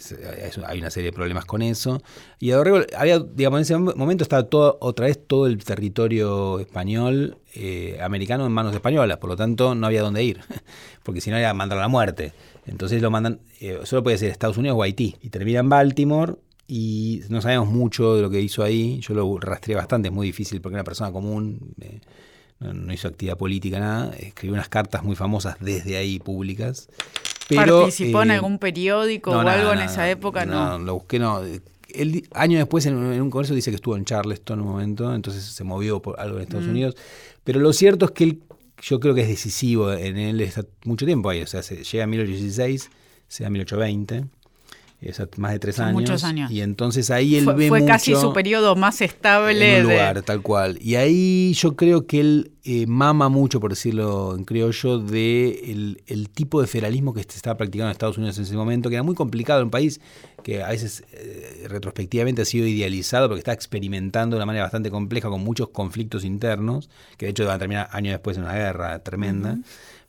hay 0.66 0.78
una 0.78 0.90
serie 0.90 1.10
de 1.10 1.12
problemas 1.12 1.44
con 1.44 1.60
eso. 1.60 2.02
Y 2.38 2.50
a 2.50 2.56
Dorrego, 2.56 2.80
había, 2.96 3.18
digamos, 3.18 3.58
en 3.58 3.62
ese 3.62 3.76
momento 3.76 4.24
estaba 4.24 4.44
todo, 4.44 4.78
otra 4.80 5.06
vez 5.06 5.20
todo 5.26 5.46
el 5.46 5.62
territorio 5.62 6.60
español, 6.60 7.38
eh, 7.54 7.98
americano 8.02 8.46
en 8.46 8.52
manos 8.52 8.74
españolas, 8.74 9.18
por 9.18 9.28
lo 9.28 9.36
tanto 9.36 9.74
no 9.74 9.86
había 9.86 10.02
dónde 10.02 10.24
ir, 10.24 10.40
porque 11.02 11.20
si 11.20 11.30
no 11.30 11.36
era 11.36 11.52
mandar 11.52 11.78
a 11.78 11.82
la 11.82 11.88
muerte. 11.88 12.32
Entonces 12.64 13.02
lo 13.02 13.10
mandan, 13.10 13.40
solo 13.84 14.02
puede 14.02 14.18
ser 14.18 14.30
Estados 14.30 14.56
Unidos 14.56 14.78
o 14.78 14.82
Haití, 14.82 15.16
y 15.20 15.30
termina 15.30 15.60
en 15.60 15.68
Baltimore, 15.68 16.36
y 16.68 17.22
no 17.28 17.42
sabemos 17.42 17.68
mucho 17.68 18.14
de 18.14 18.22
lo 18.22 18.30
que 18.30 18.40
hizo 18.40 18.62
ahí, 18.62 19.00
yo 19.00 19.14
lo 19.14 19.38
rastreé 19.38 19.76
bastante, 19.76 20.08
es 20.08 20.14
muy 20.14 20.28
difícil 20.28 20.60
porque 20.60 20.74
una 20.74 20.84
persona 20.84 21.12
común 21.12 21.74
no, 22.62 22.92
hizo 22.92 23.08
actividad 23.08 23.36
política, 23.36 23.78
nada, 23.80 24.14
escribió 24.16 24.54
unas 24.54 24.68
cartas 24.68 25.02
muy 25.02 25.16
famosas 25.16 25.56
desde 25.60 25.96
ahí 25.96 26.18
públicas. 26.18 26.88
Pero, 27.48 27.80
¿Participó 27.80 28.22
en 28.22 28.30
eh, 28.30 28.34
algún 28.34 28.58
periódico 28.58 29.32
o 29.32 29.38
algo 29.40 29.72
en 29.72 29.80
esa 29.80 30.08
época? 30.08 30.46
No, 30.46 30.78
no, 30.78 30.84
lo 30.84 30.94
busqué, 30.94 31.18
no. 31.18 31.40
El 31.88 32.26
año 32.32 32.58
después 32.58 32.86
en, 32.86 32.96
un 32.96 33.30
congreso 33.30 33.54
dice 33.54 33.70
que 33.70 33.76
estuvo 33.76 33.96
en 33.96 34.04
Charleston 34.04 34.60
un 34.60 34.68
momento, 34.68 35.14
entonces 35.14 35.44
se 35.44 35.64
movió 35.64 36.00
por 36.00 36.18
algo 36.18 36.36
en 36.36 36.44
Estados 36.44 36.66
mm. 36.66 36.70
Unidos. 36.70 36.96
Pero 37.44 37.60
lo 37.60 37.72
cierto 37.72 38.06
es 38.06 38.10
que 38.12 38.24
él, 38.24 38.42
yo 38.80 39.00
creo 39.00 39.14
que 39.14 39.22
es 39.22 39.28
decisivo 39.28 39.92
en 39.92 40.16
él, 40.16 40.40
está 40.40 40.64
mucho 40.84 41.04
tiempo 41.04 41.28
ahí, 41.28 41.42
o 41.42 41.46
sea, 41.46 41.62
se 41.62 41.84
llega 41.84 42.04
a 42.04 42.06
1816, 42.06 42.90
se 43.28 43.44
da 43.44 43.50
1820. 43.50 44.24
Más 45.36 45.52
de 45.52 45.58
tres 45.58 45.78
años. 45.80 45.92
muchos 45.94 46.24
años. 46.24 46.50
Y 46.50 46.60
entonces 46.60 47.10
ahí 47.10 47.36
él 47.36 47.44
Fue, 47.44 47.54
ve 47.54 47.68
fue 47.68 47.80
mucho 47.80 47.92
casi 47.92 48.14
su 48.14 48.32
periodo 48.32 48.76
más 48.76 49.00
estable. 49.00 49.78
en 49.78 49.82
un 49.82 49.88
de- 49.88 49.94
lugar, 49.94 50.22
tal 50.22 50.42
cual. 50.42 50.78
Y 50.80 50.94
ahí 50.94 51.52
yo 51.54 51.74
creo 51.76 52.06
que 52.06 52.20
él 52.20 52.52
eh, 52.64 52.86
mama 52.86 53.28
mucho, 53.28 53.58
por 53.58 53.70
decirlo 53.70 54.36
en 54.36 54.44
criollo, 54.44 54.98
de 55.00 55.60
el, 55.72 56.02
el 56.06 56.28
tipo 56.30 56.60
de 56.60 56.66
federalismo 56.68 57.12
que 57.12 57.22
se 57.22 57.36
estaba 57.36 57.56
practicando 57.56 57.88
en 57.88 57.92
Estados 57.92 58.18
Unidos 58.18 58.38
en 58.38 58.44
ese 58.44 58.54
momento, 58.56 58.88
que 58.88 58.94
era 58.94 59.02
muy 59.02 59.14
complicado 59.16 59.60
en 59.60 59.64
un 59.66 59.70
país 59.72 60.00
que 60.44 60.62
a 60.62 60.68
veces 60.68 61.04
eh, 61.12 61.66
retrospectivamente 61.68 62.42
ha 62.42 62.44
sido 62.44 62.66
idealizado 62.66 63.28
porque 63.28 63.38
está 63.40 63.52
experimentando 63.52 64.36
de 64.36 64.38
una 64.38 64.46
manera 64.46 64.64
bastante 64.64 64.90
compleja 64.90 65.28
con 65.28 65.42
muchos 65.42 65.68
conflictos 65.70 66.24
internos, 66.24 66.88
que 67.16 67.26
de 67.26 67.30
hecho 67.30 67.44
van 67.46 67.56
a 67.56 67.58
terminar 67.58 67.88
años 67.92 68.12
después 68.12 68.36
en 68.36 68.44
una 68.44 68.54
guerra 68.54 68.98
tremenda, 69.02 69.58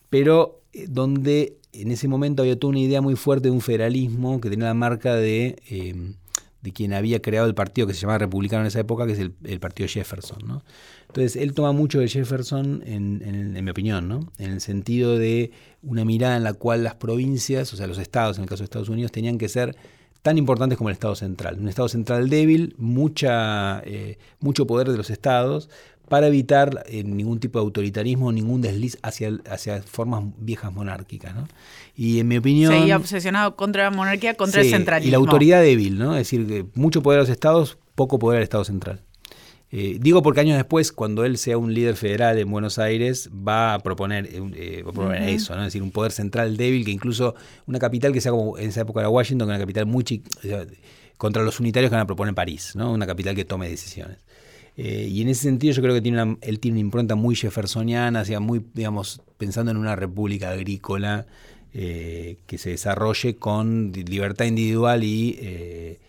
pero 0.10 0.62
eh, 0.73 0.86
donde 0.89 1.58
en 1.73 1.91
ese 1.91 2.07
momento 2.07 2.41
había 2.43 2.57
toda 2.57 2.69
una 2.71 2.79
idea 2.79 3.01
muy 3.01 3.15
fuerte 3.15 3.47
de 3.47 3.51
un 3.51 3.62
federalismo 3.62 4.39
que 4.39 4.49
tenía 4.49 4.67
la 4.67 4.73
marca 4.73 5.15
de, 5.15 5.57
eh, 5.69 6.13
de 6.62 6.71
quien 6.71 6.93
había 6.93 7.21
creado 7.21 7.47
el 7.47 7.55
partido 7.55 7.88
que 7.88 7.93
se 7.93 8.01
llamaba 8.01 8.19
republicano 8.19 8.62
en 8.62 8.67
esa 8.67 8.79
época, 8.79 9.05
que 9.05 9.13
es 9.13 9.19
el, 9.19 9.59
partido 9.59 9.89
Jefferson. 9.89 10.39
¿no? 10.47 10.63
Entonces 11.07 11.36
él 11.36 11.53
toma 11.53 11.71
mucho 11.73 11.99
de 11.99 12.07
Jefferson, 12.07 12.83
en, 12.86 13.21
en- 13.25 13.57
en 13.57 13.65
mi 13.65 13.71
opinión, 13.71 14.07
¿no? 14.07 14.31
en 14.38 14.51
el 14.51 14.62
sentido 14.62 15.17
de 15.17 15.51
una 15.81 16.05
mirada 16.05 16.38
en 16.38 16.43
la 16.43 16.53
cual 16.53 16.83
las 16.83 16.95
provincias, 16.95 17.73
o 17.73 17.75
sea, 17.75 17.88
los 17.88 17.97
estados, 17.97 18.38
en 18.38 18.43
el 18.43 18.49
caso 18.49 18.59
de 18.62 18.65
Estados 18.65 18.89
Unidos, 18.89 19.12
tenían 19.12 19.38
que 19.38 19.49
ser 19.49 19.75
tan 20.21 20.38
importantes 20.38 20.77
como 20.77 20.89
el 20.89 20.93
Estado 20.93 21.15
central. 21.15 21.57
Un 21.59 21.67
Estado 21.67 21.89
central 21.89 22.29
débil, 22.29 22.75
mucha, 22.77 23.81
eh, 23.86 24.17
mucho 24.39 24.65
poder 24.65 24.89
de 24.89 24.95
los 24.95 25.09
estados, 25.09 25.69
para 26.09 26.27
evitar 26.27 26.83
eh, 26.87 27.03
ningún 27.03 27.39
tipo 27.39 27.59
de 27.59 27.65
autoritarismo, 27.65 28.31
ningún 28.31 28.61
desliz 28.61 28.97
hacia, 29.01 29.31
hacia 29.49 29.81
formas 29.81 30.23
viejas 30.37 30.71
monárquicas. 30.71 31.35
¿no? 31.35 31.47
Y 31.95 32.19
en 32.19 32.27
mi 32.27 32.37
opinión... 32.37 32.71
Seguía 32.73 32.97
obsesionado 32.97 33.55
contra 33.55 33.83
la 33.83 33.91
monarquía, 33.91 34.35
contra 34.35 34.61
el 34.61 34.69
centralismo. 34.69 35.09
Y 35.09 35.11
la 35.11 35.17
autoridad 35.17 35.61
débil, 35.61 35.97
¿no? 35.97 36.13
Es 36.13 36.19
decir, 36.19 36.47
que 36.47 36.65
mucho 36.75 37.01
poder 37.01 37.19
a 37.19 37.23
los 37.23 37.29
estados, 37.29 37.77
poco 37.95 38.19
poder 38.19 38.37
al 38.37 38.43
Estado 38.43 38.63
central. 38.63 39.01
Eh, 39.75 39.97
digo 39.99 40.21
porque 40.21 40.41
años 40.41 40.55
después, 40.55 40.91
cuando 40.91 41.25
él 41.25 41.39
sea 41.39 41.57
un 41.57 41.73
líder 41.73 41.95
federal 41.95 42.37
en 42.37 42.51
Buenos 42.51 42.77
Aires, 42.77 43.31
va 43.31 43.73
a 43.73 43.79
proponer, 43.79 44.29
eh, 44.31 44.83
va 44.83 44.91
a 44.91 44.93
proponer 44.93 45.29
eso, 45.29 45.55
¿no? 45.55 45.61
Es 45.61 45.69
decir, 45.69 45.81
un 45.81 45.89
poder 45.89 46.11
central 46.11 46.57
débil 46.57 46.85
que 46.85 46.91
incluso 46.91 47.33
una 47.65 47.79
capital 47.79 48.13
que 48.13 48.21
sea 48.21 48.31
como 48.31 48.59
en 48.59 48.69
esa 48.69 48.81
época 48.81 48.99
era 48.99 49.09
Washington, 49.09 49.47
que 49.47 49.51
una 49.51 49.59
capital 49.59 49.87
muy 49.87 50.03
chica, 50.03 50.29
contra 51.17 51.41
los 51.41 51.59
unitarios 51.59 51.89
que 51.89 51.95
van 51.95 52.03
a 52.03 52.05
proponer 52.05 52.35
París, 52.35 52.75
¿no? 52.75 52.91
Una 52.91 53.07
capital 53.07 53.33
que 53.33 53.45
tome 53.45 53.67
decisiones. 53.67 54.17
Eh, 54.75 55.07
y 55.09 55.21
en 55.21 55.29
ese 55.29 55.43
sentido 55.43 55.73
yo 55.73 55.81
creo 55.83 55.93
que 55.93 56.01
tiene 56.01 56.21
una, 56.23 56.38
él 56.41 56.59
tiene 56.59 56.75
una 56.75 56.81
impronta 56.81 57.15
muy 57.15 57.36
jeffersoniana, 57.36 58.21
o 58.21 58.25
sea, 58.25 58.39
muy, 58.39 58.62
digamos, 58.73 59.21
pensando 59.38 59.69
en 59.71 59.77
una 59.77 59.95
república 59.95 60.49
agrícola 60.51 61.25
eh, 61.73 62.38
que 62.47 62.57
se 62.57 62.69
desarrolle 62.71 63.36
con 63.36 63.91
libertad 63.93 64.45
individual 64.45 65.03
y, 65.03 65.38
eh, 65.41 65.99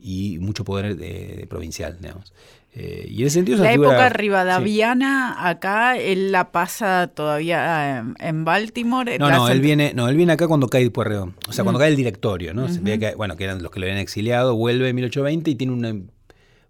y 0.00 0.38
mucho 0.40 0.64
poder 0.64 1.46
provincial, 1.48 1.98
digamos. 2.00 2.32
Eh, 2.78 3.06
y 3.10 3.22
en 3.22 3.26
ese 3.28 3.34
sentido 3.36 3.62
La 3.64 3.70
figura- 3.70 3.88
época 3.90 4.08
sí. 4.10 4.14
rivadaviana, 4.18 5.48
acá, 5.48 5.96
él 5.96 6.30
la 6.32 6.52
pasa 6.52 7.10
todavía 7.14 7.98
en, 8.00 8.14
en 8.18 8.44
Baltimore. 8.44 9.18
No, 9.18 9.30
no, 9.30 9.48
él 9.48 9.60
viene, 9.62 9.92
no, 9.94 10.08
él 10.08 10.16
viene 10.16 10.32
acá 10.34 10.46
cuando 10.46 10.68
cae 10.68 10.90
Pueyrredón. 10.90 11.34
O 11.48 11.52
sea, 11.52 11.64
cuando 11.64 11.78
cae 11.78 11.88
el 11.88 11.96
directorio, 11.96 12.52
¿no? 12.52 12.68
Se 12.68 12.80
ve 12.80 12.98
que, 12.98 13.14
bueno, 13.14 13.36
que 13.36 13.44
eran 13.44 13.62
los 13.62 13.70
que 13.70 13.80
lo 13.80 13.86
habían 13.86 13.98
exiliado, 13.98 14.54
vuelve 14.56 14.88
en 14.90 14.96
1820 14.96 15.50
y 15.50 15.54
tiene 15.54 15.72
una- 15.72 15.94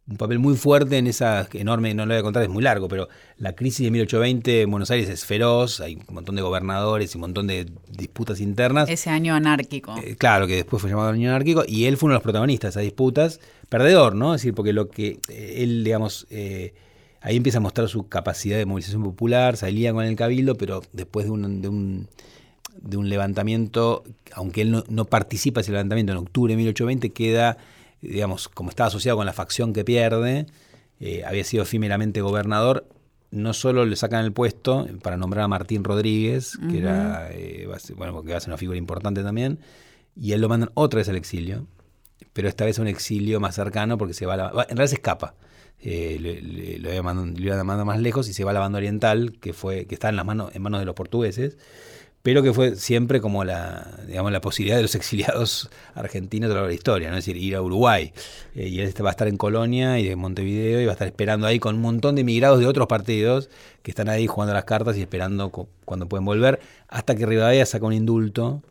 un 0.09 0.17
papel 0.17 0.39
muy 0.39 0.55
fuerte 0.55 0.99
en 0.99 1.09
esa 1.09 1.49
enorme, 1.53 1.93
no 1.93 2.07
lo 2.07 2.15
voy 2.15 2.21
a 2.21 2.23
contar, 2.23 2.43
es 2.45 2.49
muy 2.49 2.63
largo, 2.63 2.87
pero 2.87 3.09
la 3.39 3.55
crisis 3.55 3.85
de 3.85 3.91
1820 3.91 4.63
en 4.63 4.71
Buenos 4.71 4.91
Aires 4.93 5.09
es 5.09 5.25
feroz, 5.25 5.81
hay 5.81 5.97
un 5.97 6.15
montón 6.15 6.37
de 6.37 6.43
gobernadores 6.43 7.13
y 7.13 7.19
un 7.19 7.23
montón 7.23 7.49
de 7.49 7.67
disputas 7.91 8.41
internas. 8.41 8.89
Ese 8.89 9.11
año 9.11 9.35
anárquico. 9.35 9.97
Eh, 9.99 10.15
claro, 10.17 10.47
que 10.47 10.55
después 10.55 10.81
fue 10.81 10.91
llamado 10.91 11.11
Unión 11.11 11.31
Anárquico, 11.31 11.65
y 11.67 11.87
él 11.87 11.97
fue 11.97 12.07
uno 12.07 12.13
de 12.13 12.17
los 12.19 12.23
protagonistas 12.23 12.75
de 12.75 12.81
esas 12.81 12.83
disputas, 12.85 13.41
perdedor, 13.69 14.15
¿no? 14.15 14.35
Es 14.35 14.43
decir, 14.43 14.55
porque 14.55 14.73
lo 14.73 14.91
que 14.91 15.19
eh, 15.29 15.55
él, 15.59 15.83
digamos, 15.83 16.29
eh, 16.31 16.75
ahí 17.21 17.37
empieza 17.37 17.59
a 17.59 17.61
mostrar 17.61 17.89
su 17.89 18.09
capacidad 18.09 18.57
de 18.59 18.65
movilización 18.65 19.03
popular, 19.03 19.57
salía 19.57 19.93
con 19.93 20.05
el 20.05 20.15
cabildo, 20.15 20.55
pero 20.55 20.83
después 20.93 21.27
de 21.27 21.33
un, 21.33 21.63
de 21.63 21.69
un, 21.69 22.09
de 22.81 22.97
un 22.97 23.09
levantamiento, 23.09 24.05
aunque 24.33 24.63
él 24.63 24.71
no, 24.71 24.85
no 24.89 25.05
participa 25.07 25.63
ese 25.63 25.73
levantamiento 25.73 26.13
en 26.13 26.19
octubre 26.19 26.53
de 26.53 26.59
1820, 26.59 27.11
queda, 27.11 27.59
digamos, 28.09 28.49
como 28.49 28.71
estaba 28.71 28.89
asociado 28.89 29.17
con 29.19 29.27
la 29.27 29.33
facción 29.33 29.73
que 29.73 29.85
pierde, 29.85 30.47
eh, 31.01 31.25
había 31.27 31.45
sido 31.45 31.63
efímeramente 31.65 32.21
gobernador, 32.21 32.87
no 33.31 33.53
solo 33.53 33.85
le 33.85 33.97
sacan 33.97 34.25
el 34.25 34.33
puesto 34.33 34.87
para 35.03 35.17
nombrar 35.17 35.45
a 35.45 35.49
Martín 35.49 35.85
Rodríguez, 35.85 36.57
que 36.71 36.79
era, 36.79 37.29
eh, 37.33 37.67
va 37.67 37.77
a 37.77 37.79
ser- 37.79 37.97
bueno, 37.97 38.13
porque 38.13 38.31
va 38.33 38.39
a 38.39 38.41
ser 38.41 38.51
una 38.51 38.57
figura 38.57 38.79
importante 38.79 39.23
también, 39.23 39.59
y 40.15 40.33
él 40.33 40.41
lo 40.41 40.49
mandan 40.49 40.71
otra 40.75 40.99
vez 40.99 41.09
al 41.09 41.17
exilio, 41.17 41.67
pero 42.33 42.49
esta 42.49 42.65
vez 42.65 42.79
a 42.79 42.83
un 42.83 42.89
exilio 42.89 43.41
más 43.41 43.55
cercano 43.55 43.99
porque 43.99 44.15
se 44.15 44.25
va 44.27 44.35
a 44.35 44.37
la, 44.37 44.51
va- 44.53 44.63
en 44.63 44.77
realidad 44.77 44.87
se 44.91 44.95
escapa. 44.97 45.35
Eh, 45.79 46.17
le- 46.21 46.41
le- 46.41 46.79
lo, 46.79 46.91
iba 46.93 47.03
mandando, 47.03 47.39
lo 47.39 47.45
iba 47.47 47.57
mandando 47.57 47.85
más 47.85 48.01
lejos 48.01 48.29
y 48.29 48.33
se 48.33 48.45
va 48.45 48.53
a 48.53 48.55
la 48.55 48.61
banda 48.61 48.79
oriental, 48.79 49.37
que 49.41 49.53
fue 49.53 49.85
que 49.87 49.95
está 49.95 50.09
en 50.09 50.17
las 50.17 50.25
manos 50.25 50.55
en 50.55 50.63
manos 50.63 50.81
de 50.81 50.87
los 50.87 50.95
portugueses, 50.95 51.59
pero 52.23 52.43
que 52.43 52.53
fue 52.53 52.75
siempre 52.77 53.21
como 53.21 53.45
la 53.45 53.87
digamos 54.07 54.33
la 54.33 54.41
posibilidad 54.41 54.77
de 54.77 54.83
los 54.83 54.95
exiliados 54.97 55.71
argentinos 55.95 56.47
a 56.47 56.49
lo 56.49 56.55
largo 56.55 56.67
de 56.69 56.73
la 56.73 56.77
historia, 56.77 57.11
¿no? 57.11 57.17
es 57.17 57.25
decir, 57.25 57.41
ir 57.41 57.55
a 57.57 57.63
Uruguay. 57.63 58.13
Eh, 58.55 58.69
y 58.69 58.81
él 58.81 58.93
va 59.05 59.09
a 59.09 59.13
estar 59.13 59.29
en 59.29 59.37
Colonia 59.37 59.99
y 60.01 60.09
en 60.09 60.19
Montevideo 60.19 60.81
y 60.81 60.85
va 60.87 60.93
a 60.93 60.95
estar 60.95 61.07
esperando 61.09 61.47
ahí 61.47 61.59
con 61.59 61.77
un 61.77 61.83
montón 61.83 62.15
de 62.17 62.23
emigrados 62.23 62.59
de 62.61 62.67
otros 62.67 62.87
partidos 62.89 63.49
que 63.83 63.91
están 63.93 64.09
ahí 64.09 64.27
jugando 64.27 64.55
las 64.55 64.65
cartas 64.65 64.97
y 64.97 65.03
esperando 65.03 65.51
cu- 65.51 65.69
cuando 65.85 66.09
pueden 66.09 66.25
volver, 66.25 66.59
hasta 66.89 67.15
que 67.15 67.27
Rivadavia 67.27 67.65
saca 67.67 67.87
un 67.87 67.93
indulto 67.93 68.63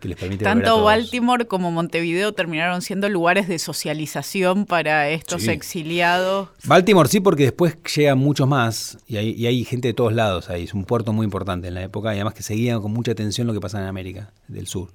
que 0.00 0.08
les 0.08 0.18
permite 0.18 0.44
volver 0.44 0.64
a 0.64 0.68
Tanto. 0.70 0.84
Baltimore 0.84 1.46
como 1.46 1.70
Montevideo 1.70 2.32
terminaron 2.32 2.82
siendo 2.82 3.08
lugares 3.08 3.48
de 3.48 3.58
socialización 3.58 4.66
para 4.66 5.08
estos 5.08 5.42
Sí. 5.42 5.50
exiliados. 5.50 6.48
Baltimore 6.64 7.08
sí, 7.08 7.20
porque 7.20 7.44
después 7.44 7.76
llegan 7.96 8.18
muchos 8.18 8.46
más 8.48 8.98
y 9.06 9.16
hay, 9.16 9.30
y 9.30 9.46
hay 9.46 9.64
gente 9.64 9.88
de 9.88 9.94
todos 9.94 10.12
lados 10.12 10.50
ahí. 10.50 10.64
Es 10.64 10.74
un 10.74 10.84
puerto 10.84 11.12
muy 11.12 11.24
importante 11.24 11.68
en 11.68 11.74
la 11.74 11.82
época 11.82 12.10
y 12.12 12.16
además 12.16 12.34
que 12.34 12.42
seguían 12.42 12.80
con 12.82 12.92
mucha 12.92 13.12
atención 13.12 13.46
lo 13.46 13.54
que 13.54 13.60
pasaba 13.60 13.84
en 13.84 13.88
América 13.88 14.32
del 14.48 14.66
Sur. 14.66 14.90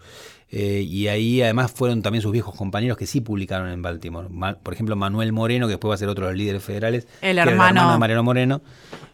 Eh, 0.52 0.82
y 0.82 1.08
ahí 1.08 1.42
además 1.44 1.72
fueron 1.72 2.02
también 2.02 2.22
sus 2.24 2.32
viejos 2.32 2.56
compañeros 2.56 2.98
que 2.98 3.06
sí 3.06 3.22
publicaron 3.22 3.70
en 3.70 3.82
Baltimore. 3.84 4.28
Ma- 4.32 4.56
por 4.56 4.74
ejemplo, 4.74 4.96
Manuel 4.96 5.32
Moreno, 5.32 5.68
que 5.68 5.72
después 5.74 5.90
va 5.92 5.96
a 5.96 5.98
ser 6.00 6.10
otro 6.10 6.26
de 6.26 6.32
los 6.32 6.38
líderes 6.40 6.64
federales. 6.64 7.08
El 7.22 7.36
que 7.36 7.42
era 7.42 7.52
hermano. 7.52 7.92
de 7.92 7.98
Mariano 8.00 8.24
Moreno. 8.24 8.62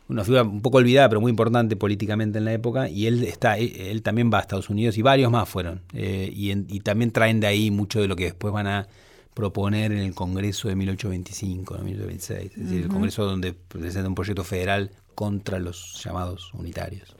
Una 0.07 0.23
figura 0.23 0.43
un 0.43 0.61
poco 0.61 0.77
olvidada, 0.77 1.09
pero 1.09 1.19
muy 1.19 1.31
importante 1.31 1.75
políticamente 1.75 2.37
en 2.37 2.45
la 2.45 2.53
época. 2.53 2.87
Y 2.89 3.07
él 3.07 3.23
está, 3.23 3.57
él, 3.57 3.73
él 3.75 4.01
también 4.01 4.31
va 4.31 4.37
a 4.37 4.41
Estados 4.41 4.69
Unidos 4.69 4.97
y 4.97 5.01
varios 5.01 5.29
más 5.31 5.49
fueron. 5.49 5.81
Eh, 5.93 6.31
y, 6.33 6.51
en- 6.51 6.67
y 6.69 6.79
también 6.81 7.11
traen 7.11 7.39
de 7.39 7.47
ahí 7.47 7.69
mucho 7.71 7.99
de 7.99 8.07
lo 8.07 8.15
que 8.15 8.25
después 8.25 8.53
van 8.53 8.67
a 8.67 8.87
proponer 9.33 9.91
en 9.91 9.97
el 9.99 10.13
Congreso 10.15 10.69
de 10.69 10.75
1825, 10.77 11.77
¿no? 11.77 11.83
1826. 11.83 12.51
Es 12.57 12.63
decir, 12.69 12.83
el 12.83 12.87
Congreso 12.87 13.25
donde 13.25 13.53
presenta 13.53 14.07
un 14.07 14.15
proyecto 14.15 14.43
federal 14.45 14.91
contra 15.15 15.59
los 15.59 16.01
llamados 16.03 16.53
unitarios. 16.53 17.13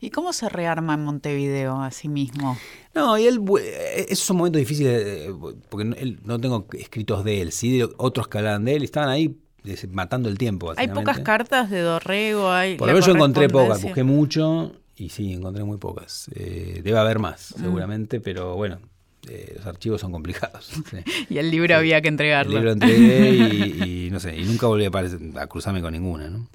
¿Y 0.00 0.10
cómo 0.10 0.32
se 0.32 0.48
rearma 0.48 0.94
en 0.94 1.04
Montevideo 1.04 1.80
a 1.80 1.90
sí 1.90 2.08
mismo? 2.08 2.56
No, 2.94 3.16
y 3.18 3.26
él, 3.26 3.40
eh, 3.60 4.06
esos 4.08 4.26
son 4.26 4.38
momentos 4.38 4.58
difíciles, 4.60 5.02
eh, 5.06 5.32
porque 5.68 5.84
no, 5.84 5.96
él- 5.96 6.18
no 6.24 6.38
tengo 6.40 6.66
escritos 6.72 7.24
de 7.24 7.40
él, 7.42 7.52
sí 7.52 7.78
de 7.78 7.88
otros 7.98 8.28
que 8.28 8.38
hablaban 8.38 8.64
de 8.64 8.74
él, 8.76 8.82
y 8.82 8.84
estaban 8.86 9.08
ahí 9.08 9.36
eh, 9.64 9.76
matando 9.92 10.28
el 10.28 10.38
tiempo. 10.38 10.72
Hay 10.76 10.88
pocas 10.88 11.20
cartas 11.20 11.70
de 11.70 11.80
Dorrego, 11.80 12.50
hay 12.50 12.76
Por 12.76 12.88
lo 12.88 12.94
menos 12.94 13.06
yo 13.06 13.12
encontré 13.14 13.48
pocas, 13.48 13.82
busqué 13.82 14.02
mucho 14.04 14.72
y 14.96 15.08
sí, 15.10 15.32
encontré 15.32 15.64
muy 15.64 15.78
pocas. 15.78 16.28
Eh, 16.34 16.80
debe 16.82 16.98
haber 16.98 17.18
más, 17.18 17.54
Mm. 17.56 17.60
seguramente, 17.60 18.20
pero 18.20 18.56
bueno, 18.56 18.80
eh, 19.28 19.54
los 19.56 19.66
archivos 19.66 20.00
son 20.00 20.12
complicados. 20.12 20.70
sí. 20.90 21.26
Y 21.28 21.38
el 21.38 21.50
libro 21.50 21.76
había 21.76 22.00
que 22.00 22.08
El 22.08 22.14
entregarlo. 22.14 22.54
libro 22.54 22.72
entregué 22.72 23.30
y, 23.32 24.06
y 24.06 24.10
no 24.10 24.20
sé, 24.20 24.36
y 24.36 24.44
nunca 24.44 24.66
volví 24.66 24.86
a 24.86 25.46
cruzarme 25.46 25.82
con 25.82 25.92
ninguna, 25.92 26.28
¿no? 26.30 26.48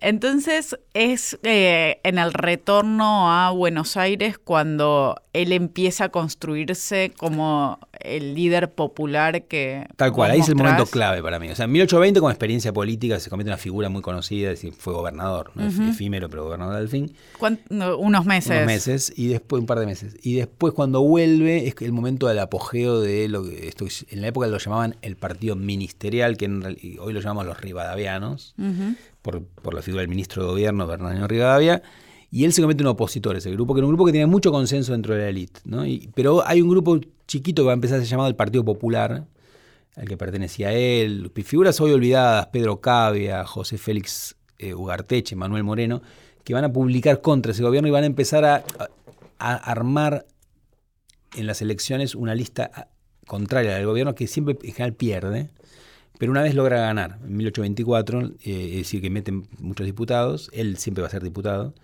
Entonces 0.00 0.76
es 0.94 1.38
eh, 1.42 2.00
en 2.02 2.18
el 2.18 2.32
retorno 2.32 3.32
a 3.32 3.50
Buenos 3.50 3.96
Aires 3.96 4.38
cuando 4.38 5.21
él 5.32 5.52
empieza 5.52 6.04
a 6.04 6.08
construirse 6.10 7.12
como 7.16 7.78
el 8.00 8.34
líder 8.34 8.72
popular 8.74 9.44
que... 9.44 9.86
Tal 9.96 10.12
cual, 10.12 10.30
ahí 10.32 10.40
es 10.40 10.48
el 10.48 10.56
momento 10.56 10.84
clave 10.86 11.22
para 11.22 11.38
mí. 11.38 11.48
O 11.50 11.54
sea, 11.56 11.64
en 11.64 11.72
1820 11.72 12.20
como 12.20 12.30
experiencia 12.30 12.72
política 12.72 13.18
se 13.18 13.30
convierte 13.30 13.48
en 13.48 13.52
una 13.54 13.58
figura 13.58 13.88
muy 13.88 14.02
conocida, 14.02 14.50
es 14.50 14.60
decir, 14.60 14.74
fue 14.78 14.92
gobernador, 14.92 15.52
¿no? 15.54 15.64
efímero, 15.88 16.28
pero 16.28 16.44
gobernador 16.44 16.76
al 16.76 16.88
fin. 16.88 17.14
¿Cuán- 17.38 17.60
no, 17.70 17.96
unos 17.96 18.26
meses. 18.26 18.50
Unos 18.52 18.66
meses 18.66 19.12
y 19.16 19.28
después 19.28 19.60
un 19.60 19.66
par 19.66 19.78
de 19.78 19.86
meses. 19.86 20.16
Y 20.22 20.34
después 20.34 20.74
cuando 20.74 21.00
vuelve 21.00 21.66
es 21.66 21.74
el 21.80 21.92
momento 21.92 22.26
del 22.28 22.38
apogeo 22.38 23.00
de 23.00 23.28
lo 23.28 23.44
que 23.44 23.68
esto, 23.68 23.86
en 24.10 24.20
la 24.20 24.28
época 24.28 24.48
lo 24.48 24.58
llamaban 24.58 24.96
el 25.00 25.16
partido 25.16 25.56
ministerial, 25.56 26.36
que 26.36 26.44
en 26.44 26.62
hoy 27.00 27.12
lo 27.12 27.20
llamamos 27.20 27.46
los 27.46 27.58
rivadavianos, 27.60 28.54
por, 29.22 29.42
por 29.44 29.72
la 29.72 29.80
figura 29.82 30.00
del 30.02 30.08
ministro 30.10 30.42
de 30.42 30.48
gobierno, 30.50 30.86
Bernardino 30.86 31.26
Rivadavia. 31.26 31.82
Y 32.32 32.44
él 32.46 32.52
se 32.54 32.62
convierte 32.62 32.82
en 32.82 32.86
un 32.88 32.92
opositor, 32.94 33.36
ese 33.36 33.50
grupo, 33.52 33.74
que 33.74 33.80
era 33.80 33.86
un 33.86 33.90
grupo 33.92 34.06
que 34.06 34.12
tiene 34.12 34.26
mucho 34.26 34.50
consenso 34.50 34.92
dentro 34.92 35.14
de 35.14 35.20
la 35.20 35.28
élite. 35.28 35.60
¿no? 35.66 35.84
Pero 36.14 36.44
hay 36.46 36.62
un 36.62 36.70
grupo 36.70 36.98
chiquito 37.28 37.62
que 37.62 37.66
va 37.66 37.72
a 37.72 37.74
empezar 37.74 37.98
a 37.98 38.00
ser 38.00 38.08
llamado 38.08 38.28
el 38.30 38.34
Partido 38.36 38.64
Popular, 38.64 39.26
al 39.96 40.08
que 40.08 40.16
pertenecía 40.16 40.72
él. 40.72 41.30
Figuras 41.44 41.78
hoy 41.82 41.92
olvidadas, 41.92 42.46
Pedro 42.46 42.80
Cavia, 42.80 43.44
José 43.44 43.76
Félix 43.76 44.34
eh, 44.58 44.72
Ugarteche, 44.74 45.36
Manuel 45.36 45.62
Moreno, 45.62 46.00
que 46.42 46.54
van 46.54 46.64
a 46.64 46.72
publicar 46.72 47.20
contra 47.20 47.52
ese 47.52 47.62
gobierno 47.62 47.88
y 47.88 47.92
van 47.92 48.04
a 48.04 48.06
empezar 48.06 48.44
a, 48.46 48.56
a- 48.78 48.88
a 49.38 49.54
armar 49.54 50.24
en 51.36 51.46
las 51.46 51.60
elecciones 51.62 52.14
una 52.14 52.34
lista 52.34 52.88
contraria 53.26 53.76
al 53.76 53.84
gobierno 53.86 54.14
que 54.14 54.26
siempre 54.26 54.56
en 54.62 54.72
general 54.72 54.94
pierde, 54.94 55.50
pero 56.18 56.32
una 56.32 56.42
vez 56.42 56.54
logra 56.54 56.80
ganar, 56.80 57.18
en 57.24 57.36
1824, 57.36 58.20
eh, 58.20 58.30
es 58.44 58.76
decir, 58.76 59.02
que 59.02 59.10
meten 59.10 59.48
muchos 59.58 59.84
diputados, 59.86 60.48
él 60.54 60.76
siempre 60.78 61.02
va 61.02 61.08
a 61.08 61.10
ser 61.10 61.22
diputado, 61.22 61.74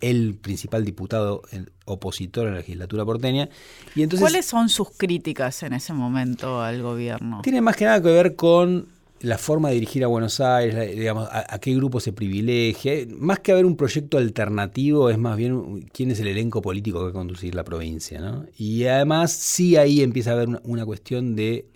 el, 0.00 0.34
principal 0.34 0.84
diputado 0.84 1.42
opositor 1.84 2.46
en 2.46 2.54
la 2.54 2.58
legislatura 2.58 3.04
porteña. 3.04 3.48
Y 3.94 4.02
entonces, 4.02 4.22
¿Cuáles 4.22 4.46
son 4.46 4.68
sus 4.68 4.90
críticas 4.90 5.62
en 5.62 5.72
ese 5.72 5.92
momento 5.92 6.60
al 6.60 6.82
gobierno? 6.82 7.40
Tiene 7.42 7.60
más 7.60 7.76
que 7.76 7.84
nada 7.84 8.02
que 8.02 8.08
ver 8.08 8.34
con 8.34 8.88
la 9.20 9.38
forma 9.38 9.68
de 9.68 9.74
dirigir 9.74 10.04
a 10.04 10.06
Buenos 10.06 10.40
Aires, 10.40 10.96
digamos, 10.96 11.28
a, 11.30 11.58
qué 11.58 11.74
grupo 11.74 12.00
se 12.00 12.12
privilegia. 12.12 12.92
Más 13.16 13.40
que 13.40 13.52
haber 13.52 13.66
un 13.66 13.76
proyecto 13.76 14.18
alternativo, 14.18 15.10
es 15.10 15.18
más 15.18 15.36
bien 15.36 15.88
quién 15.92 16.10
es 16.10 16.20
el 16.20 16.28
elenco 16.28 16.62
político 16.62 16.98
que 16.98 17.04
va 17.04 17.10
a 17.10 17.12
conducir 17.12 17.54
la 17.54 17.64
provincia. 17.64 18.20
¿no? 18.20 18.46
Y 18.56 18.84
además 18.84 19.32
sí 19.32 19.76
ahí 19.76 20.02
empieza 20.02 20.30
a 20.30 20.34
haber 20.34 20.60
una, 20.62 20.84
cuestión 20.84 21.34
de, 21.34 21.66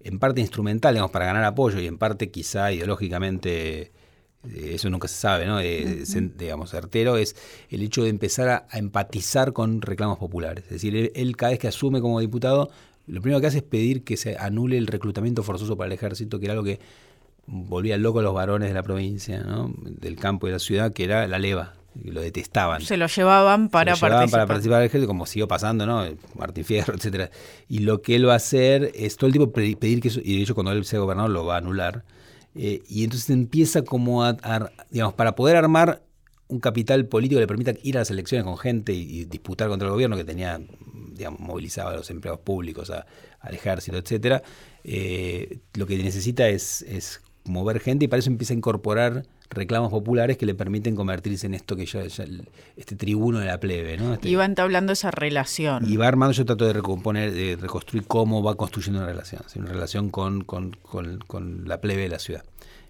en 0.00 0.18
parte 0.18 0.40
instrumental, 0.40 0.94
digamos, 0.94 1.10
para 1.10 1.26
ganar 1.26 1.44
apoyo 1.44 1.80
y 1.80 1.86
en 1.86 1.98
parte 1.98 2.30
quizá 2.30 2.72
ideológicamente 2.72 3.90
eso 4.50 4.90
nunca 4.90 5.08
se 5.08 5.14
sabe, 5.14 5.46
¿no? 5.46 5.58
digamos, 5.58 6.70
certero, 6.70 7.16
es 7.16 7.36
el 7.70 7.82
hecho 7.82 8.02
de 8.02 8.08
empezar 8.08 8.48
a, 8.48 8.66
empatizar 8.76 9.52
con 9.52 9.80
reclamos 9.80 10.18
populares. 10.18 10.64
Es 10.64 10.70
decir, 10.70 11.12
él, 11.14 11.36
cada 11.36 11.50
vez 11.50 11.58
que 11.58 11.68
asume 11.68 12.00
como 12.00 12.18
diputado, 12.20 12.70
lo 13.06 13.20
primero 13.20 13.40
que 13.40 13.46
hace 13.46 13.58
es 13.58 13.62
pedir 13.62 14.02
que 14.02 14.16
se 14.16 14.36
anule 14.36 14.78
el 14.78 14.86
reclutamiento 14.86 15.42
forzoso 15.42 15.76
para 15.76 15.86
el 15.86 15.92
ejército, 15.92 16.38
que 16.38 16.46
era 16.46 16.54
algo 16.54 16.64
que 16.64 16.80
volvía 17.46 17.96
loco 17.98 18.18
a 18.18 18.22
los 18.22 18.34
varones 18.34 18.68
de 18.68 18.74
la 18.74 18.82
provincia, 18.82 19.40
¿no? 19.40 19.72
del 19.76 20.16
campo 20.16 20.46
y 20.46 20.50
de 20.50 20.54
la 20.54 20.60
ciudad, 20.60 20.92
que 20.92 21.04
era 21.04 21.26
la 21.28 21.38
leva. 21.38 21.74
Y 22.02 22.10
lo 22.10 22.22
detestaban. 22.22 22.80
Se 22.80 22.96
lo 22.96 23.06
llevaban 23.06 23.68
para 23.68 23.94
se 23.94 24.00
lo 24.00 24.08
llevaban 24.08 24.30
para 24.30 24.46
participar 24.46 24.78
del 24.78 24.86
ejército, 24.86 25.06
como 25.06 25.26
siguió 25.26 25.46
pasando, 25.46 25.84
¿no? 25.84 26.02
Martín 26.36 26.64
Fierro, 26.64 26.94
etcétera. 26.94 27.30
Y 27.68 27.80
lo 27.80 28.00
que 28.00 28.16
él 28.16 28.26
va 28.26 28.32
a 28.32 28.36
hacer 28.36 28.92
es 28.94 29.18
todo 29.18 29.26
el 29.26 29.34
tiempo 29.34 29.52
pedir 29.52 30.00
que 30.00 30.08
eso, 30.08 30.18
y 30.24 30.36
de 30.36 30.42
hecho 30.42 30.54
cuando 30.54 30.72
él 30.72 30.86
sea 30.86 31.00
gobernador 31.00 31.30
lo 31.30 31.44
va 31.44 31.56
a 31.56 31.58
anular, 31.58 32.02
eh, 32.54 32.82
y 32.88 33.04
entonces 33.04 33.30
empieza 33.30 33.82
como 33.82 34.24
a, 34.24 34.36
digamos, 34.90 35.14
para 35.14 35.34
poder 35.34 35.56
armar 35.56 36.02
un 36.48 36.60
capital 36.60 37.06
político 37.06 37.38
que 37.38 37.42
le 37.42 37.46
permita 37.46 37.72
ir 37.82 37.96
a 37.96 38.00
las 38.00 38.10
elecciones 38.10 38.44
con 38.44 38.58
gente 38.58 38.92
y, 38.92 39.24
disputar 39.24 39.68
contra 39.68 39.86
el 39.86 39.92
gobierno 39.92 40.16
que 40.16 40.24
tenía, 40.24 40.60
digamos, 41.12 41.40
movilizado 41.40 41.88
a 41.88 41.96
los 41.96 42.10
empleados 42.10 42.40
públicos, 42.40 42.90
al 42.90 43.54
ejército, 43.54 43.96
etcétera, 43.96 44.42
eh, 44.84 45.60
lo 45.74 45.86
que 45.86 45.96
necesita 45.96 46.48
es, 46.48 46.82
es 46.82 47.22
mover 47.44 47.80
gente 47.80 48.04
y 48.04 48.08
para 48.08 48.20
eso 48.20 48.30
empieza 48.30 48.52
a 48.52 48.56
incorporar 48.56 49.24
reclamos 49.52 49.90
populares 49.90 50.36
que 50.36 50.46
le 50.46 50.54
permiten 50.54 50.96
convertirse 50.96 51.46
en 51.46 51.54
esto 51.54 51.76
que 51.76 51.86
ya, 51.86 52.02
este 52.02 52.96
tribuno 52.96 53.38
de 53.38 53.46
la 53.46 53.60
plebe. 53.60 53.96
¿no? 53.96 54.14
Este 54.14 54.28
y 54.28 54.34
va 54.34 54.44
entablando 54.44 54.92
esa 54.92 55.10
relación. 55.10 55.88
Y 55.88 55.96
va 55.96 56.08
armando, 56.08 56.32
yo 56.32 56.44
trato 56.44 56.66
de 56.66 56.72
recomponer, 56.72 57.32
de 57.32 57.56
reconstruir 57.56 58.06
cómo 58.06 58.42
va 58.42 58.56
construyendo 58.56 59.00
una 59.00 59.08
relación, 59.08 59.42
una 59.56 59.72
relación 59.72 60.10
con, 60.10 60.42
con, 60.42 60.72
con, 61.26 61.68
la 61.68 61.80
plebe 61.80 62.02
de 62.02 62.08
la 62.08 62.18
ciudad. 62.18 62.44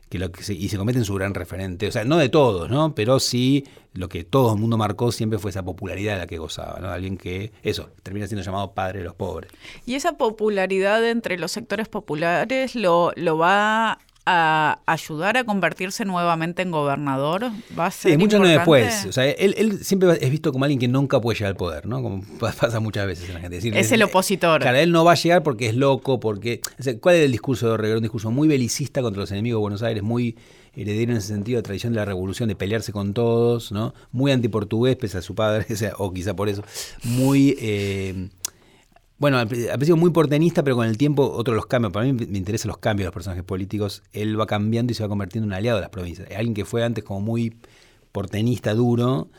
Que 0.08 0.18
lo 0.18 0.30
que 0.30 0.40
y 0.52 0.68
se 0.68 0.76
convierte 0.76 0.98
en 0.98 1.06
su 1.06 1.14
gran 1.14 1.32
referente, 1.32 1.88
o 1.88 1.92
sea, 1.92 2.04
no 2.04 2.18
de 2.18 2.28
todos, 2.28 2.68
¿no? 2.68 2.94
Pero 2.94 3.18
sí 3.18 3.64
lo 3.94 4.10
que 4.10 4.24
todo 4.24 4.52
el 4.52 4.60
mundo 4.60 4.76
marcó 4.76 5.10
siempre 5.10 5.38
fue 5.38 5.50
esa 5.50 5.62
popularidad 5.62 6.14
de 6.14 6.18
la 6.18 6.26
que 6.26 6.36
gozaba, 6.36 6.80
¿no? 6.80 6.90
Alguien 6.90 7.16
que, 7.16 7.50
eso, 7.62 7.88
termina 8.02 8.26
siendo 8.26 8.44
llamado 8.44 8.72
padre 8.72 8.98
de 8.98 9.06
los 9.06 9.14
pobres. 9.14 9.50
Y 9.86 9.94
esa 9.94 10.18
popularidad 10.18 11.08
entre 11.08 11.38
los 11.38 11.50
sectores 11.52 11.88
populares 11.88 12.74
lo, 12.74 13.12
lo 13.16 13.38
va 13.38 14.00
a 14.24 14.80
ayudar 14.86 15.36
a 15.36 15.44
convertirse 15.44 16.04
nuevamente 16.04 16.62
en 16.62 16.70
gobernador? 16.70 17.50
¿Va 17.78 17.86
a 17.86 17.90
ser 17.90 18.12
sí, 18.12 18.18
muchos 18.18 18.40
años 18.40 18.50
después. 18.50 19.06
O 19.06 19.12
sea, 19.12 19.28
él, 19.30 19.78
siempre 19.82 20.16
es 20.20 20.30
visto 20.30 20.52
como 20.52 20.64
alguien 20.64 20.78
que 20.78 20.88
nunca 20.88 21.20
puede 21.20 21.38
llegar 21.38 21.50
al 21.50 21.56
poder, 21.56 21.86
¿no? 21.86 22.02
Como 22.02 22.22
pasa 22.38 22.80
muchas 22.80 23.06
veces 23.06 23.28
en 23.28 23.34
la 23.34 23.40
gente. 23.40 23.78
Es, 23.78 23.92
el 23.92 24.02
opositor. 24.02 24.60
Claro, 24.60 24.78
él 24.78 24.92
no 24.92 25.04
va 25.04 25.12
a 25.12 25.16
llegar 25.16 25.42
porque 25.42 25.68
es 25.68 25.74
loco, 25.74 26.20
porque... 26.20 26.60
¿Cuál 27.00 27.16
es 27.16 27.24
el 27.24 27.32
discurso 27.32 27.66
de 27.66 27.72
Orrego? 27.72 27.96
Un 27.96 28.02
discurso 28.02 28.30
muy 28.30 28.48
belicista 28.48 29.02
contra 29.02 29.20
los 29.20 29.32
enemigos 29.32 29.58
de 29.58 29.62
Buenos 29.62 29.82
Aires, 29.82 30.02
muy 30.02 30.36
heredero 30.74 31.12
en 31.12 31.18
ese 31.18 31.28
sentido 31.28 31.56
de 31.56 31.62
tradición 31.62 31.92
de 31.92 31.98
la 31.98 32.04
revolución, 32.04 32.48
de 32.48 32.54
pelearse 32.54 32.92
con 32.92 33.14
todos, 33.14 33.72
¿no? 33.72 33.94
Muy 34.10 34.32
antiportugués, 34.32 34.96
pese 34.96 35.18
a 35.18 35.22
su 35.22 35.34
padre, 35.34 35.66
o 35.98 36.12
quizá 36.12 36.34
por 36.34 36.48
eso. 36.48 36.62
Muy... 37.02 37.56
Eh, 37.60 38.28
bueno, 39.22 39.38
al, 39.38 39.46
principio 39.46 39.96
muy 39.96 40.10
portenista, 40.10 40.64
pero 40.64 40.74
con 40.74 40.88
el 40.88 40.98
tiempo 40.98 41.30
otro 41.30 41.54
los 41.54 41.66
cambios. 41.66 41.92
Para 41.92 42.06
mí 42.06 42.12
me 42.12 42.38
interesan 42.38 42.70
los 42.70 42.78
cambios 42.78 43.04
de 43.04 43.06
los 43.06 43.14
personajes 43.14 43.44
políticos. 43.44 44.02
Él 44.12 44.38
va 44.38 44.46
cambiando 44.46 44.90
y 44.90 44.96
se 44.96 45.04
va 45.04 45.08
convirtiendo 45.08 45.44
en 45.44 45.50
un 45.50 45.54
aliado 45.54 45.76
de 45.78 45.82
las 45.82 45.90
provincias. 45.90 46.28
Alguien 46.32 46.54
que 46.54 46.64
fue 46.64 46.82
antes 46.82 47.04
como 47.04 47.20
muy 47.20 47.56
portenista, 48.10 48.74
duro, 48.74 49.30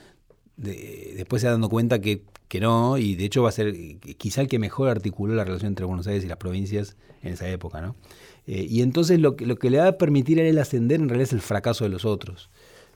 después 0.56 1.42
se 1.42 1.50
va 1.50 1.52
dando 1.52 1.68
cuenta 1.68 2.00
que, 2.00 2.24
que, 2.48 2.62
no, 2.62 2.98
y 2.98 3.16
de 3.16 3.26
hecho 3.26 3.44
va 3.44 3.50
a 3.50 3.52
ser 3.52 3.76
quizá 4.18 4.40
el 4.40 4.48
que 4.48 4.58
mejor 4.58 4.88
articuló 4.88 5.36
la 5.36 5.44
relación 5.44 5.72
entre 5.72 5.86
Buenos 5.86 6.08
Aires 6.08 6.24
y 6.24 6.28
las 6.30 6.38
provincias 6.38 6.96
en 7.22 7.34
esa 7.34 7.50
época. 7.50 7.82
¿no? 7.82 7.98
Eh, 8.48 8.66
y 8.70 8.84
entonces 8.84 9.20
lo 9.20 9.36
que, 9.36 9.46
lo 9.46 9.58
que 9.58 9.70
le 9.70 9.80
va 9.80 9.90
a 9.90 9.98
permitir 9.98 10.40
a 10.40 10.44
él 10.44 10.60
ascender 10.60 11.02
en 11.02 11.10
realidad 11.10 11.28
es 11.28 11.34
el 11.34 11.42
fracaso 11.42 11.84
de 11.84 11.90
los 11.90 12.06
otros. 12.06 12.50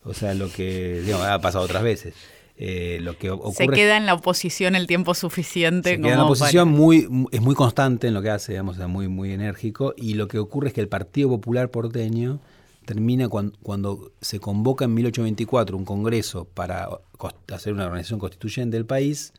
O 0.06 0.14
sea, 0.14 0.34
lo 0.34 0.50
que 0.50 1.02
digamos, 1.02 1.28
ha 1.28 1.42
pasado 1.42 1.66
otras 1.66 1.84
veces. 1.84 2.14
Eh, 2.60 2.98
lo 3.02 3.16
que 3.18 3.30
ocurre 3.30 3.54
se 3.54 3.68
queda 3.68 3.98
en 3.98 4.08
la 4.08 4.16
oposición 4.16 4.76
el 4.76 4.88
tiempo 4.88 5.14
suficiente. 5.14 5.92
Se 5.92 6.02
queda 6.02 6.14
en 6.14 6.18
la 6.18 6.26
oposición 6.26 6.70
muy, 6.70 7.08
es 7.32 7.42
muy 7.42 7.54
constante 7.54 8.08
en 8.08 8.16
lo 8.16 8.22
que 8.24 8.32
hace, 8.32 8.54
digamos, 8.54 8.80
es 8.80 8.88
muy, 8.88 9.08
muy 9.08 9.32
enérgico. 9.32 9.94
Y 9.96 10.16
lo 10.16 10.28
que 10.28 10.40
ocurre 10.40 10.70
es 10.70 10.74
que 10.74 10.82
el 10.82 10.88
Partido 10.88 11.30
Popular 11.30 11.70
porteño 11.70 12.40
termina 12.86 13.28
cuando, 13.30 14.12
se 14.22 14.40
convoca 14.40 14.86
en 14.86 14.94
1824 14.96 15.78
un 15.78 15.86
congreso 15.86 16.46
para 16.46 16.88
hacer 17.54 17.74
una 17.74 17.86
organización 17.86 18.20
constituyente 18.20 18.78
del 18.78 18.86
país 18.86 19.34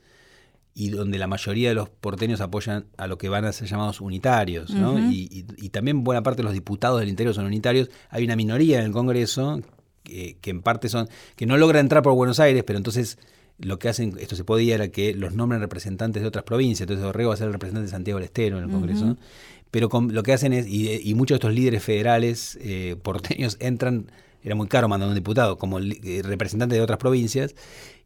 y 0.74 0.90
donde 0.90 1.18
la 1.18 1.26
mayoría 1.26 1.70
de 1.70 1.74
los 1.74 1.88
porteños 1.88 2.40
apoyan 2.40 2.84
a 2.98 3.08
lo 3.08 3.18
que 3.18 3.28
van 3.28 3.46
a 3.46 3.52
ser 3.52 3.66
llamados 3.66 4.00
unitarios, 4.00 4.70
¿no? 4.70 5.10
y, 5.10 5.46
y, 5.56 5.68
también 5.70 6.04
buena 6.04 6.22
parte 6.22 6.42
de 6.42 6.44
los 6.44 6.52
diputados 6.52 7.00
del 7.00 7.08
interior 7.08 7.34
son 7.34 7.46
unitarios. 7.46 7.90
Hay 8.10 8.22
una 8.22 8.36
minoría 8.36 8.78
en 8.78 8.84
el 8.84 8.92
Congreso 8.92 9.60
que, 10.08 10.50
en 10.50 10.62
parte 10.62 10.88
son, 10.88 11.08
que 11.36 11.46
no 11.46 11.56
logra 11.56 11.80
entrar 11.80 12.02
por 12.02 12.14
Buenos 12.14 12.40
Aires, 12.40 12.64
pero 12.66 12.78
entonces 12.78 13.18
lo 13.58 13.78
que 13.78 13.88
hacen, 13.88 14.16
esto 14.18 14.36
se 14.36 14.44
podía, 14.44 14.76
era 14.76 14.88
que 14.88 15.14
los 15.14 15.34
nombren 15.34 15.60
representantes 15.60 16.22
de 16.22 16.28
otras 16.28 16.44
provincias, 16.44 16.82
entonces 16.82 17.04
Orrego 17.04 17.30
va 17.30 17.34
a 17.34 17.38
ser 17.38 17.48
el 17.48 17.52
representante 17.52 17.86
de 17.86 17.90
Santiago 17.90 18.18
del 18.18 18.26
Estero 18.26 18.58
en 18.58 18.64
el 18.64 18.70
Congreso, 18.70 19.16
pero 19.70 19.88
lo 20.10 20.22
que 20.22 20.32
hacen 20.32 20.52
es, 20.52 20.66
y, 20.68 21.14
muchos 21.14 21.34
de 21.34 21.38
estos 21.38 21.54
líderes 21.54 21.82
federales 21.82 22.58
eh, 22.62 22.96
porteños 23.02 23.56
entran, 23.60 24.10
era 24.42 24.54
muy 24.54 24.68
caro 24.68 24.88
mandar 24.88 25.08
un 25.08 25.14
diputado, 25.16 25.58
como 25.58 25.80
eh, 25.80 26.22
representante 26.22 26.76
de 26.76 26.80
otras 26.80 26.98
provincias, 26.98 27.56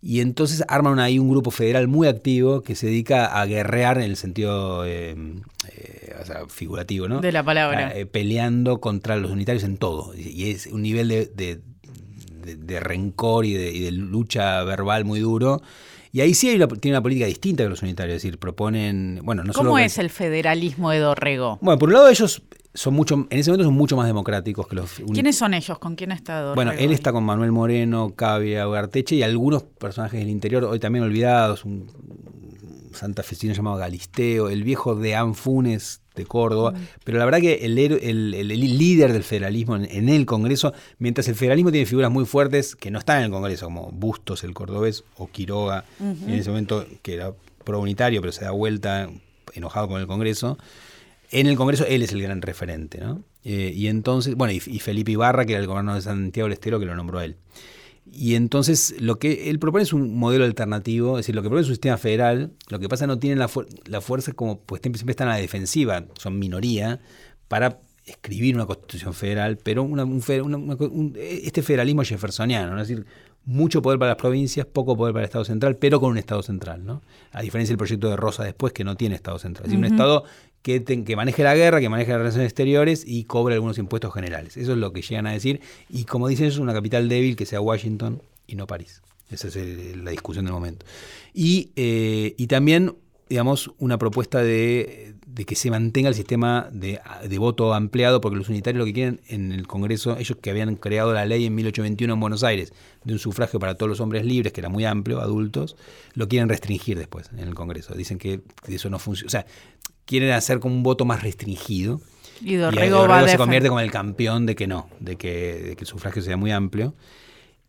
y 0.01 0.21
entonces 0.21 0.65
arman 0.69 0.99
ahí 0.99 1.19
un 1.19 1.29
grupo 1.29 1.51
federal 1.51 1.87
muy 1.87 2.09
activo 2.09 2.63
que 2.63 2.75
se 2.75 2.87
dedica 2.87 3.27
a 3.41 3.47
guerrear 3.47 3.99
en 3.99 4.05
el 4.05 4.17
sentido 4.17 4.85
eh, 4.87 5.15
figurativo, 6.49 7.09
¿no? 7.09 7.21
De 7.21 7.31
la 7.31 7.45
palabra. 7.45 7.93
peleando 8.11 8.81
contra 8.81 9.17
los 9.17 9.31
unitarios 9.31 9.65
en 9.65 9.77
todo, 9.77 10.15
y 10.17 10.51
es 10.51 10.67
un 10.67 10.81
nivel 10.81 11.09
de 11.09 11.27
de, 11.27 11.61
rencor 12.81 13.45
y 13.45 13.55
de, 13.55 13.91
lucha 13.93 14.63
verbal 14.65 15.05
muy 15.05 15.21
duro. 15.21 15.63
Y 16.13 16.21
ahí 16.21 16.35
sí 16.35 16.51
hay 16.51 16.59
tiene 16.81 16.97
una 16.97 17.03
política 17.03 17.27
distinta 17.27 17.63
que 17.63 17.71
los 17.71 17.83
unitarios, 17.83 18.17
es 18.17 18.23
decir, 18.23 18.39
proponen, 18.39 19.21
bueno, 19.23 19.45
no 19.45 19.53
¿Cómo 19.55 19.79
es 19.79 19.97
el 19.97 20.11
federalismo 20.11 20.91
de 20.91 20.99
Dorrego? 20.99 21.59
Bueno, 21.63 21.79
por 21.79 21.89
un 21.89 21.95
lado 21.95 22.09
ellos 22.09 22.43
son 22.75 22.95
mucho, 22.95 23.27
en 23.31 23.39
ese 23.39 23.51
momento 23.51 23.65
son 23.65 23.75
mucho 23.75 23.97
más 23.97 24.07
democráticos 24.07 24.67
que 24.67 24.77
los 24.77 24.91
¿Quiénes 25.13 25.37
son 25.37 25.55
ellos? 25.55 25.79
¿Con 25.79 25.95
quién 25.95 26.13
está 26.13 26.41
Dorrego? 26.41 26.55
Bueno, 26.55 26.73
él 26.73 26.93
está 26.93 27.13
con 27.13 27.25
Manuel 27.25 27.53
Moreno, 27.53 28.15
Cavia, 28.15 28.69
Ugarteche 28.69 29.17
y 29.17 29.23
algunos 29.23 29.63
personajes 29.63 30.21
del 30.21 30.29
interior, 30.29 30.65
hoy 30.65 30.79
también 30.79 31.05
olvidados, 31.05 31.65
un 31.65 31.87
santafesino 32.95 33.55
llamado 33.55 33.77
Galisteo, 33.77 34.49
el 34.49 34.63
viejo 34.63 34.95
de 34.95 35.15
Anfunes 35.15 36.01
de 36.15 36.27
Córdoba, 36.27 36.73
mm. 36.73 36.77
pero 37.05 37.19
la 37.19 37.25
verdad 37.25 37.41
que 37.41 37.65
el, 37.65 37.79
el, 37.79 38.49
líder 38.49 39.13
del 39.13 39.25
federalismo 39.25 39.77
en, 39.77 40.09
el 40.09 40.27
Congreso, 40.27 40.75
mientras 40.99 41.27
el 41.29 41.35
federalismo 41.35 41.71
tiene 41.71 41.87
figuras 41.87 42.11
muy 42.11 42.27
fuertes 42.27 42.77
que 42.77 42.91
no 42.91 42.99
están 42.99 43.19
en 43.19 43.25
el 43.25 43.31
Congreso, 43.31 43.67
como 43.67 43.91
Bustos, 43.93 44.45
el 44.45 44.53
cordobés, 44.53 45.05
o 45.17 45.29
Quiroga, 45.29 45.85
en 46.01 46.31
ese 46.31 46.51
momento 46.51 46.87
que 47.03 47.15
era 47.15 47.33
pro 47.65 47.81
unitario, 47.81 48.21
pero 48.21 48.33
se 48.33 48.45
da 48.45 48.51
vuelta 48.51 49.09
enojado 49.55 49.89
con 49.89 50.01
el 50.01 50.07
Congreso, 50.07 50.59
en 51.31 51.47
el 51.47 51.57
Congreso 51.57 51.87
él 51.87 52.03
es 52.03 52.13
el 52.13 52.21
gran 52.21 52.43
referente, 52.43 52.99
¿no? 52.99 53.23
Eh, 53.45 53.73
y 53.75 53.89
entonces, 53.89 54.37
bueno, 54.37 54.53
y, 54.53 54.63
y, 54.67 54.79
Felipe 54.79 55.13
Ibarra, 55.13 55.45
que 55.45 55.55
era 55.55 55.61
el 55.61 55.67
gobernador 55.67 56.01
de 56.01 56.05
Santiago 56.05 56.47
del 56.47 56.53
Estero, 56.53 56.79
que 56.79 56.87
lo 56.87 56.95
nombró 56.95 57.19
a 57.19 57.25
él. 57.25 57.37
Y 58.11 58.35
entonces 58.35 58.97
lo 59.01 59.19
que 59.19 59.49
él 59.51 59.59
propone 59.59 59.85
es 59.85 59.93
un 59.93 60.17
modelo 60.19 60.45
alternativo, 60.45 61.19
es 61.19 61.25
decir, 61.25 61.35
lo 61.35 61.43
que 61.43 61.49
propone 61.49 61.63
es 61.63 61.69
un 61.69 61.75
sistema 61.75 61.97
federal, 61.97 62.53
lo 62.69 62.79
que 62.79 62.89
pasa 62.89 63.07
no 63.07 63.19
tienen 63.19 63.39
la, 63.39 63.49
la 63.87 64.01
fuerza 64.01 64.33
como, 64.33 64.61
pues 64.61 64.83
siempre 64.83 65.11
están 65.11 65.29
a 65.29 65.33
la 65.33 65.39
defensiva, 65.39 66.05
son 66.19 66.39
minoría, 66.39 67.01
para 67.49 67.81
escribir 68.05 68.57
una 68.57 68.67
constitución 68.67 69.15
federal, 69.15 69.59
pero 69.63 69.85
una, 69.85 70.05
este 71.17 71.63
federalismo 71.63 72.03
jeffersoniano, 72.03 72.81
es 72.81 72.89
decir, 72.89 73.07
mucho 73.45 73.83
poder 73.83 73.99
para 73.99 74.13
las 74.13 74.19
provincias, 74.19 74.67
poco 74.67 74.97
poder 74.97 75.13
para 75.13 75.23
el 75.25 75.29
Estado 75.29 75.45
central, 75.45 75.77
pero 75.77 76.01
con 76.01 76.11
un 76.11 76.19
Estado 76.19 76.43
central, 76.43 76.85
¿no? 76.85 77.03
A 77.33 77.43
diferencia 77.43 77.73
del 77.73 77.79
proyecto 77.79 78.09
de 78.09 78.17
Rosa 78.17 78.45
después, 78.45 78.73
que 78.73 78.85
no 78.85 78.97
tiene 78.97 79.15
Estado 79.15 79.39
central, 79.39 79.67
es 79.67 79.71
decir, 79.71 79.79
un 79.79 79.91
Estado 79.91 80.25
que, 80.63 81.17
maneje 81.17 81.43
la 81.43 81.55
guerra, 81.55 81.81
que 81.81 81.89
maneje 81.89 82.11
las 82.11 82.19
relaciones 82.19 82.47
exteriores 82.47 83.05
y 83.07 83.25
cobre 83.25 83.55
algunos 83.55 83.79
impuestos 83.79 84.15
generales. 84.15 84.57
Eso 84.57 84.73
es 84.73 84.79
lo 84.79 84.93
que 84.93 85.03
llegan 85.03 85.27
a 85.27 85.33
decir. 85.33 85.61
Y 85.91 86.05
como 86.05 86.29
dicen, 86.29 86.47
es 86.47 86.59
una 86.59 86.73
capital 86.73 87.09
débil 87.09 87.37
que 87.37 87.47
sea 87.47 87.61
Washington 87.61 88.23
y 88.47 88.57
no 88.57 88.67
París. 88.67 89.03
Esa 89.31 89.49
es 89.49 89.97
la 89.97 90.11
discusión 90.11 90.45
del 90.45 90.55
momento. 90.55 90.85
Y, 91.35 91.71
eh, 91.77 92.35
también 92.49 92.95
digamos, 93.33 93.71
una 93.79 93.97
propuesta 93.97 94.43
de, 94.43 95.15
que 95.47 95.55
se 95.55 95.71
mantenga 95.71 96.11
el 96.11 96.15
sistema 96.15 96.69
de, 96.71 97.01
voto 97.39 97.73
ampliado, 97.73 98.21
porque 98.21 98.37
los 98.37 98.51
unitarios 98.51 98.79
lo 98.79 98.85
que 98.85 98.93
quieren 98.93 99.21
en 99.27 99.53
el 99.53 99.67
Congreso, 99.67 100.19
ellos 100.19 100.37
que 100.39 100.51
habían 100.51 100.77
creado 100.77 101.15
la 101.15 101.25
ley 101.25 101.47
en 101.47 101.55
1821 101.55 102.13
en 102.13 102.21
Buenos 102.21 102.45
Aires, 102.45 102.75
de 103.05 103.15
un 103.15 103.19
sufragio 103.19 103.59
para 103.59 103.75
todos 103.75 103.89
los 103.89 104.01
hombres 104.01 104.27
libres, 104.27 104.53
que 104.53 104.61
era 104.61 104.69
muy 104.69 104.85
amplio, 104.85 105.23
adultos, 105.23 105.77
lo 106.13 106.29
quieren 106.29 106.51
restringir 106.51 106.99
después 106.99 107.31
en 107.33 107.49
el 107.49 107.55
Congreso. 107.55 107.95
Dicen 107.95 108.19
que 108.19 108.43
eso 108.69 108.91
no 108.91 108.99
funciona. 108.99 109.29
O 109.29 109.31
sea, 109.31 109.47
quieren 110.05 110.31
hacer 110.33 110.61
como 110.61 110.75
un 110.75 110.83
voto 110.83 111.05
más 111.05 111.23
restringido. 111.23 112.01
Y 112.41 112.57
Dorrego, 112.57 113.07
va 113.07 113.27
se 113.29 113.37
convierte 113.37 113.69
como 113.69 113.81
el 113.81 113.91
campeón 113.91 114.47
de 114.47 114.57
que 114.57 114.67
no, 114.67 114.89
de 114.99 115.17
que, 115.17 115.55
de 115.55 115.77
que 115.77 115.81
el 115.83 115.87
sufragio 115.87 116.23
sea 116.23 116.37
muy 116.37 116.51
amplio. 116.51 116.95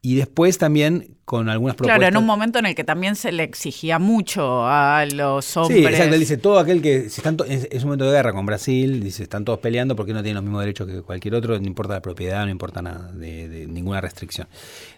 Y 0.05 0.15
después 0.15 0.57
también 0.57 1.15
con 1.23 1.47
algunas 1.47 1.77
propuestas. 1.77 1.97
Claro, 1.97 2.13
en 2.13 2.21
un 2.21 2.25
momento 2.25 2.59
en 2.59 2.65
el 2.65 2.75
que 2.75 2.83
también 2.83 3.15
se 3.15 3.31
le 3.31 3.43
exigía 3.43 3.99
mucho 3.99 4.67
a 4.67 5.05
los 5.05 5.55
hombres. 5.55 5.79
Sí, 5.79 5.85
exacto. 5.85 6.13
Él 6.13 6.19
dice, 6.19 6.35
todo 6.35 6.59
aquel 6.59 6.81
que, 6.81 7.09
si 7.09 7.21
están 7.21 7.37
es, 7.47 7.69
un 7.75 7.83
momento 7.85 8.03
de 8.03 8.11
guerra 8.11 8.33
con 8.33 8.45
Brasil, 8.45 9.01
dice, 9.01 9.23
están 9.23 9.45
todos 9.45 9.59
peleando 9.59 9.95
porque 9.95 10.11
no 10.11 10.21
tienen 10.21 10.35
los 10.35 10.43
mismos 10.43 10.59
derechos 10.59 10.87
que 10.87 11.01
cualquier 11.03 11.35
otro, 11.35 11.57
no 11.57 11.65
importa 11.65 11.93
la 11.93 12.01
propiedad, 12.01 12.43
no 12.43 12.51
importa 12.51 12.81
nada, 12.81 13.13
de, 13.13 13.65
ninguna 13.69 14.01
restricción. 14.01 14.49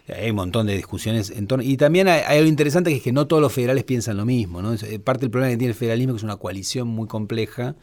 Hay 0.08 0.30
un 0.30 0.36
montón 0.36 0.66
de 0.66 0.74
discusiones 0.74 1.30
en 1.30 1.46
torno. 1.46 1.62
Y 1.62 1.76
también 1.76 2.08
hay, 2.08 2.22
algo 2.26 2.48
interesante 2.48 2.90
que 2.90 2.96
es 2.96 3.02
que 3.04 3.12
no 3.12 3.28
todos 3.28 3.40
los 3.40 3.52
federales 3.52 3.84
piensan 3.84 4.16
lo 4.16 4.24
mismo. 4.24 4.60
¿no? 4.60 4.74
Eh, 4.74 4.98
parte 4.98 5.20
del 5.20 5.30
problema 5.30 5.52
que 5.52 5.56
tiene 5.56 5.70
el 5.70 5.78
federalismo 5.78 6.14
que 6.14 6.18
es 6.18 6.24
una 6.24 6.36
coalición 6.36 6.88
muy 6.88 7.06
compleja. 7.06 7.76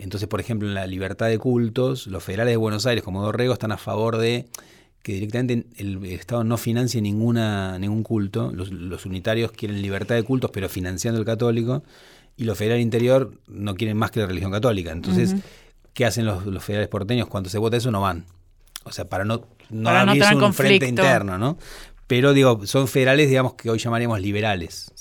Entonces, 0.00 0.28
por 0.28 0.40
ejemplo, 0.40 0.66
en 0.66 0.74
la 0.74 0.88
libertad 0.88 1.28
de 1.28 1.38
cultos, 1.38 2.08
los 2.08 2.24
federales 2.24 2.54
de 2.54 2.56
Buenos 2.56 2.84
Aires, 2.84 3.04
como 3.04 3.22
Dorrego, 3.22 3.52
están 3.52 3.70
a 3.70 3.78
favor 3.78 4.18
de 4.18 4.46
que 5.08 5.14
directamente 5.14 5.66
el 5.78 6.04
Estado 6.04 6.44
no 6.44 6.58
financie 6.58 7.00
ninguna, 7.00 7.78
ningún 7.78 8.02
culto. 8.02 8.52
Los, 8.52 9.06
unitarios 9.06 9.52
quieren 9.52 9.80
libertad 9.80 10.16
de 10.16 10.22
cultos, 10.22 10.50
pero 10.52 10.68
financiando 10.68 11.18
el 11.18 11.24
católico. 11.24 11.82
Y 12.36 12.44
los 12.44 12.58
federales 12.58 12.82
interior 12.82 13.32
no 13.46 13.74
quieren 13.74 13.96
más 13.96 14.10
que 14.10 14.20
la 14.20 14.26
religión 14.26 14.52
católica. 14.52 14.92
Entonces, 14.92 15.36
¿qué 15.94 16.04
hacen 16.04 16.26
los, 16.26 16.62
federales 16.62 16.90
porteños? 16.90 17.26
Cuando 17.26 17.48
se 17.48 17.56
vota 17.56 17.78
eso, 17.78 17.90
no 17.90 18.02
van. 18.02 18.26
O 18.84 18.92
sea, 18.92 19.08
para 19.08 19.24
no, 19.24 19.46
no 19.70 19.88
abrirse 19.88 20.34
un 20.34 20.52
frente 20.52 20.86
interno, 20.86 21.38
¿no? 21.38 21.56
Pero 22.06 22.34
digo, 22.34 22.66
son 22.66 22.86
federales, 22.86 23.30
digamos, 23.30 23.54
que 23.54 23.70
hoy 23.70 23.78
llamaríamos 23.78 24.20
liberales. 24.20 24.92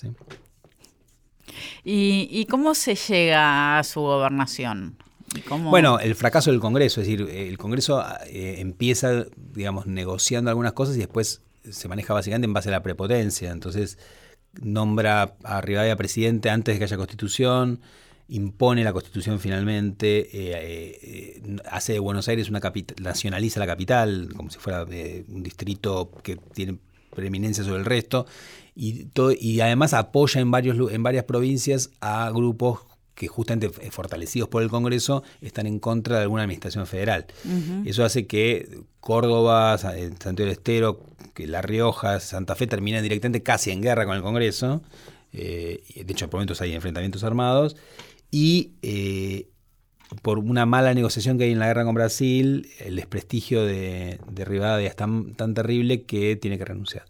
¿Y, 1.83 2.29
¿Y 2.31 2.45
cómo 2.45 2.75
se 2.75 2.95
llega 2.95 3.77
a 3.77 3.83
su 3.83 3.99
gobernación? 3.99 4.95
Bueno, 5.69 5.99
el 5.99 6.15
fracaso 6.15 6.51
del 6.51 6.59
Congreso, 6.59 7.01
es 7.01 7.07
decir, 7.07 7.27
el 7.29 7.57
Congreso 7.57 8.03
eh, 8.27 8.55
empieza, 8.59 9.25
digamos, 9.53 9.85
negociando 9.85 10.49
algunas 10.49 10.73
cosas 10.73 10.95
y 10.95 10.99
después 10.99 11.41
se 11.69 11.87
maneja 11.87 12.13
básicamente 12.13 12.45
en 12.45 12.53
base 12.53 12.69
a 12.69 12.71
la 12.71 12.83
prepotencia. 12.83 13.51
Entonces, 13.51 13.97
nombra 14.61 15.35
a 15.43 15.61
Rivadavia 15.61 15.95
presidente 15.95 16.49
antes 16.49 16.75
de 16.75 16.79
que 16.79 16.85
haya 16.85 16.97
constitución, 16.97 17.81
impone 18.29 18.83
la 18.83 18.93
constitución 18.93 19.39
finalmente, 19.39 20.29
eh, 20.31 20.99
eh, 21.01 21.57
hace 21.69 21.93
de 21.93 21.99
Buenos 21.99 22.27
Aires 22.27 22.49
una 22.49 22.59
capital, 22.59 22.95
nacionaliza 23.01 23.59
la 23.59 23.67
capital, 23.67 24.29
como 24.35 24.49
si 24.49 24.59
fuera 24.59 24.83
un 24.83 25.43
distrito 25.43 26.11
que 26.23 26.37
tiene 26.53 26.77
preeminencia 27.13 27.63
sobre 27.63 27.79
el 27.79 27.85
resto, 27.85 28.25
y, 28.75 29.05
todo, 29.05 29.31
y 29.31 29.59
además 29.59 29.93
apoya 29.93 30.39
en, 30.39 30.51
varios, 30.51 30.91
en 30.91 31.03
varias 31.03 31.23
provincias 31.25 31.91
a 31.99 32.29
grupos 32.31 32.81
que 33.17 33.27
justamente 33.27 33.71
eh, 33.81 33.89
fortalecidos 33.89 34.47
por 34.47 34.61
el 34.61 34.69
Congreso 34.69 35.23
están 35.41 35.65
en 35.65 35.79
contra 35.79 36.17
de 36.17 36.21
alguna 36.21 36.43
administración 36.43 36.85
federal. 36.85 37.25
Eso 37.83 38.05
hace 38.05 38.27
que 38.27 38.83
Córdoba, 38.99 39.75
eh, 39.95 40.11
Santiago 40.19 40.47
del 40.47 40.49
Estero, 40.49 41.03
que 41.33 41.47
La 41.47 41.63
Rioja, 41.63 42.19
Santa 42.19 42.55
Fe 42.55 42.67
terminen 42.67 43.01
directamente 43.01 43.41
casi 43.41 43.71
en 43.71 43.81
guerra 43.81 44.05
con 44.05 44.15
el 44.15 44.21
Congreso. 44.21 44.83
Eh, 45.33 45.81
de 45.95 46.11
hecho, 46.13 46.29
por 46.29 46.37
momentos 46.37 46.61
hay 46.61 46.73
enfrentamientos 46.73 47.23
armados. 47.23 47.75
Y 48.29 48.73
por 50.21 50.37
una 50.37 50.67
mala 50.67 50.93
negociación 50.93 51.39
que 51.39 51.45
hay 51.45 51.51
en 51.51 51.59
la 51.59 51.67
guerra 51.67 51.85
con 51.85 51.95
Brasil, 51.95 52.69
el 52.79 52.97
desprestigio 52.97 53.65
de, 53.65 54.19
de 54.29 54.45
Rivadavia 54.45 54.87
es 54.87 54.95
tan, 54.95 55.33
tan 55.33 55.55
terrible 55.55 56.03
que 56.03 56.35
tiene 56.35 56.59
que 56.59 56.65
renunciar 56.65 57.05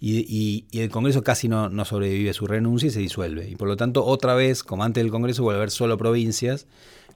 y, 0.00 0.66
el 0.72 0.90
Congreso 0.90 1.22
casi 1.22 1.48
no, 1.48 1.68
no, 1.68 1.84
sobrevive 1.84 2.32
su 2.32 2.46
renuncia 2.46 2.88
y 2.88 2.90
se 2.90 3.00
disuelve. 3.00 3.48
Y 3.48 3.56
por 3.56 3.68
lo 3.68 3.76
tanto, 3.76 4.04
otra 4.04 4.34
vez, 4.34 4.62
como 4.62 4.84
antes 4.84 5.02
del 5.02 5.10
Congreso, 5.10 5.42
vuelve 5.42 5.58
a 5.58 5.60
haber 5.62 5.70
solo 5.70 5.96
provincias. 5.98 6.66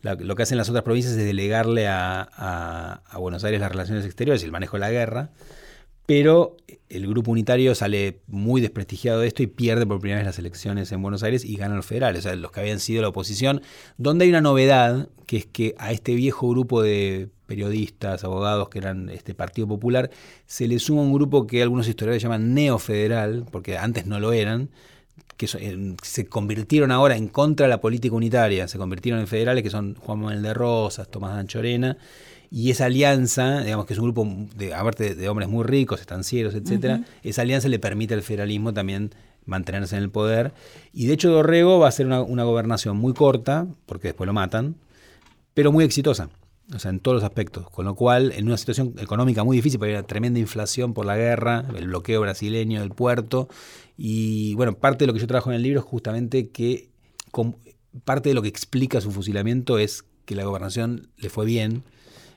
lo 0.03 0.35
que 0.35 0.43
hacen 0.43 0.59
las 0.59 0.69
otras 0.69 0.83
provincias 0.83 1.15
es 1.15 1.25
delegarle 1.25 1.87
a, 1.87 2.23
a, 2.23 3.19
Buenos 3.19 3.45
Aires 3.45 3.61
las 3.61 3.71
relaciones 3.71 4.05
exteriores 4.05 4.43
y 4.43 4.47
el 4.47 4.53
manejo 4.53 4.77
de 4.77 4.81
la 4.81 4.91
guerra, 4.91 5.31
pero 6.07 6.57
el 6.89 7.07
grupo 7.07 7.31
unitario 7.31 7.75
sale 7.77 8.21
muy 8.27 8.61
desprestigiado 8.61 9.21
de 9.21 9.29
esto 9.29 9.45
y 9.45 9.47
pierde 9.47 9.87
por 9.87 10.01
primera 10.01 10.19
vez 10.19 10.27
las 10.27 10.39
elecciones 10.41 10.91
en 10.91 11.01
Buenos 11.01 11.23
Aires 11.23 11.45
y 11.45 11.57
ganan 11.57 11.77
los 11.77 11.87
federales, 11.87 12.21
o 12.21 12.23
sea, 12.29 12.35
los 12.35 12.51
que 12.51 12.61
habían 12.61 12.81
sido 12.81 13.01
la 13.03 13.09
oposición, 13.09 13.63
donde 13.97 14.25
hay 14.25 14.31
una 14.31 14.41
novedad, 14.41 15.09
que 15.27 15.37
es 15.37 15.47
que 15.47 15.77
a 15.79 15.93
este 15.93 16.17
viejo 16.17 16.49
grupo 16.49 16.83
de 16.83 17.29
periodistas, 17.53 18.25
abogados 18.25 18.71
que 18.71 18.79
eran 18.79 19.11
este 19.11 19.35
Partido 19.35 19.69
Popular, 19.69 20.11
se 20.47 20.67
le 20.67 20.79
suma 20.79 21.03
un 21.03 21.13
grupo 21.13 21.47
que 21.47 21.61
algunos 21.61 21.87
historiadores 21.87 22.23
llaman 22.23 22.55
neofederal, 22.55 23.45
porque 23.51 23.77
antes 23.77 24.07
no 24.07 24.19
lo 24.21 24.33
eran, 24.33 24.71
que 25.37 25.47
se 25.47 26.27
convirtieron 26.27 26.91
ahora 26.91 27.15
en 27.15 27.29
contra 27.29 27.67
de 27.67 27.71
la 27.71 27.83
política 27.83 28.15
unitaria, 28.15 28.69
se 28.69 28.79
convirtieron 28.79 29.21
en 29.21 29.27
federales, 29.27 29.63
que 29.63 29.69
son 29.69 29.97
Juan 29.97 30.21
Manuel 30.21 30.43
de 30.43 30.55
Rosas, 30.55 31.11
Tomás 31.11 31.37
Anchorena, 31.37 31.99
y 32.51 32.71
esa 32.71 32.87
alianza, 32.87 33.61
digamos 33.61 33.85
que 33.85 33.93
es 33.93 33.99
un 33.99 34.07
grupo, 34.07 34.27
de, 34.57 34.73
aparte 34.73 35.15
de 35.15 35.29
hombres 35.29 35.51
muy 35.51 35.65
ricos, 35.65 36.01
estancieros, 36.01 36.55
etcétera, 36.55 37.03
esa 37.23 37.43
alianza 37.43 37.69
le 37.69 37.79
permite 37.79 38.15
al 38.15 38.23
federalismo 38.23 38.73
también 38.73 39.11
mantenerse 39.45 39.97
en 39.97 40.05
el 40.05 40.11
poder. 40.11 40.55
Y 40.95 41.05
de 41.05 41.13
hecho 41.13 41.31
Dorrego 41.31 41.79
va 41.79 41.89
a 41.89 41.93
ser 41.93 42.07
una, 42.07 42.23
una 42.23 42.45
gobernación 42.45 42.97
muy 42.97 43.13
corta, 43.13 43.67
porque 43.85 44.09
después 44.09 44.27
lo 44.27 44.33
matan, 44.33 44.77
pero 45.53 45.71
muy 45.71 45.85
exitosa 45.85 46.31
o 46.75 46.79
sea, 46.79 46.91
en 46.91 47.01
todos 47.01 47.17
los 47.17 47.25
aspectos. 47.25 47.69
Con 47.71 47.85
lo 47.85 47.95
cual, 47.95 48.33
en 48.33 48.47
una 48.47 48.57
situación 48.57 48.95
económica 48.99 49.45
muy 49.45 49.57
difícil, 49.57 49.79
porque 49.79 49.93
hay 49.93 49.99
una 49.99 50.07
tremenda 50.07 50.39
inflación 50.39 50.95
por 50.95 51.07
la 51.07 51.17
guerra, 51.17 51.65
el 51.77 51.87
bloqueo 51.89 52.21
brasileño 52.21 52.81
del 52.81 52.91
puerto, 52.91 53.49
y 53.97 54.55
bueno, 54.55 54.75
parte 54.75 55.05
de 55.05 55.07
lo 55.07 55.13
que 55.13 55.21
yo 55.21 55.27
trabajo 55.27 55.51
en 55.51 55.57
el 55.57 55.63
libro 55.63 55.81
es 55.81 55.87
justamente 55.87 56.51
que 56.51 56.89
parte 58.05 58.31
de 58.31 58.35
lo 58.35 58.43
que 58.43 58.49
explica 58.49 59.01
su 59.01 59.11
fusilamiento 59.11 59.79
es 59.79 60.05
que 60.25 60.35
la 60.35 60.45
gobernación 60.45 61.09
le 61.17 61.29
fue 61.29 61.47
bien, 61.47 61.83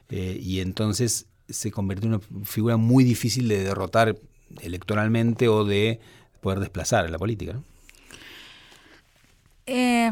eh, 0.09 0.37
y 0.41 0.59
entonces 0.59 1.27
se 1.49 1.71
convirtió 1.71 2.07
en 2.07 2.15
una 2.15 2.45
figura 2.45 2.77
muy 2.77 3.03
difícil 3.03 3.47
de 3.47 3.63
derrotar 3.63 4.17
electoralmente 4.61 5.47
o 5.47 5.65
de 5.65 5.99
poder 6.41 6.59
desplazar 6.59 7.05
en 7.05 7.11
la 7.11 7.17
política. 7.17 7.61
Eh, 9.67 10.11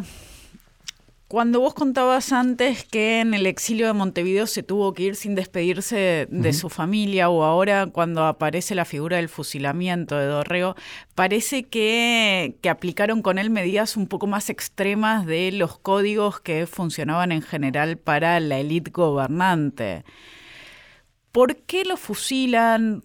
cuando 1.33 1.61
vos 1.61 1.73
contabas 1.73 2.31
antes 2.31 2.83
que 2.83 3.19
en 3.19 3.33
el 3.33 3.47
exilio 3.47 3.87
de 3.87 3.93
Montevideo 3.93 4.45
se 4.45 4.61
tuvo 4.61 4.93
que 4.93 5.01
ir 5.01 5.15
sin 5.15 5.33
despedirse 5.33 6.27
de 6.29 6.53
su 6.53 6.69
familia, 6.69 7.27
o 7.27 7.43
ahora 7.43 7.87
cuando 7.87 8.27
aparece 8.27 8.75
la 8.75 8.85
figura 8.85 9.17
del 9.17 9.29
fusilamiento 9.29 10.15
de 10.15 10.27
Dorrego, 10.27 10.75
parece 11.15 11.63
que, 11.63 12.55
que 12.61 12.69
aplicaron 12.69 13.23
con 13.23 13.39
él 13.39 13.49
medidas 13.49 13.97
un 13.97 14.05
poco 14.05 14.27
más 14.27 14.51
extremas 14.51 15.25
de 15.25 15.51
los 15.51 15.79
códigos 15.79 16.39
que 16.39 16.67
funcionaban 16.67 17.31
en 17.31 17.41
general 17.41 17.97
para 17.97 18.39
la 18.39 18.59
élite 18.59 18.91
gobernante. 18.91 20.05
¿Por 21.33 21.55
qué 21.55 21.83
lo 21.83 21.97
fusilan? 21.97 23.03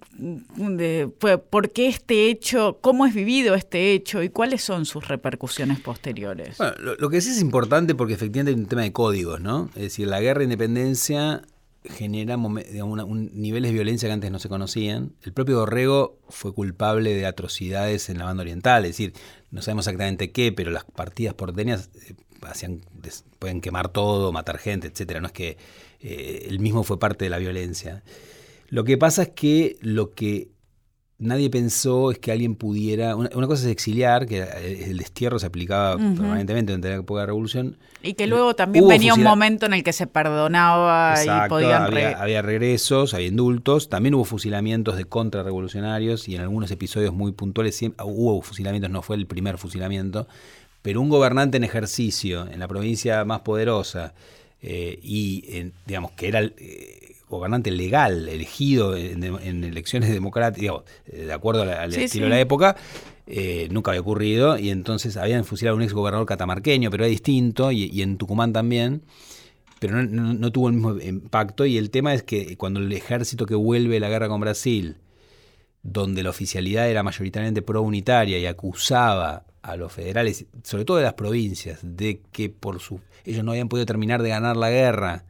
¿Por 1.49 1.70
qué 1.70 1.89
este 1.89 2.29
hecho? 2.29 2.76
¿Cómo 2.83 3.07
es 3.07 3.14
vivido 3.14 3.55
este 3.55 3.95
hecho? 3.95 4.22
¿Y 4.22 4.29
cuáles 4.29 4.62
son 4.62 4.85
sus 4.85 5.09
repercusiones 5.09 5.81
posteriores? 5.81 6.59
Lo, 6.79 7.09
que 7.09 7.22
sí 7.22 7.31
es 7.31 7.41
importante 7.41 7.95
porque 7.95 8.12
efectivamente 8.12 8.53
hay 8.53 8.61
un 8.61 8.66
tema 8.66 8.83
de 8.83 8.93
códigos, 8.93 9.41
¿no? 9.41 9.70
Es 9.76 9.83
decir, 9.83 10.09
la 10.09 10.20
guerra 10.20 10.41
de 10.41 10.45
independencia 10.45 11.41
genera 11.85 12.37
niveles 12.37 13.70
de 13.70 13.74
violencia 13.74 14.11
que 14.11 14.12
antes 14.12 14.31
no 14.31 14.39
se 14.39 14.51
conocían. 14.51 15.14
El 15.22 15.33
propio 15.33 15.57
Dorrego 15.57 16.18
fue 16.29 16.53
culpable 16.53 17.14
de 17.14 17.24
atrocidades 17.24 18.11
en 18.11 18.18
la 18.18 18.26
banda 18.26 18.43
oriental, 18.43 18.85
es 18.85 18.91
decir, 18.91 19.14
no 19.51 19.62
sabemos 19.62 19.87
exactamente 19.87 20.33
qué, 20.33 20.53
pero 20.53 20.70
las 20.70 20.85
partidas 20.85 21.33
porteñas 21.33 21.89
eh, 21.95 22.14
hacían, 22.43 22.83
pueden 23.39 23.62
quemar 23.62 23.89
todo, 23.89 24.33
matar 24.33 24.59
gente, 24.59 24.89
etcétera. 24.89 25.22
No 25.22 25.29
es 25.29 25.33
que 25.33 25.57
eh, 26.01 26.46
él 26.49 26.61
mismo 26.61 26.84
fue 26.84 26.99
parte 26.99 27.24
de 27.24 27.30
la 27.30 27.38
violencia. 27.38 28.03
Lo 28.68 28.84
que 28.84 28.99
pasa 28.99 29.22
es 29.22 29.28
que 29.30 29.76
lo 29.80 30.12
que 30.12 30.49
nadie 31.18 31.51
pensó 31.51 32.11
es 32.11 32.18
que 32.18 32.32
alguien 32.32 32.55
pudiera. 32.55 33.16
Una, 33.16 33.46
cosa 33.46 33.64
es 33.64 33.72
exiliar, 33.72 34.26
que 34.26 34.42
el 34.42 34.99
destierro 34.99 35.38
se 35.38 35.46
aplicaba 35.46 35.96
permanentemente 35.96 36.72
durante 36.72 36.88
la 36.88 36.96
época 36.96 37.20
de 37.20 37.22
la 37.22 37.26
revolución. 37.26 37.76
Y 38.03 38.14
que 38.14 38.26
luego 38.26 38.55
también 38.55 38.86
venía 38.86 39.14
un 39.14 39.22
momento 39.22 39.66
en 39.66 39.74
el 39.74 39.82
que 39.82 39.92
se 39.92 40.07
perdonaba 40.07 41.14
y 41.22 41.49
podían. 41.49 41.82
Había, 41.82 42.20
había, 42.20 42.42
regresos, 42.42 43.14
había 43.14 43.28
indultos. 43.28 43.88
También 43.88 44.14
hubo 44.14 44.24
fusilamientos 44.24 44.96
de 44.96 45.05
contrarrevolucionarios 45.05 46.28
y 46.28 46.36
en 46.36 46.42
algunos 46.42 46.70
episodios 46.70 47.12
muy 47.12 47.32
puntuales 47.32 47.80
hubo 48.05 48.40
fusilamientos, 48.42 48.90
no 48.90 49.03
fue 49.03 49.16
el 49.16 49.26
primer 49.26 49.59
fusilamiento. 49.59 50.28
Pero 50.82 51.01
un 51.01 51.09
gobernante 51.09 51.57
en 51.57 51.64
ejercicio 51.64 52.46
en 52.49 52.61
la 52.61 52.68
provincia 52.68 53.24
más 53.24 53.40
poderosa 53.40 54.14
eh, 54.63 54.99
y, 55.03 55.73
digamos, 55.87 56.13
que 56.13 56.29
era 56.29 56.41
el 56.41 56.55
eh, 56.59 57.17
gobernante 57.29 57.71
legal, 57.71 58.29
elegido 58.29 58.97
en, 58.97 59.23
elecciones 59.65 60.11
democráticas, 60.11 60.83
eh, 61.07 61.25
de 61.27 61.33
acuerdo 61.33 61.63
al, 61.63 61.95
estilo 61.95 62.27
de 62.27 62.31
la 62.31 62.41
época, 62.41 62.77
Eh, 63.31 63.69
nunca 63.71 63.91
había 63.91 64.01
ocurrido, 64.01 64.57
y 64.57 64.71
entonces 64.71 65.19
habían 65.19 65.45
fusilado 65.45 65.75
a 65.75 65.77
un 65.77 65.83
ex 65.83 65.93
gobernador 65.93 66.27
catamarqueño, 66.27 66.91
pero 66.91 67.05
era 67.05 67.11
distinto, 67.11 67.71
y, 67.71 68.01
en 68.01 68.17
Tucumán 68.17 68.55
también, 68.55 69.03
pero 69.81 70.03
no, 70.03 70.51
tuvo 70.51 70.69
el 70.69 70.75
mismo 70.75 70.99
impacto. 70.99 71.67
Y 71.67 71.77
el 71.77 71.91
tema 71.91 72.15
es 72.15 72.23
que 72.23 72.57
cuando 72.57 72.81
el 72.81 72.91
ejército 72.91 73.45
que 73.45 73.55
vuelve 73.55 73.95
de 73.95 74.01
la 74.01 74.09
guerra 74.09 74.29
con 74.29 74.41
Brasil, 74.41 74.97
donde 75.83 76.23
la 76.23 76.31
oficialidad 76.31 76.89
era 76.89 77.03
mayoritariamente 77.03 77.61
pro-unitaria 77.61 78.39
y 78.39 78.47
acusaba 78.47 79.45
a 79.69 79.77
los 79.77 79.93
federales, 79.93 80.47
sobre 80.62 80.85
todo 80.85 80.97
de 80.97 81.03
las 81.03 81.12
provincias, 81.14 81.81
de 81.83 82.23
que 82.33 82.49
por 82.49 82.81
su, 82.81 83.01
ellos 83.25 83.45
no 83.45 83.51
habían 83.51 83.69
podido 83.69 83.85
terminar 83.85 84.23
de 84.23 84.31
ganar 84.31 84.57
la 84.57 84.71
guerra 84.71 85.25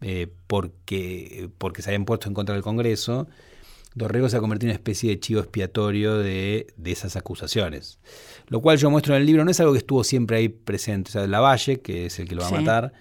eh, 0.00 0.26
porque, 0.48 1.48
porque 1.58 1.82
se 1.82 1.90
habían 1.90 2.04
puesto 2.04 2.26
en 2.28 2.34
contra 2.34 2.54
del 2.54 2.64
Congreso, 2.64 3.28
Dorrego 3.94 4.28
se 4.28 4.36
ha 4.36 4.40
convertido 4.40 4.68
en 4.68 4.72
una 4.72 4.78
especie 4.78 5.10
de 5.10 5.20
chivo 5.20 5.40
expiatorio 5.40 6.18
de, 6.18 6.66
esas 6.84 7.16
acusaciones. 7.16 7.98
Lo 8.48 8.60
cual 8.60 8.76
yo 8.76 8.90
muestro 8.90 9.14
en 9.14 9.20
el 9.20 9.26
libro, 9.26 9.44
no 9.44 9.50
es 9.50 9.60
algo 9.60 9.72
que 9.72 9.78
estuvo 9.78 10.04
siempre 10.04 10.36
ahí 10.36 10.48
presente. 10.48 11.10
O 11.10 11.12
sea, 11.12 11.26
Lavalle, 11.26 11.80
que 11.80 12.06
es 12.06 12.18
el 12.18 12.28
que 12.28 12.34
lo 12.34 12.42
va 12.42 12.48
a 12.48 12.50
matar, 12.50 12.92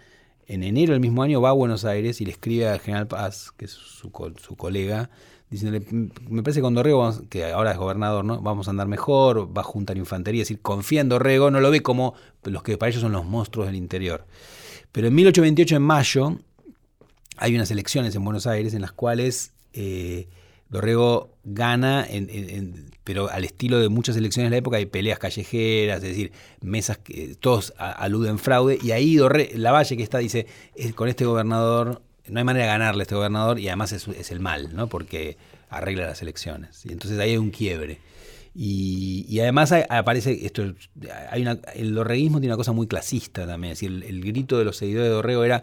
en 0.48 0.64
enero 0.64 0.94
del 0.94 1.02
mismo 1.02 1.24
año 1.24 1.42
va 1.42 1.50
a 1.50 1.54
Buenos 1.54 1.84
Aires 1.84 2.22
y 2.22 2.26
le 2.26 2.32
escribe 2.32 2.70
al 2.70 2.80
general 2.80 3.08
Paz, 3.08 3.52
que 3.58 3.66
es 3.66 3.72
su, 3.72 4.10
su 4.10 4.56
colega, 4.56 5.10
diciéndole, 5.50 5.86
me 6.30 6.44
parece 6.44 6.60
que 6.60 6.64
con 6.64 6.74
Dorrego, 6.74 7.12
que 7.30 7.46
ahora 7.46 7.72
es 7.72 7.78
gobernador, 7.78 8.26
¿no? 8.26 8.42
vamos 8.42 8.68
a 8.68 8.72
andar 8.72 8.88
mejor, 8.88 9.56
va 9.56 9.62
a 9.62 9.64
juntar 9.66 9.98
infantería, 9.98 10.42
es 10.42 10.50
decir, 10.50 10.62
confía 10.62 11.02
en 11.02 11.10
Dorrego, 11.10 11.52
no 11.52 11.60
lo 11.60 11.72
ve 11.72 11.82
como 11.82 12.16
los 12.44 12.64
que 12.64 12.78
para 12.78 12.90
ellos 12.90 13.02
son 13.02 13.12
los 13.12 13.26
monstruos 13.26 13.68
del 13.68 13.76
interior. 13.76 14.26
Pero 14.92 15.08
en 15.08 15.16
1828, 15.16 15.76
en 15.76 15.82
mayo, 15.82 16.38
hay 17.38 17.56
unas 17.56 17.70
elecciones 17.72 18.16
en 18.16 18.24
Buenos 18.24 18.48
Aires 18.48 18.74
en 18.74 18.82
las 18.82 18.92
cuales 18.92 19.52
eh, 19.74 20.28
Dorrego 20.70 21.30
gana, 21.44 22.08
pero 23.04 23.30
al 23.30 23.44
estilo 23.44 23.80
de 23.80 23.90
muchas 23.90 24.18
elecciones 24.18 24.50
de 24.50 24.56
la 24.56 24.58
época 24.58 24.78
hay 24.78 24.88
peleas 24.88 25.20
callejeras, 25.20 25.98
es 25.98 26.10
decir, 26.10 26.32
mesas 26.62 26.98
que 26.98 27.36
todos 27.40 27.74
aluden 27.78 28.40
fraude, 28.40 28.80
y 28.82 28.92
ahí 28.92 29.16
Dorre, 29.16 29.52
Lavalle 29.56 29.96
que 29.96 30.04
está 30.04 30.18
dice, 30.18 30.48
con 30.96 31.08
este 31.08 31.26
gobernador 31.26 32.02
no 32.28 32.40
hay 32.40 32.44
manera 32.44 32.66
de 32.66 32.72
ganarle 32.72 33.02
a 33.02 33.04
este 33.04 33.16
gobernador 33.16 33.60
y 33.60 33.68
además 33.68 33.92
es, 33.92 34.32
el 34.32 34.40
mal, 34.40 34.76
¿no? 34.76 34.88
porque 34.88 35.38
arregla 35.70 36.08
las 36.08 36.22
elecciones. 36.22 36.86
Y 36.86 36.92
entonces 36.92 37.20
ahí 37.20 37.32
hay 37.32 37.38
un 37.38 37.52
quiebre. 37.52 38.00
Y, 38.58 39.38
además 39.42 39.74
aparece 39.90 40.46
esto, 40.46 40.74
hay 41.30 41.42
una, 41.42 41.60
el 41.74 41.94
dorreguismo 41.94 42.40
tiene 42.40 42.54
una 42.54 42.58
cosa 42.58 42.72
muy 42.72 42.88
clasista 42.88 43.46
también, 43.46 43.74
es 43.74 43.80
decir, 43.80 43.92
el, 43.92 44.04
el 44.04 44.22
grito 44.24 44.58
de 44.58 44.64
los 44.64 44.78
seguidores 44.78 45.10
de 45.10 45.14
Dorrego 45.14 45.44
era 45.44 45.62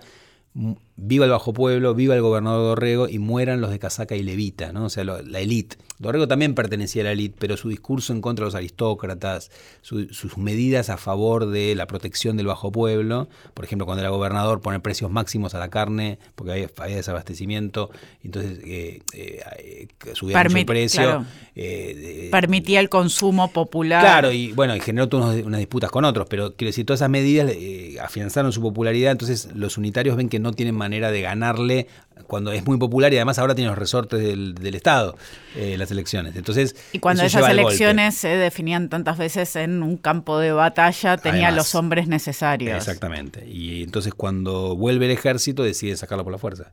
viva 1.04 1.24
el 1.24 1.32
Bajo 1.32 1.52
Pueblo, 1.52 1.94
viva 1.94 2.14
el 2.14 2.22
gobernador 2.22 2.62
Dorrego 2.62 3.08
y 3.08 3.18
mueran 3.18 3.60
los 3.60 3.70
de 3.70 3.78
Casaca 3.78 4.14
y 4.14 4.22
Levita, 4.22 4.72
¿no? 4.72 4.84
o 4.84 4.88
sea, 4.88 5.04
la 5.04 5.40
élite. 5.40 5.76
Dorrego 5.98 6.26
también 6.26 6.54
pertenecía 6.54 7.02
a 7.02 7.04
la 7.04 7.12
élite, 7.12 7.36
pero 7.38 7.56
su 7.56 7.68
discurso 7.68 8.12
en 8.12 8.20
contra 8.20 8.44
de 8.44 8.48
los 8.48 8.54
aristócratas, 8.54 9.50
sus 9.82 10.36
medidas 10.36 10.90
a 10.90 10.96
favor 10.96 11.46
de 11.46 11.74
la 11.74 11.86
protección 11.86 12.36
del 12.36 12.46
Bajo 12.46 12.72
Pueblo, 12.72 13.28
por 13.54 13.64
ejemplo, 13.64 13.86
cuando 13.86 14.00
era 14.00 14.10
gobernador 14.10 14.60
poner 14.60 14.80
precios 14.80 15.10
máximos 15.10 15.54
a 15.54 15.58
la 15.58 15.70
carne, 15.70 16.18
porque 16.34 16.52
había, 16.52 16.96
desabastecimiento, 16.96 17.90
entonces 18.22 18.58
eh, 18.64 19.02
eh, 19.14 19.88
subía 20.14 20.42
mucho 20.42 20.56
el 20.56 20.66
precio. 20.66 21.26
Eh, 21.54 22.28
Permitía 22.30 22.80
el 22.80 22.88
consumo 22.88 23.52
popular. 23.52 24.02
Claro, 24.02 24.32
y 24.32 24.52
bueno, 24.52 24.74
y 24.74 24.80
generó 24.80 25.08
todas 25.08 25.42
unas 25.44 25.60
disputas 25.60 25.90
con 25.90 26.04
otros, 26.04 26.26
pero 26.28 26.54
quiero 26.54 26.68
decir, 26.68 26.86
todas 26.86 26.98
esas 26.98 27.10
medidas 27.10 27.52
afianzaron 28.00 28.52
su 28.52 28.60
popularidad, 28.60 29.12
entonces 29.12 29.50
los 29.54 29.78
unitarios 29.78 30.16
ven 30.16 30.28
que 30.28 30.38
no 30.38 30.52
tienen 30.52 30.74
manera 30.74 30.91
de 31.00 31.20
ganarle 31.22 31.86
cuando 32.26 32.52
es 32.52 32.64
muy 32.64 32.78
popular 32.78 33.12
y 33.12 33.16
además 33.16 33.38
ahora 33.38 33.54
tiene 33.54 33.68
los 33.68 33.78
resortes 33.78 34.20
del, 34.20 34.74
Estado, 34.74 35.16
eh, 35.56 35.76
las 35.76 35.90
elecciones. 35.90 36.36
Entonces, 36.36 36.76
y 36.92 36.98
cuando 36.98 37.24
esas 37.24 37.48
elecciones 37.48 38.14
se 38.16 38.28
definían 38.28 38.88
tantas 38.88 39.18
veces 39.18 39.54
en 39.56 39.82
un 39.82 39.96
campo 39.96 40.38
de 40.38 40.52
batalla, 40.52 41.16
tenía 41.16 41.50
los 41.50 41.74
hombres 41.74 42.08
necesarios. 42.08 42.76
Exactamente. 42.76 43.46
Y 43.46 43.82
entonces 43.82 44.14
cuando 44.14 44.76
vuelve 44.76 45.06
el 45.06 45.12
ejército 45.12 45.62
decide 45.62 45.96
sacarlo 45.96 46.24
por 46.24 46.32
la 46.32 46.38
fuerza. 46.38 46.72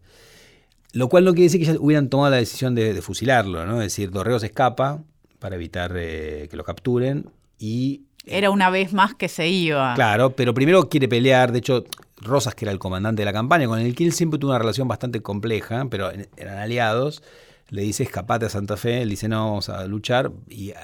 Lo 0.94 1.08
cual 1.08 1.26
no 1.26 1.34
quiere 1.34 1.44
decir 1.44 1.60
que 1.60 1.68
ya 1.68 1.80
hubieran 1.80 2.10
tomado 2.10 2.32
la 2.32 2.38
decisión 2.38 2.74
de, 2.74 3.00
fusilarlo, 3.02 3.66
¿no? 3.66 3.82
Es 3.82 3.88
decir, 3.94 4.12
Dorrego 4.12 4.40
se 4.40 4.48
escapa 4.48 5.04
para 5.38 5.56
evitar 5.56 5.94
eh, 5.96 6.48
que 6.50 6.58
lo 6.58 6.64
capturen 6.64 7.30
y 7.60 8.02
era 8.26 8.50
una 8.52 8.70
vez 8.70 8.94
más 8.94 9.16
que 9.16 9.28
se 9.28 9.48
iba. 9.48 9.94
Claro, 9.96 10.36
pero 10.36 10.54
primero 10.54 10.88
quiere 10.90 11.08
pelear. 11.08 11.52
De 11.52 11.60
hecho, 11.60 11.84
Rosas, 12.20 12.56
que 12.56 12.66
era 12.66 12.72
el 12.72 12.80
comandante 12.80 13.22
de 13.22 13.26
la 13.26 13.34
campaña, 13.34 13.68
con 13.68 13.80
el 13.80 13.96
que 13.96 14.06
él 14.06 14.14
siempre 14.14 14.40
tuvo 14.40 14.52
una 14.52 14.60
relación 14.60 14.88
bastante 14.88 15.22
compleja, 15.22 15.88
pero 15.90 16.12
eran 16.38 16.58
aliados. 16.58 17.24
Le 17.70 17.84
dice 17.84 18.02
escapate 18.02 18.48
a 18.48 18.50
Santa 18.50 18.78
Fe, 18.78 19.04
él 19.04 19.10
dice 19.10 19.28
no, 19.28 19.46
vamos 19.46 19.70
a 19.70 19.86
luchar, 19.86 20.32
y 20.48 20.70
eh, 20.70 20.76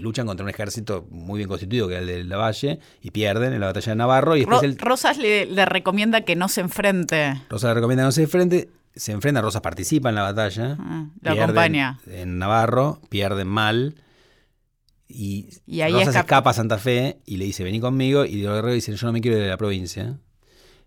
luchan 0.00 0.26
contra 0.26 0.42
un 0.42 0.50
ejército 0.50 1.06
muy 1.10 1.38
bien 1.38 1.48
constituido, 1.48 1.86
que 1.86 1.94
es 1.94 2.00
el 2.00 2.06
de 2.06 2.24
Lavalle, 2.24 2.80
y 3.00 3.12
pierden 3.12 3.52
en 3.52 3.60
la 3.60 3.66
batalla 3.66 3.92
de 3.92 3.96
Navarro. 3.96 4.36
Y 4.36 4.44
Rosas 4.44 5.16
le, 5.16 5.64
recomienda 5.64 6.22
que 6.22 6.34
no 6.34 6.48
se 6.48 6.60
enfrente. 6.60 7.40
Rosas 7.48 7.70
le 7.70 7.74
recomienda 7.74 8.02
que 8.02 8.06
no 8.06 8.12
se 8.12 8.22
enfrente, 8.22 8.68
se 8.96 9.12
enfrenta, 9.12 9.42
Rosas 9.42 9.62
participa 9.62 10.08
en 10.08 10.16
la 10.16 10.22
batalla. 10.22 10.76
Ah, 10.80 11.06
lo 11.20 11.30
acompaña. 11.30 12.00
En 12.08 12.38
Navarro, 12.38 13.00
pierden 13.10 13.46
mal 13.46 13.94
y, 15.08 15.48
ahí 15.80 15.92
Rosas 15.92 16.16
escapa 16.16 16.50
a 16.50 16.54
Santa 16.54 16.78
Fe 16.78 17.20
y 17.24 17.36
le 17.36 17.44
dice, 17.44 17.62
vení 17.62 17.80
conmigo. 17.80 18.24
Y 18.24 18.40
Guerrero 18.40 18.72
dice, 18.72 18.94
yo 18.94 19.06
no 19.06 19.12
me 19.12 19.20
quiero 19.20 19.36
ir 19.36 19.44
de 19.44 19.50
la 19.50 19.56
provincia. 19.56 20.18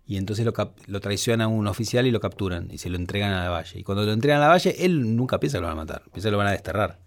Y 0.08 0.16
entonces 0.16 0.44
lo, 0.46 0.54
lo 0.86 1.00
traiciona 1.00 1.48
un 1.48 1.66
oficial 1.66 2.06
y 2.06 2.10
lo 2.10 2.18
capturan 2.18 2.68
y 2.72 2.78
se 2.78 2.88
lo 2.88 2.96
entregan 2.96 3.32
a 3.32 3.44
la 3.44 3.50
valle. 3.50 3.78
Y 3.78 3.82
cuando 3.84 4.04
lo 4.04 4.12
entregan 4.12 4.38
a 4.38 4.46
la 4.46 4.48
valle, 4.48 4.74
él 4.84 5.14
nunca 5.14 5.38
piensa 5.38 5.58
que 5.58 5.60
lo 5.60 5.68
van 5.68 5.76
a 5.76 5.82
matar, 5.82 6.02
piensa 6.12 6.28
que 6.28 6.32
lo 6.32 6.38
van 6.38 6.46
a 6.46 6.52
desterrar. 6.52 6.98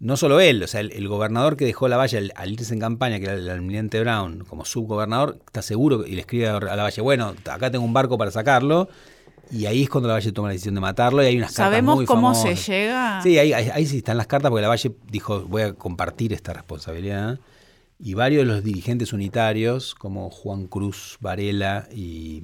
No 0.00 0.16
solo 0.16 0.40
él, 0.40 0.62
o 0.62 0.66
sea, 0.66 0.80
el, 0.80 1.08
gobernador 1.08 1.56
que 1.56 1.66
dejó 1.66 1.88
la 1.88 1.96
valle 1.96 2.32
al, 2.34 2.52
irse 2.52 2.72
en 2.72 2.80
campaña, 2.80 3.18
que 3.18 3.26
era 3.26 3.34
el 3.34 3.48
almirante 3.50 4.00
Brown, 4.00 4.44
como 4.48 4.64
subgobernador, 4.64 5.38
está 5.46 5.62
seguro 5.62 6.06
y 6.06 6.14
le 6.14 6.22
escribe 6.22 6.48
a 6.48 6.58
la 6.58 6.82
valle, 6.82 7.02
bueno, 7.02 7.34
acá 7.50 7.70
tengo 7.70 7.84
un 7.84 7.92
barco 7.92 8.16
para 8.16 8.30
sacarlo 8.30 8.88
y 9.52 9.66
ahí 9.66 9.82
es 9.82 9.90
cuando 9.90 10.08
la 10.08 10.14
Valle 10.14 10.32
toma 10.32 10.48
la 10.48 10.52
decisión 10.52 10.74
de 10.74 10.80
matarlo 10.80 11.22
y 11.22 11.26
hay 11.26 11.36
unas 11.36 11.52
cartas 11.52 11.82
muy 11.82 12.06
cómo 12.06 12.34
se 12.34 12.54
llega? 12.54 13.22
Sí, 13.22 13.38
ahí, 13.38 13.86
sí 13.86 13.98
están 13.98 14.16
las 14.16 14.26
cartas 14.26 14.50
porque 14.50 14.62
la 14.62 14.68
Valle 14.68 14.92
dijo 15.10 15.42
voy 15.42 15.62
a 15.62 15.74
compartir 15.74 16.32
esta 16.32 16.54
responsabilidad. 16.54 17.38
Y 17.98 18.14
varios 18.14 18.46
de 18.46 18.52
los 18.52 18.64
dirigentes 18.64 19.12
unitarios, 19.12 19.94
como 19.94 20.30
Juan 20.30 20.66
Cruz 20.66 21.18
Varela 21.20 21.88
y 21.94 22.42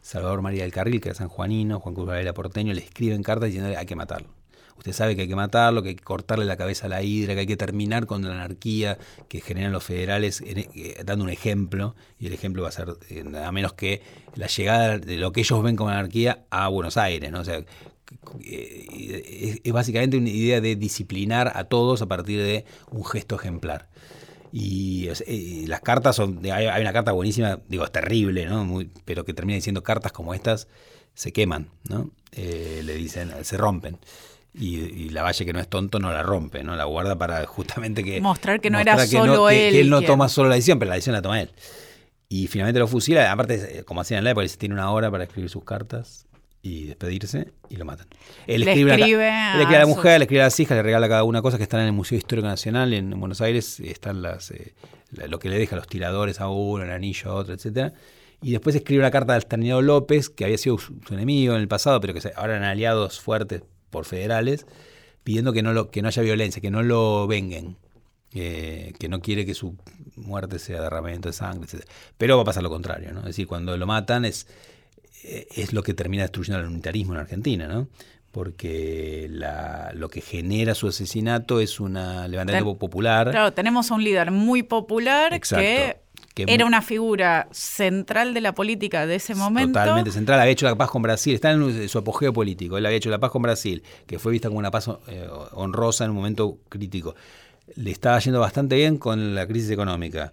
Salvador 0.00 0.40
María 0.40 0.62
del 0.62 0.72
Carril, 0.72 1.00
que 1.00 1.08
era 1.08 1.18
sanjuanino, 1.18 1.80
Juan 1.80 1.94
Cruz 1.94 2.06
Varela 2.06 2.32
porteño, 2.32 2.72
le 2.72 2.82
escriben 2.82 3.22
cartas 3.22 3.48
diciendo 3.48 3.76
hay 3.76 3.86
que 3.86 3.96
matarlo. 3.96 4.38
Usted 4.78 4.92
sabe 4.92 5.16
que 5.16 5.22
hay 5.22 5.28
que 5.28 5.34
matarlo, 5.34 5.82
que 5.82 5.88
hay 5.90 5.94
que 5.96 6.04
cortarle 6.04 6.44
la 6.44 6.56
cabeza 6.56 6.86
a 6.86 6.88
la 6.88 7.02
hidra, 7.02 7.34
que 7.34 7.40
hay 7.40 7.46
que 7.46 7.56
terminar 7.56 8.06
con 8.06 8.22
la 8.22 8.32
anarquía 8.32 8.96
que 9.28 9.40
generan 9.40 9.72
los 9.72 9.82
federales, 9.82 10.40
eh, 10.40 11.02
dando 11.04 11.24
un 11.24 11.30
ejemplo, 11.30 11.96
y 12.20 12.28
el 12.28 12.32
ejemplo 12.32 12.62
va 12.62 12.68
a 12.68 12.72
ser 12.72 12.96
eh, 13.10 13.24
nada 13.24 13.50
menos 13.50 13.72
que 13.72 14.02
la 14.36 14.46
llegada 14.46 14.98
de 14.98 15.16
lo 15.16 15.32
que 15.32 15.40
ellos 15.40 15.60
ven 15.64 15.74
como 15.74 15.90
anarquía 15.90 16.44
a 16.50 16.68
Buenos 16.68 16.96
Aires, 16.96 17.32
¿no? 17.32 17.40
O 17.40 17.44
sea, 17.44 17.64
eh, 18.44 19.60
es, 19.64 19.72
básicamente 19.72 20.16
una 20.16 20.30
idea 20.30 20.60
de 20.60 20.76
disciplinar 20.76 21.52
a 21.56 21.64
todos 21.64 22.00
a 22.00 22.06
partir 22.06 22.40
de 22.40 22.64
un 22.90 23.04
gesto 23.04 23.34
ejemplar. 23.34 23.88
Y, 24.52 25.08
las 25.66 25.80
cartas 25.80 26.16
son, 26.16 26.40
hay, 26.44 26.80
una 26.80 26.92
carta 26.92 27.12
buenísima, 27.12 27.58
digo, 27.68 27.84
es 27.84 27.92
terrible, 27.92 28.46
¿no? 28.46 28.64
Muy, 28.64 28.90
pero 29.04 29.24
que 29.24 29.34
termina 29.34 29.56
diciendo 29.56 29.82
cartas 29.82 30.12
como 30.12 30.34
estas 30.34 30.68
se 31.14 31.32
queman, 31.32 31.68
¿no? 31.88 32.10
le 32.32 32.94
dicen, 32.94 33.32
se 33.42 33.56
rompen 33.56 33.98
y, 34.54 35.10
la 35.10 35.22
Valle 35.22 35.44
que 35.44 35.52
no 35.52 35.60
es 35.60 35.68
tonto 35.68 35.98
no 35.98 36.12
la 36.12 36.22
rompe, 36.22 36.64
¿no? 36.64 36.76
La 36.76 36.84
guarda 36.84 37.16
para 37.16 37.44
justamente 37.46 38.02
que... 38.02 38.20
Mostrar 38.20 38.60
que 38.60 38.70
no 38.70 38.78
era 38.78 39.06
solo 39.06 39.50
él. 39.50 39.72
Que, 39.72 39.80
él 39.80 39.90
no 39.90 40.02
toma 40.02 40.28
solo 40.28 40.48
la 40.48 40.56
decisión, 40.56 40.78
pero 40.78 40.90
la 40.90 40.96
decisión 40.96 41.14
la 41.14 41.22
toma 41.22 41.40
él. 41.40 41.50
Y 42.28 42.46
finalmente 42.46 42.78
lo 42.78 42.88
fusila, 42.88 43.30
aparte, 43.30 43.84
como 43.84 44.00
hacían 44.00 44.18
en 44.18 44.24
la 44.24 44.30
época, 44.30 44.46
tiene 44.58 44.74
una 44.74 44.90
hora 44.90 45.10
para 45.10 45.24
escribir 45.24 45.48
sus 45.48 45.64
cartas 45.64 46.26
y 46.68 46.84
despedirse 46.84 47.52
y 47.70 47.76
lo 47.76 47.84
matan. 47.84 48.06
Él 48.46 48.64
le 48.64 48.72
escribe, 48.72 48.92
a, 48.92 48.94
él 48.94 49.02
escribe 49.02 49.76
a 49.76 49.78
la 49.80 49.86
mujer, 49.86 50.18
le 50.18 50.24
escribe 50.24 50.42
a 50.42 50.46
las 50.46 50.60
hijas, 50.60 50.76
le 50.76 50.82
regala 50.82 51.08
cada 51.08 51.24
una 51.24 51.40
cosa 51.40 51.56
que 51.56 51.62
están 51.62 51.80
en 51.80 51.86
el 51.86 51.92
Museo 51.92 52.18
Histórico 52.18 52.46
Nacional 52.46 52.92
en, 52.92 53.18
Buenos 53.18 53.40
Aires, 53.40 53.80
están 53.80 54.20
las 54.22 54.50
eh, 54.50 54.74
lo 55.28 55.38
que 55.38 55.48
le 55.48 55.58
deja 55.58 55.76
los 55.76 55.86
tiradores 55.86 56.40
a 56.40 56.48
uno, 56.48 56.84
el 56.84 56.90
anillo 56.90 57.30
a 57.30 57.34
otro, 57.34 57.54
etcétera. 57.54 57.92
Y 58.42 58.52
después 58.52 58.76
escribe 58.76 59.00
una 59.00 59.10
carta 59.10 59.32
al 59.32 59.42
Altamirano 59.42 59.82
López, 59.82 60.28
que 60.28 60.44
había 60.44 60.58
sido 60.58 60.78
su, 60.78 60.94
enemigo 61.10 61.54
en 61.54 61.60
el 61.60 61.68
pasado, 61.68 62.00
pero 62.00 62.14
que 62.14 62.20
ahora 62.36 62.56
eran 62.56 62.68
aliados 62.68 63.20
fuertes 63.20 63.62
por 63.90 64.04
federales 64.04 64.66
pidiendo 65.24 65.52
que 65.52 65.62
no, 65.62 65.72
lo, 65.72 65.90
que 65.90 66.00
no 66.00 66.08
haya 66.08 66.22
violencia, 66.22 66.62
que 66.62 66.70
no 66.70 66.82
lo 66.82 67.26
vengan, 67.26 67.76
eh, 68.32 68.94
que 68.98 69.08
no 69.08 69.20
quiere 69.20 69.44
que 69.44 69.54
su 69.54 69.76
muerte 70.16 70.58
sea 70.58 70.80
derramamiento 70.80 71.28
de 71.28 71.34
sangre, 71.34 71.68
etc. 71.70 71.84
Pero 72.16 72.36
va 72.36 72.42
a 72.42 72.46
pasar 72.46 72.62
lo 72.62 72.70
contrario, 72.70 73.12
¿no? 73.12 73.20
Es 73.20 73.26
decir, 73.26 73.46
cuando 73.46 73.76
lo 73.76 73.86
matan 73.86 74.24
es, 74.24 74.46
es 75.22 75.72
lo 75.72 75.82
que 75.82 75.94
termina 75.94 76.22
destruyendo 76.22 76.60
el 76.60 76.66
unitarismo 76.66 77.14
en 77.14 77.20
Argentina, 77.20 77.66
¿no? 77.66 77.88
porque 78.30 79.26
la, 79.30 79.90
lo 79.94 80.08
que 80.08 80.20
genera 80.20 80.74
su 80.74 80.88
asesinato 80.88 81.60
es 81.60 81.80
una 81.80 82.28
levantamiento 82.28 82.78
popular. 82.78 83.30
Claro, 83.30 83.52
tenemos 83.52 83.90
a 83.90 83.94
un 83.94 84.04
líder 84.04 84.30
muy 84.30 84.62
popular 84.62 85.40
que 85.40 85.96
era 86.36 86.66
una 86.66 86.82
figura 86.82 87.48
central 87.50 88.34
de 88.34 88.40
la 88.40 88.54
política 88.54 89.06
de 89.06 89.16
ese 89.16 89.34
momento. 89.34 89.78
Totalmente 89.78 90.12
central. 90.12 90.40
Había 90.40 90.52
hecho 90.52 90.66
la 90.66 90.76
paz 90.76 90.90
con 90.90 91.02
Brasil. 91.02 91.34
Está 91.34 91.50
en 91.50 91.88
su 91.88 91.98
apogeo 91.98 92.32
político. 92.32 92.78
Él 92.78 92.86
había 92.86 92.98
hecho 92.98 93.10
la 93.10 93.18
paz 93.18 93.30
con 93.30 93.42
Brasil, 93.42 93.82
que 94.06 94.18
fue 94.18 94.30
vista 94.30 94.48
como 94.48 94.58
una 94.58 94.70
paz 94.70 94.88
eh, 95.08 95.28
honrosa 95.52 96.04
en 96.04 96.10
un 96.10 96.16
momento 96.16 96.58
crítico. 96.68 97.14
le 97.74 97.90
estaba 97.90 98.18
yendo 98.20 98.40
bastante 98.40 98.76
bien 98.76 98.98
con 98.98 99.34
la 99.34 99.46
crisis 99.46 99.70
económica. 99.70 100.32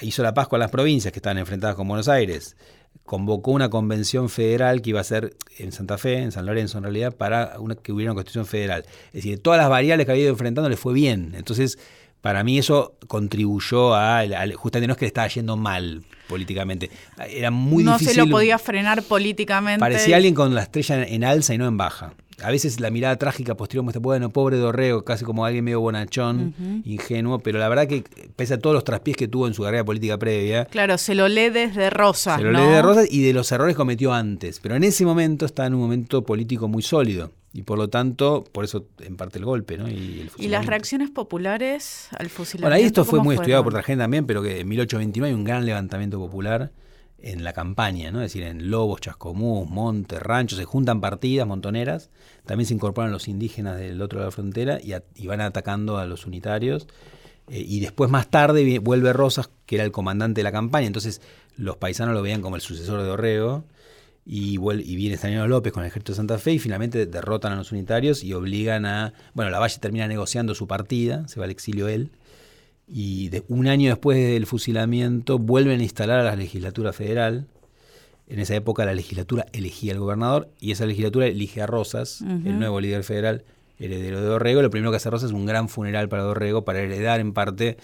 Hizo 0.00 0.22
la 0.22 0.34
paz 0.34 0.48
con 0.48 0.58
las 0.58 0.70
provincias 0.70 1.12
que 1.12 1.20
estaban 1.20 1.38
enfrentadas 1.38 1.76
con 1.76 1.86
Buenos 1.86 2.08
Aires. 2.08 2.56
Convocó 3.04 3.52
una 3.52 3.70
convención 3.70 4.28
federal 4.28 4.82
que 4.82 4.90
iba 4.90 5.00
a 5.00 5.04
ser 5.04 5.36
en 5.58 5.72
Santa 5.72 5.98
Fe, 5.98 6.18
en 6.18 6.32
San 6.32 6.46
Lorenzo 6.46 6.78
en 6.78 6.84
realidad, 6.84 7.14
para 7.14 7.58
una, 7.58 7.74
que 7.74 7.92
hubiera 7.92 8.12
una 8.12 8.16
constitución 8.16 8.46
federal. 8.46 8.84
Es 9.08 9.24
decir, 9.24 9.40
todas 9.40 9.58
las 9.58 9.68
variables 9.68 10.06
que 10.06 10.12
había 10.12 10.24
ido 10.24 10.32
enfrentando 10.32 10.68
le 10.68 10.76
fue 10.76 10.92
bien. 10.94 11.34
Entonces, 11.36 11.78
para 12.20 12.42
mí 12.44 12.58
eso 12.58 12.96
contribuyó 13.06 13.94
a, 13.94 14.24
justamente 14.56 14.86
no 14.86 14.92
es 14.92 14.98
que 14.98 15.04
le 15.04 15.08
estaba 15.08 15.28
yendo 15.28 15.56
mal 15.56 16.04
políticamente, 16.28 16.90
era 17.28 17.50
muy 17.50 17.84
difícil. 17.84 18.06
No 18.06 18.12
se 18.12 18.18
lo 18.18 18.28
podía 18.28 18.58
frenar 18.58 19.02
políticamente. 19.02 19.80
Parecía 19.80 20.16
alguien 20.16 20.34
con 20.34 20.54
la 20.54 20.62
estrella 20.62 21.04
en 21.04 21.24
alza 21.24 21.54
y 21.54 21.58
no 21.58 21.66
en 21.66 21.76
baja 21.76 22.14
a 22.42 22.50
veces 22.50 22.80
la 22.80 22.90
mirada 22.90 23.16
trágica 23.16 23.56
posterior 23.56 23.82
muestra, 23.82 24.00
bueno, 24.00 24.30
pobre 24.30 24.58
Dorrego, 24.58 25.04
casi 25.04 25.24
como 25.24 25.44
alguien 25.44 25.64
medio 25.64 25.80
bonachón, 25.80 26.82
ingenuo, 26.84 27.38
pero 27.38 27.58
la 27.58 27.68
verdad 27.68 27.86
que 27.86 28.04
pese 28.36 28.54
a 28.54 28.58
todos 28.58 28.74
los 28.74 28.84
traspiés 28.84 29.16
que 29.16 29.28
tuvo 29.28 29.46
en 29.46 29.54
su 29.54 29.62
carrera 29.62 29.84
política 29.84 30.18
previa. 30.18 30.66
Claro, 30.66 30.98
se 30.98 31.14
lo 31.14 31.28
lee 31.28 31.48
desde 31.50 31.90
Rosas. 31.90 32.36
Se 32.36 32.42
lo 32.44 32.52
lee 32.52 32.60
desde 32.60 32.82
Rosas 32.82 33.06
y 33.10 33.22
de 33.22 33.32
los 33.32 33.50
errores 33.52 33.74
que 33.74 33.78
cometió 33.78 34.12
antes. 34.12 34.60
Pero 34.60 34.76
en 34.76 34.84
ese 34.84 35.04
momento 35.04 35.46
está 35.46 35.66
en 35.66 35.74
un 35.74 35.80
momento 35.80 36.24
político 36.24 36.68
muy 36.68 36.82
sólido. 36.82 37.32
Y 37.56 37.62
por 37.62 37.78
lo 37.78 37.88
tanto, 37.88 38.44
por 38.52 38.66
eso 38.66 38.84
en 39.00 39.16
parte 39.16 39.38
el 39.38 39.46
golpe, 39.46 39.78
¿no? 39.78 39.88
Y, 39.88 40.28
las 40.40 40.66
reacciones 40.66 41.08
populares 41.08 42.08
al 42.18 42.28
fusilamiento? 42.28 42.66
Bueno, 42.66 42.76
ahí 42.76 42.82
esto 42.82 43.06
fue 43.06 43.22
muy 43.22 43.34
estudiado 43.34 43.64
por 43.64 43.72
otra 43.72 43.82
gente 43.82 44.02
también, 44.02 44.26
pero 44.26 44.42
que 44.42 44.60
en 44.60 44.68
1829 44.68 45.30
hay 45.30 45.34
un 45.34 45.42
gran 45.42 45.64
levantamiento 45.64 46.18
popular 46.18 46.70
en 47.18 47.44
la 47.44 47.54
campaña, 47.54 48.10
¿no? 48.10 48.20
es 48.20 48.30
decir, 48.30 48.42
en 48.42 48.70
Lobos, 48.70 49.00
Chascomús, 49.00 49.70
Monte, 49.70 50.20
Rancho, 50.20 50.54
se 50.54 50.66
juntan 50.66 51.00
partidas 51.00 51.46
montoneras, 51.46 52.10
también 52.44 52.66
se 52.66 52.74
incorporan 52.74 53.10
los 53.10 53.26
indígenas 53.26 53.78
del 53.78 54.02
otro 54.02 54.18
lado 54.18 54.26
de 54.26 54.32
la 54.32 54.34
frontera 54.34 54.78
y, 54.82 55.26
van 55.26 55.40
atacando 55.40 55.96
a 55.96 56.04
los 56.04 56.26
unitarios. 56.26 56.86
Eh, 57.48 57.64
y 57.66 57.80
después, 57.80 58.10
más 58.10 58.28
tarde, 58.28 58.80
vuelve 58.80 59.14
Rosas, 59.14 59.48
que 59.64 59.76
era 59.76 59.84
el 59.84 59.92
comandante 59.92 60.40
de 60.40 60.44
la 60.44 60.52
campaña, 60.52 60.88
entonces 60.88 61.22
los 61.56 61.78
paisanos 61.78 62.14
lo 62.14 62.20
veían 62.20 62.42
como 62.42 62.56
el 62.56 62.60
sucesor 62.60 63.00
de 63.00 63.06
Dorrego, 63.06 63.64
y, 64.26 64.58
y 64.58 64.96
viene 64.96 65.14
Stanislao 65.14 65.46
López 65.46 65.72
con 65.72 65.84
el 65.84 65.88
ejército 65.88 66.12
de 66.12 66.16
Santa 66.16 66.38
Fe 66.38 66.52
y 66.52 66.58
finalmente 66.58 67.06
derrotan 67.06 67.52
a 67.52 67.56
los 67.56 67.70
unitarios 67.70 68.24
y 68.24 68.34
obligan 68.34 68.84
a... 68.84 69.12
Bueno, 69.34 69.50
la 69.50 69.60
Valle 69.60 69.78
termina 69.78 70.08
negociando 70.08 70.54
su 70.54 70.66
partida, 70.66 71.28
se 71.28 71.38
va 71.38 71.44
al 71.44 71.52
exilio 71.52 71.86
él 71.88 72.10
y 72.88 73.28
de, 73.30 73.44
un 73.48 73.66
año 73.66 73.90
después 73.90 74.16
del 74.16 74.46
fusilamiento 74.46 75.38
vuelven 75.38 75.80
a 75.80 75.82
instalar 75.82 76.20
a 76.20 76.24
la 76.24 76.36
legislatura 76.36 76.92
federal. 76.92 77.46
En 78.28 78.40
esa 78.40 78.54
época 78.54 78.84
la 78.84 78.94
legislatura 78.94 79.46
elegía 79.52 79.92
al 79.92 80.00
gobernador 80.00 80.48
y 80.60 80.72
esa 80.72 80.86
legislatura 80.86 81.26
elige 81.26 81.62
a 81.62 81.66
Rosas, 81.66 82.22
el 82.22 82.58
nuevo 82.58 82.80
líder 82.80 83.04
federal, 83.04 83.44
heredero 83.78 84.20
de 84.20 84.26
Dorrego. 84.26 84.62
Lo 84.62 84.70
primero 84.70 84.90
que 84.90 84.96
hace 84.96 85.10
Rosas 85.10 85.30
es 85.30 85.34
un 85.34 85.46
gran 85.46 85.68
funeral 85.68 86.08
para 86.08 86.24
Dorrego 86.24 86.64
para 86.64 86.80
heredar 86.80 87.20
en 87.20 87.32
parte 87.32 87.76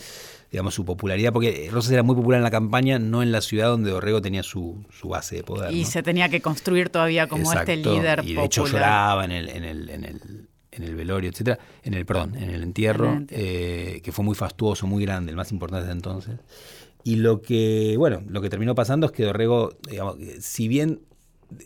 digamos, 0.52 0.74
su 0.74 0.84
popularidad, 0.84 1.32
porque 1.32 1.68
Rosas 1.72 1.92
era 1.92 2.02
muy 2.02 2.14
popular 2.14 2.36
en 2.36 2.44
la 2.44 2.50
campaña, 2.50 2.98
no 2.98 3.22
en 3.22 3.32
la 3.32 3.40
ciudad 3.40 3.68
donde 3.68 3.90
Dorrego 3.90 4.20
tenía 4.20 4.42
su, 4.42 4.84
su 4.90 5.08
base 5.08 5.36
de 5.36 5.44
poder. 5.44 5.72
Y 5.72 5.86
se 5.86 6.02
tenía 6.02 6.28
que 6.28 6.42
construir 6.42 6.90
todavía 6.90 7.26
como 7.26 7.50
este 7.50 7.76
líder 7.76 8.20
y 8.24 8.34
de 8.34 8.44
hecho 8.44 8.66
lloraba 8.66 9.24
en 9.24 9.32
el, 9.32 9.48
en 9.48 9.64
el, 9.64 9.88
en 9.88 10.04
el 10.04 10.48
en 10.72 10.84
el 10.84 10.94
velorio, 10.94 11.28
etcétera, 11.28 11.58
en 11.82 11.92
el 11.94 12.06
perdón, 12.06 12.34
en 12.34 12.48
el 12.48 12.62
entierro, 12.62 13.22
eh, 13.28 14.00
que 14.02 14.10
fue 14.10 14.24
muy 14.24 14.34
fastuoso, 14.34 14.86
muy 14.86 15.04
grande, 15.04 15.30
el 15.30 15.36
más 15.36 15.52
importante 15.52 15.86
de 15.86 15.92
entonces. 15.92 16.36
Y 17.04 17.16
lo 17.16 17.42
que, 17.42 17.94
bueno, 17.98 18.22
lo 18.26 18.40
que 18.40 18.48
terminó 18.48 18.74
pasando 18.74 19.06
es 19.06 19.12
que 19.12 19.24
Dorrego, 19.24 19.74
digamos, 19.86 20.16
si 20.40 20.68
bien 20.68 21.00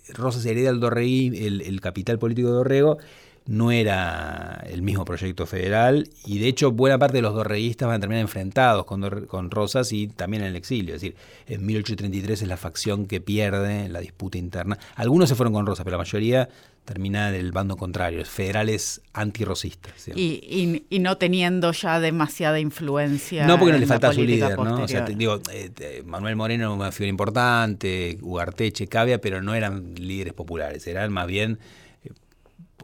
Rosas 0.08 0.44
hereda 0.44 0.70
el 0.70 0.80
Dorregui, 0.80 1.46
el, 1.46 1.60
el 1.60 1.80
capital 1.80 2.18
político 2.18 2.48
de 2.48 2.54
Dorrego, 2.54 2.98
no 3.46 3.70
era 3.70 4.64
el 4.68 4.82
mismo 4.82 5.04
proyecto 5.04 5.46
federal 5.46 6.08
y 6.24 6.38
de 6.38 6.48
hecho 6.48 6.72
buena 6.72 6.98
parte 6.98 7.18
de 7.18 7.22
los 7.22 7.34
dorreguistas 7.34 7.86
van 7.86 7.96
a 7.96 8.00
terminar 8.00 8.22
enfrentados 8.22 8.84
con, 8.84 9.26
con 9.26 9.50
Rosas 9.50 9.92
y 9.92 10.08
también 10.08 10.42
en 10.42 10.50
el 10.50 10.56
exilio. 10.56 10.94
Es 10.94 11.00
decir, 11.00 11.16
en 11.46 11.64
1833 11.64 12.42
es 12.42 12.48
la 12.48 12.56
facción 12.56 13.06
que 13.06 13.20
pierde 13.20 13.88
la 13.88 14.00
disputa 14.00 14.38
interna. 14.38 14.78
Algunos 14.96 15.28
se 15.28 15.36
fueron 15.36 15.52
con 15.52 15.64
Rosas, 15.64 15.84
pero 15.84 15.96
la 15.96 16.02
mayoría 16.02 16.48
termina 16.84 17.32
del 17.32 17.52
bando 17.52 17.76
contrario, 17.76 18.24
federales 18.24 19.02
antirrosistas. 19.12 20.08
Y, 20.14 20.84
y, 20.88 20.98
no 21.00 21.18
teniendo 21.18 21.72
ya 21.72 22.00
demasiada 22.00 22.60
influencia. 22.60 23.46
No, 23.46 23.58
porque 23.58 23.72
no 23.72 23.78
le 23.78 23.86
falta 23.86 24.12
su 24.12 24.22
líder, 24.22 24.56
¿no? 24.56 24.82
O 24.82 24.88
sea, 24.88 25.04
digo, 25.04 25.40
eh, 25.52 26.02
Manuel 26.06 26.36
Moreno 26.36 26.64
era 26.64 26.70
una 26.72 26.92
figura 26.92 27.10
importante, 27.10 28.18
Ugarteche, 28.22 28.86
Cavia, 28.86 29.20
pero 29.20 29.42
no 29.42 29.54
eran 29.54 29.94
líderes 29.96 30.32
populares, 30.32 30.86
eran 30.86 31.12
más 31.12 31.26
bien 31.26 31.58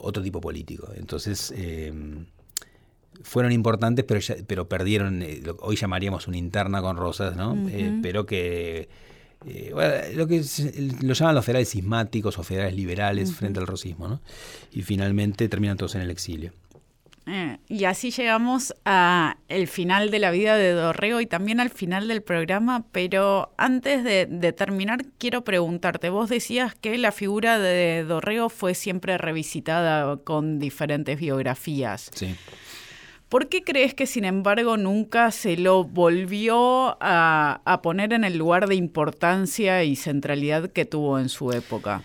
otro 0.02 0.22
tipo 0.22 0.40
político. 0.40 0.90
Entonces, 0.96 1.52
eh, 1.56 1.92
fueron 3.22 3.52
importantes, 3.52 4.04
pero, 4.04 4.20
pero 4.46 4.68
perdieron, 4.68 5.22
eh, 5.22 5.42
hoy 5.60 5.76
llamaríamos 5.76 6.28
una 6.28 6.36
interna 6.36 6.82
con 6.82 6.96
Rosas, 6.96 7.36
¿no? 7.36 7.56
Eh, 7.68 7.98
pero 8.02 8.26
que, 8.26 8.88
lo 10.14 10.26
que 10.26 10.44
lo 11.02 11.14
llaman 11.14 11.34
los 11.34 11.44
federales 11.44 11.68
sismáticos 11.68 12.38
o 12.38 12.42
federales 12.42 12.74
liberales 12.74 13.32
frente 13.32 13.60
al 13.60 13.66
rosismo, 13.66 14.08
¿no? 14.08 14.20
Y 14.72 14.82
finalmente 14.82 15.48
terminan 15.48 15.76
todos 15.76 15.94
en 15.94 16.02
el 16.02 16.10
exilio. 16.10 16.52
Eh, 17.26 17.58
y 17.68 17.84
así 17.84 18.10
llegamos 18.10 18.74
a 18.84 19.36
el 19.48 19.68
final 19.68 20.10
de 20.10 20.18
la 20.18 20.32
vida 20.32 20.56
de 20.56 20.72
Dorrego 20.72 21.20
y 21.20 21.26
también 21.26 21.60
al 21.60 21.70
final 21.70 22.08
del 22.08 22.22
programa, 22.22 22.84
pero 22.90 23.54
antes 23.56 24.02
de, 24.02 24.52
terminar 24.52 25.04
quiero 25.18 25.44
preguntarte, 25.44 26.10
vos 26.10 26.28
decías 26.28 26.74
que 26.74 26.98
la 26.98 27.12
figura 27.12 27.60
de 27.60 28.04
Dorrego 28.04 28.48
fue 28.48 28.74
siempre 28.74 29.18
revisitada 29.18 30.16
con 30.16 30.58
diferentes 30.58 31.18
biografías. 31.18 32.10
Sí. 32.12 32.34
¿Por 33.28 33.48
qué 33.48 33.62
crees 33.62 33.94
que, 33.94 34.06
sin 34.06 34.26
embargo, 34.26 34.76
nunca 34.76 35.30
se 35.30 35.56
lo 35.56 35.84
volvió 35.84 36.98
a, 37.00 37.62
a 37.64 37.82
poner 37.82 38.12
en 38.12 38.24
el 38.24 38.36
lugar 38.36 38.68
de 38.68 38.74
importancia 38.74 39.84
y 39.84 39.96
centralidad 39.96 40.70
que 40.70 40.84
tuvo 40.84 41.18
en 41.18 41.30
su 41.30 41.50
época? 41.52 42.02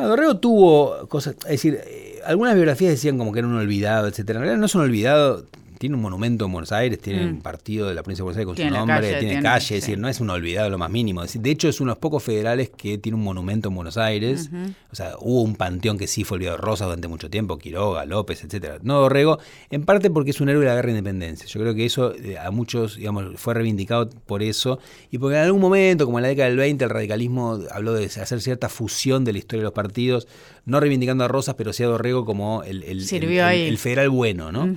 Bueno, 0.00 0.16
Dorrego 0.16 0.38
tuvo 0.38 1.08
cosas, 1.08 1.36
es 1.42 1.50
decir, 1.50 1.78
eh, 1.86 2.20
algunas 2.24 2.54
biografías 2.54 2.92
decían 2.92 3.18
como 3.18 3.32
que 3.32 3.40
era 3.40 3.48
un 3.48 3.56
olvidado, 3.56 4.08
etcétera. 4.08 4.38
En 4.38 4.44
realidad 4.44 4.58
no 4.58 4.64
es 4.64 4.74
un 4.74 4.80
olvidado, 4.80 5.44
tiene 5.80 5.96
un 5.96 6.02
monumento 6.02 6.44
en 6.44 6.52
Buenos 6.52 6.72
Aires, 6.72 7.00
tiene 7.00 7.24
un 7.24 7.36
mm. 7.36 7.40
partido 7.40 7.88
de 7.88 7.94
la 7.94 8.02
provincia 8.02 8.20
de 8.20 8.24
Buenos 8.24 8.36
Aires 8.36 8.54
con 8.54 8.68
su 8.68 8.70
nombre, 8.70 9.14
tiene, 9.14 9.42
calle, 9.42 9.76
es 9.78 9.80
decir, 9.80 9.98
no 9.98 10.10
es 10.10 10.20
un 10.20 10.28
olvidado 10.28 10.68
lo 10.68 10.76
más 10.76 10.90
mínimo. 10.90 11.24
de 11.24 11.50
hecho, 11.50 11.70
es 11.70 11.80
uno 11.80 11.92
de 11.92 11.94
los 11.94 12.00
pocos 12.00 12.22
federales 12.22 12.68
que 12.68 12.98
tiene 12.98 13.16
un 13.16 13.24
monumento 13.24 13.70
en 13.70 13.76
Buenos 13.76 13.96
Aires. 13.96 14.50
O 14.92 14.94
sea, 14.94 15.14
hubo 15.20 15.40
un 15.40 15.56
panteón 15.56 15.96
que 15.96 16.06
sí 16.06 16.22
fue 16.22 16.36
olvidado 16.36 16.58
Rosa 16.58 16.84
durante 16.84 17.08
mucho 17.08 17.30
tiempo, 17.30 17.56
Quiroga, 17.56 18.04
López, 18.04 18.44
etcétera. 18.44 18.76
No 18.82 19.00
Dorrego, 19.00 19.38
en 19.70 19.86
parte 19.86 20.10
porque 20.10 20.32
es 20.32 20.42
un 20.42 20.50
héroe 20.50 20.60
de 20.64 20.68
la 20.68 20.74
guerra 20.74 20.88
de 20.88 20.98
independencia. 20.98 21.46
Yo 21.46 21.58
creo 21.58 21.74
que 21.74 21.86
eso 21.86 22.14
eh, 22.14 22.36
a 22.36 22.50
muchos, 22.50 22.96
digamos, 22.96 23.40
fue 23.40 23.54
reivindicado 23.54 24.10
por 24.26 24.42
eso. 24.42 24.80
Y 25.10 25.16
porque 25.16 25.38
en 25.38 25.44
algún 25.44 25.62
momento, 25.62 26.04
como 26.04 26.18
en 26.18 26.24
la 26.24 26.28
década 26.28 26.50
del 26.50 26.58
20, 26.58 26.84
el 26.84 26.90
radicalismo 26.90 27.58
habló 27.70 27.94
de 27.94 28.04
hacer 28.04 28.42
cierta 28.42 28.68
fusión 28.68 29.24
de 29.24 29.32
la 29.32 29.38
historia 29.38 29.60
de 29.60 29.64
los 29.64 29.72
partidos, 29.72 30.28
no 30.66 30.78
reivindicando 30.78 31.24
a 31.24 31.28
Rosas, 31.28 31.54
pero 31.54 31.72
sí 31.72 31.84
a 31.84 31.86
Dorrego 31.86 32.26
como 32.26 32.64
el, 32.64 32.82
el, 32.82 33.78
federal 33.78 34.10
bueno, 34.10 34.52
¿no? 34.52 34.76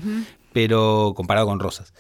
Pero 0.53 1.13
comparado 1.15 1.47
con 1.47 1.59
Rosas. 1.59 1.93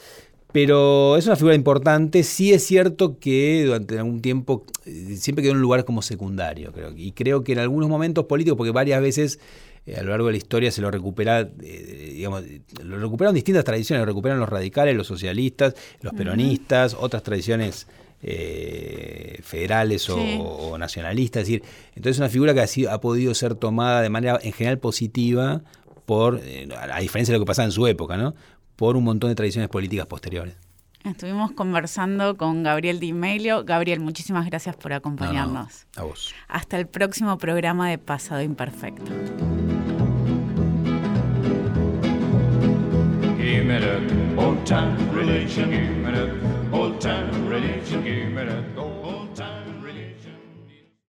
Pero 0.53 1.17
es 1.17 1.25
una 1.25 1.35
figura 1.35 1.55
importante. 1.55 2.21
Sí 2.21 2.53
es 2.53 2.63
cierto 2.63 3.17
que 3.17 3.63
durante 3.65 3.97
algún 3.97 4.21
tiempo 4.21 4.65
eh, 4.85 5.17
siempre 5.17 5.41
quedó 5.41 5.53
en 5.53 5.57
un 5.57 5.63
lugar 5.63 5.83
como 5.83 6.03
secundario, 6.03 6.71
creo. 6.71 6.93
Y 6.95 7.11
creo 7.11 7.43
que 7.43 7.53
en 7.53 7.59
algunos 7.59 7.89
momentos 7.89 8.25
políticos, 8.25 8.55
porque 8.55 8.71
varias 8.71 9.01
veces 9.01 9.39
eh, 9.87 9.95
a 9.95 10.03
lo 10.03 10.11
largo 10.11 10.27
de 10.27 10.33
la 10.33 10.37
historia 10.37 10.71
se 10.71 10.81
lo 10.81 10.91
recupera, 10.91 11.39
eh, 11.41 12.11
digamos, 12.13 12.43
lo 12.83 12.99
recuperaron 12.99 13.33
distintas 13.33 13.63
tradiciones, 13.63 14.01
lo 14.01 14.05
recuperan 14.05 14.39
los 14.39 14.47
radicales, 14.47 14.95
los 14.95 15.07
socialistas, 15.07 15.73
los 16.01 16.13
peronistas, 16.13 16.95
otras 16.99 17.23
tradiciones 17.23 17.87
federales 19.41 20.09
o, 20.09 20.77
nacionalistas. 20.77 21.41
Es 21.41 21.47
decir, 21.49 21.63
entonces 21.89 22.15
es 22.15 22.19
una 22.19 22.29
figura 22.29 22.53
que 22.53 22.61
ha, 22.61 22.67
sido, 22.67 22.89
ha 22.91 23.01
podido 23.01 23.33
ser 23.33 23.55
tomada 23.55 24.01
de 24.01 24.07
manera 24.07 24.39
en 24.41 24.53
general 24.53 24.79
positiva 24.79 25.61
por, 26.05 26.39
eh, 26.43 26.67
a 26.91 26.99
diferencia 26.99 27.31
de 27.31 27.39
lo 27.39 27.45
que 27.45 27.47
pasaba 27.47 27.65
en 27.65 27.71
su 27.71 27.87
época, 27.87 28.17
¿no? 28.17 28.33
por 28.75 28.97
un 28.97 29.03
montón 29.03 29.29
de 29.29 29.35
tradiciones 29.35 29.69
políticas 29.69 30.05
posteriores. 30.07 30.55
Estuvimos 31.03 31.51
conversando 31.51 32.37
con 32.37 32.63
Gabriel 32.63 32.99
Di 32.99 33.11
Melio. 33.11 33.65
Gabriel, 33.65 33.99
muchísimas 33.99 34.45
gracias 34.45 34.75
por 34.77 34.93
acompañarnos. 34.93 35.85
a 35.97 36.03
vos. 36.03 36.33
Hasta 36.47 36.77
el 36.77 36.87
próximo 36.87 37.37
programa 37.37 37.89
de 37.89 37.97
Pasado 37.97 38.41
Imperfecto. 38.41 39.11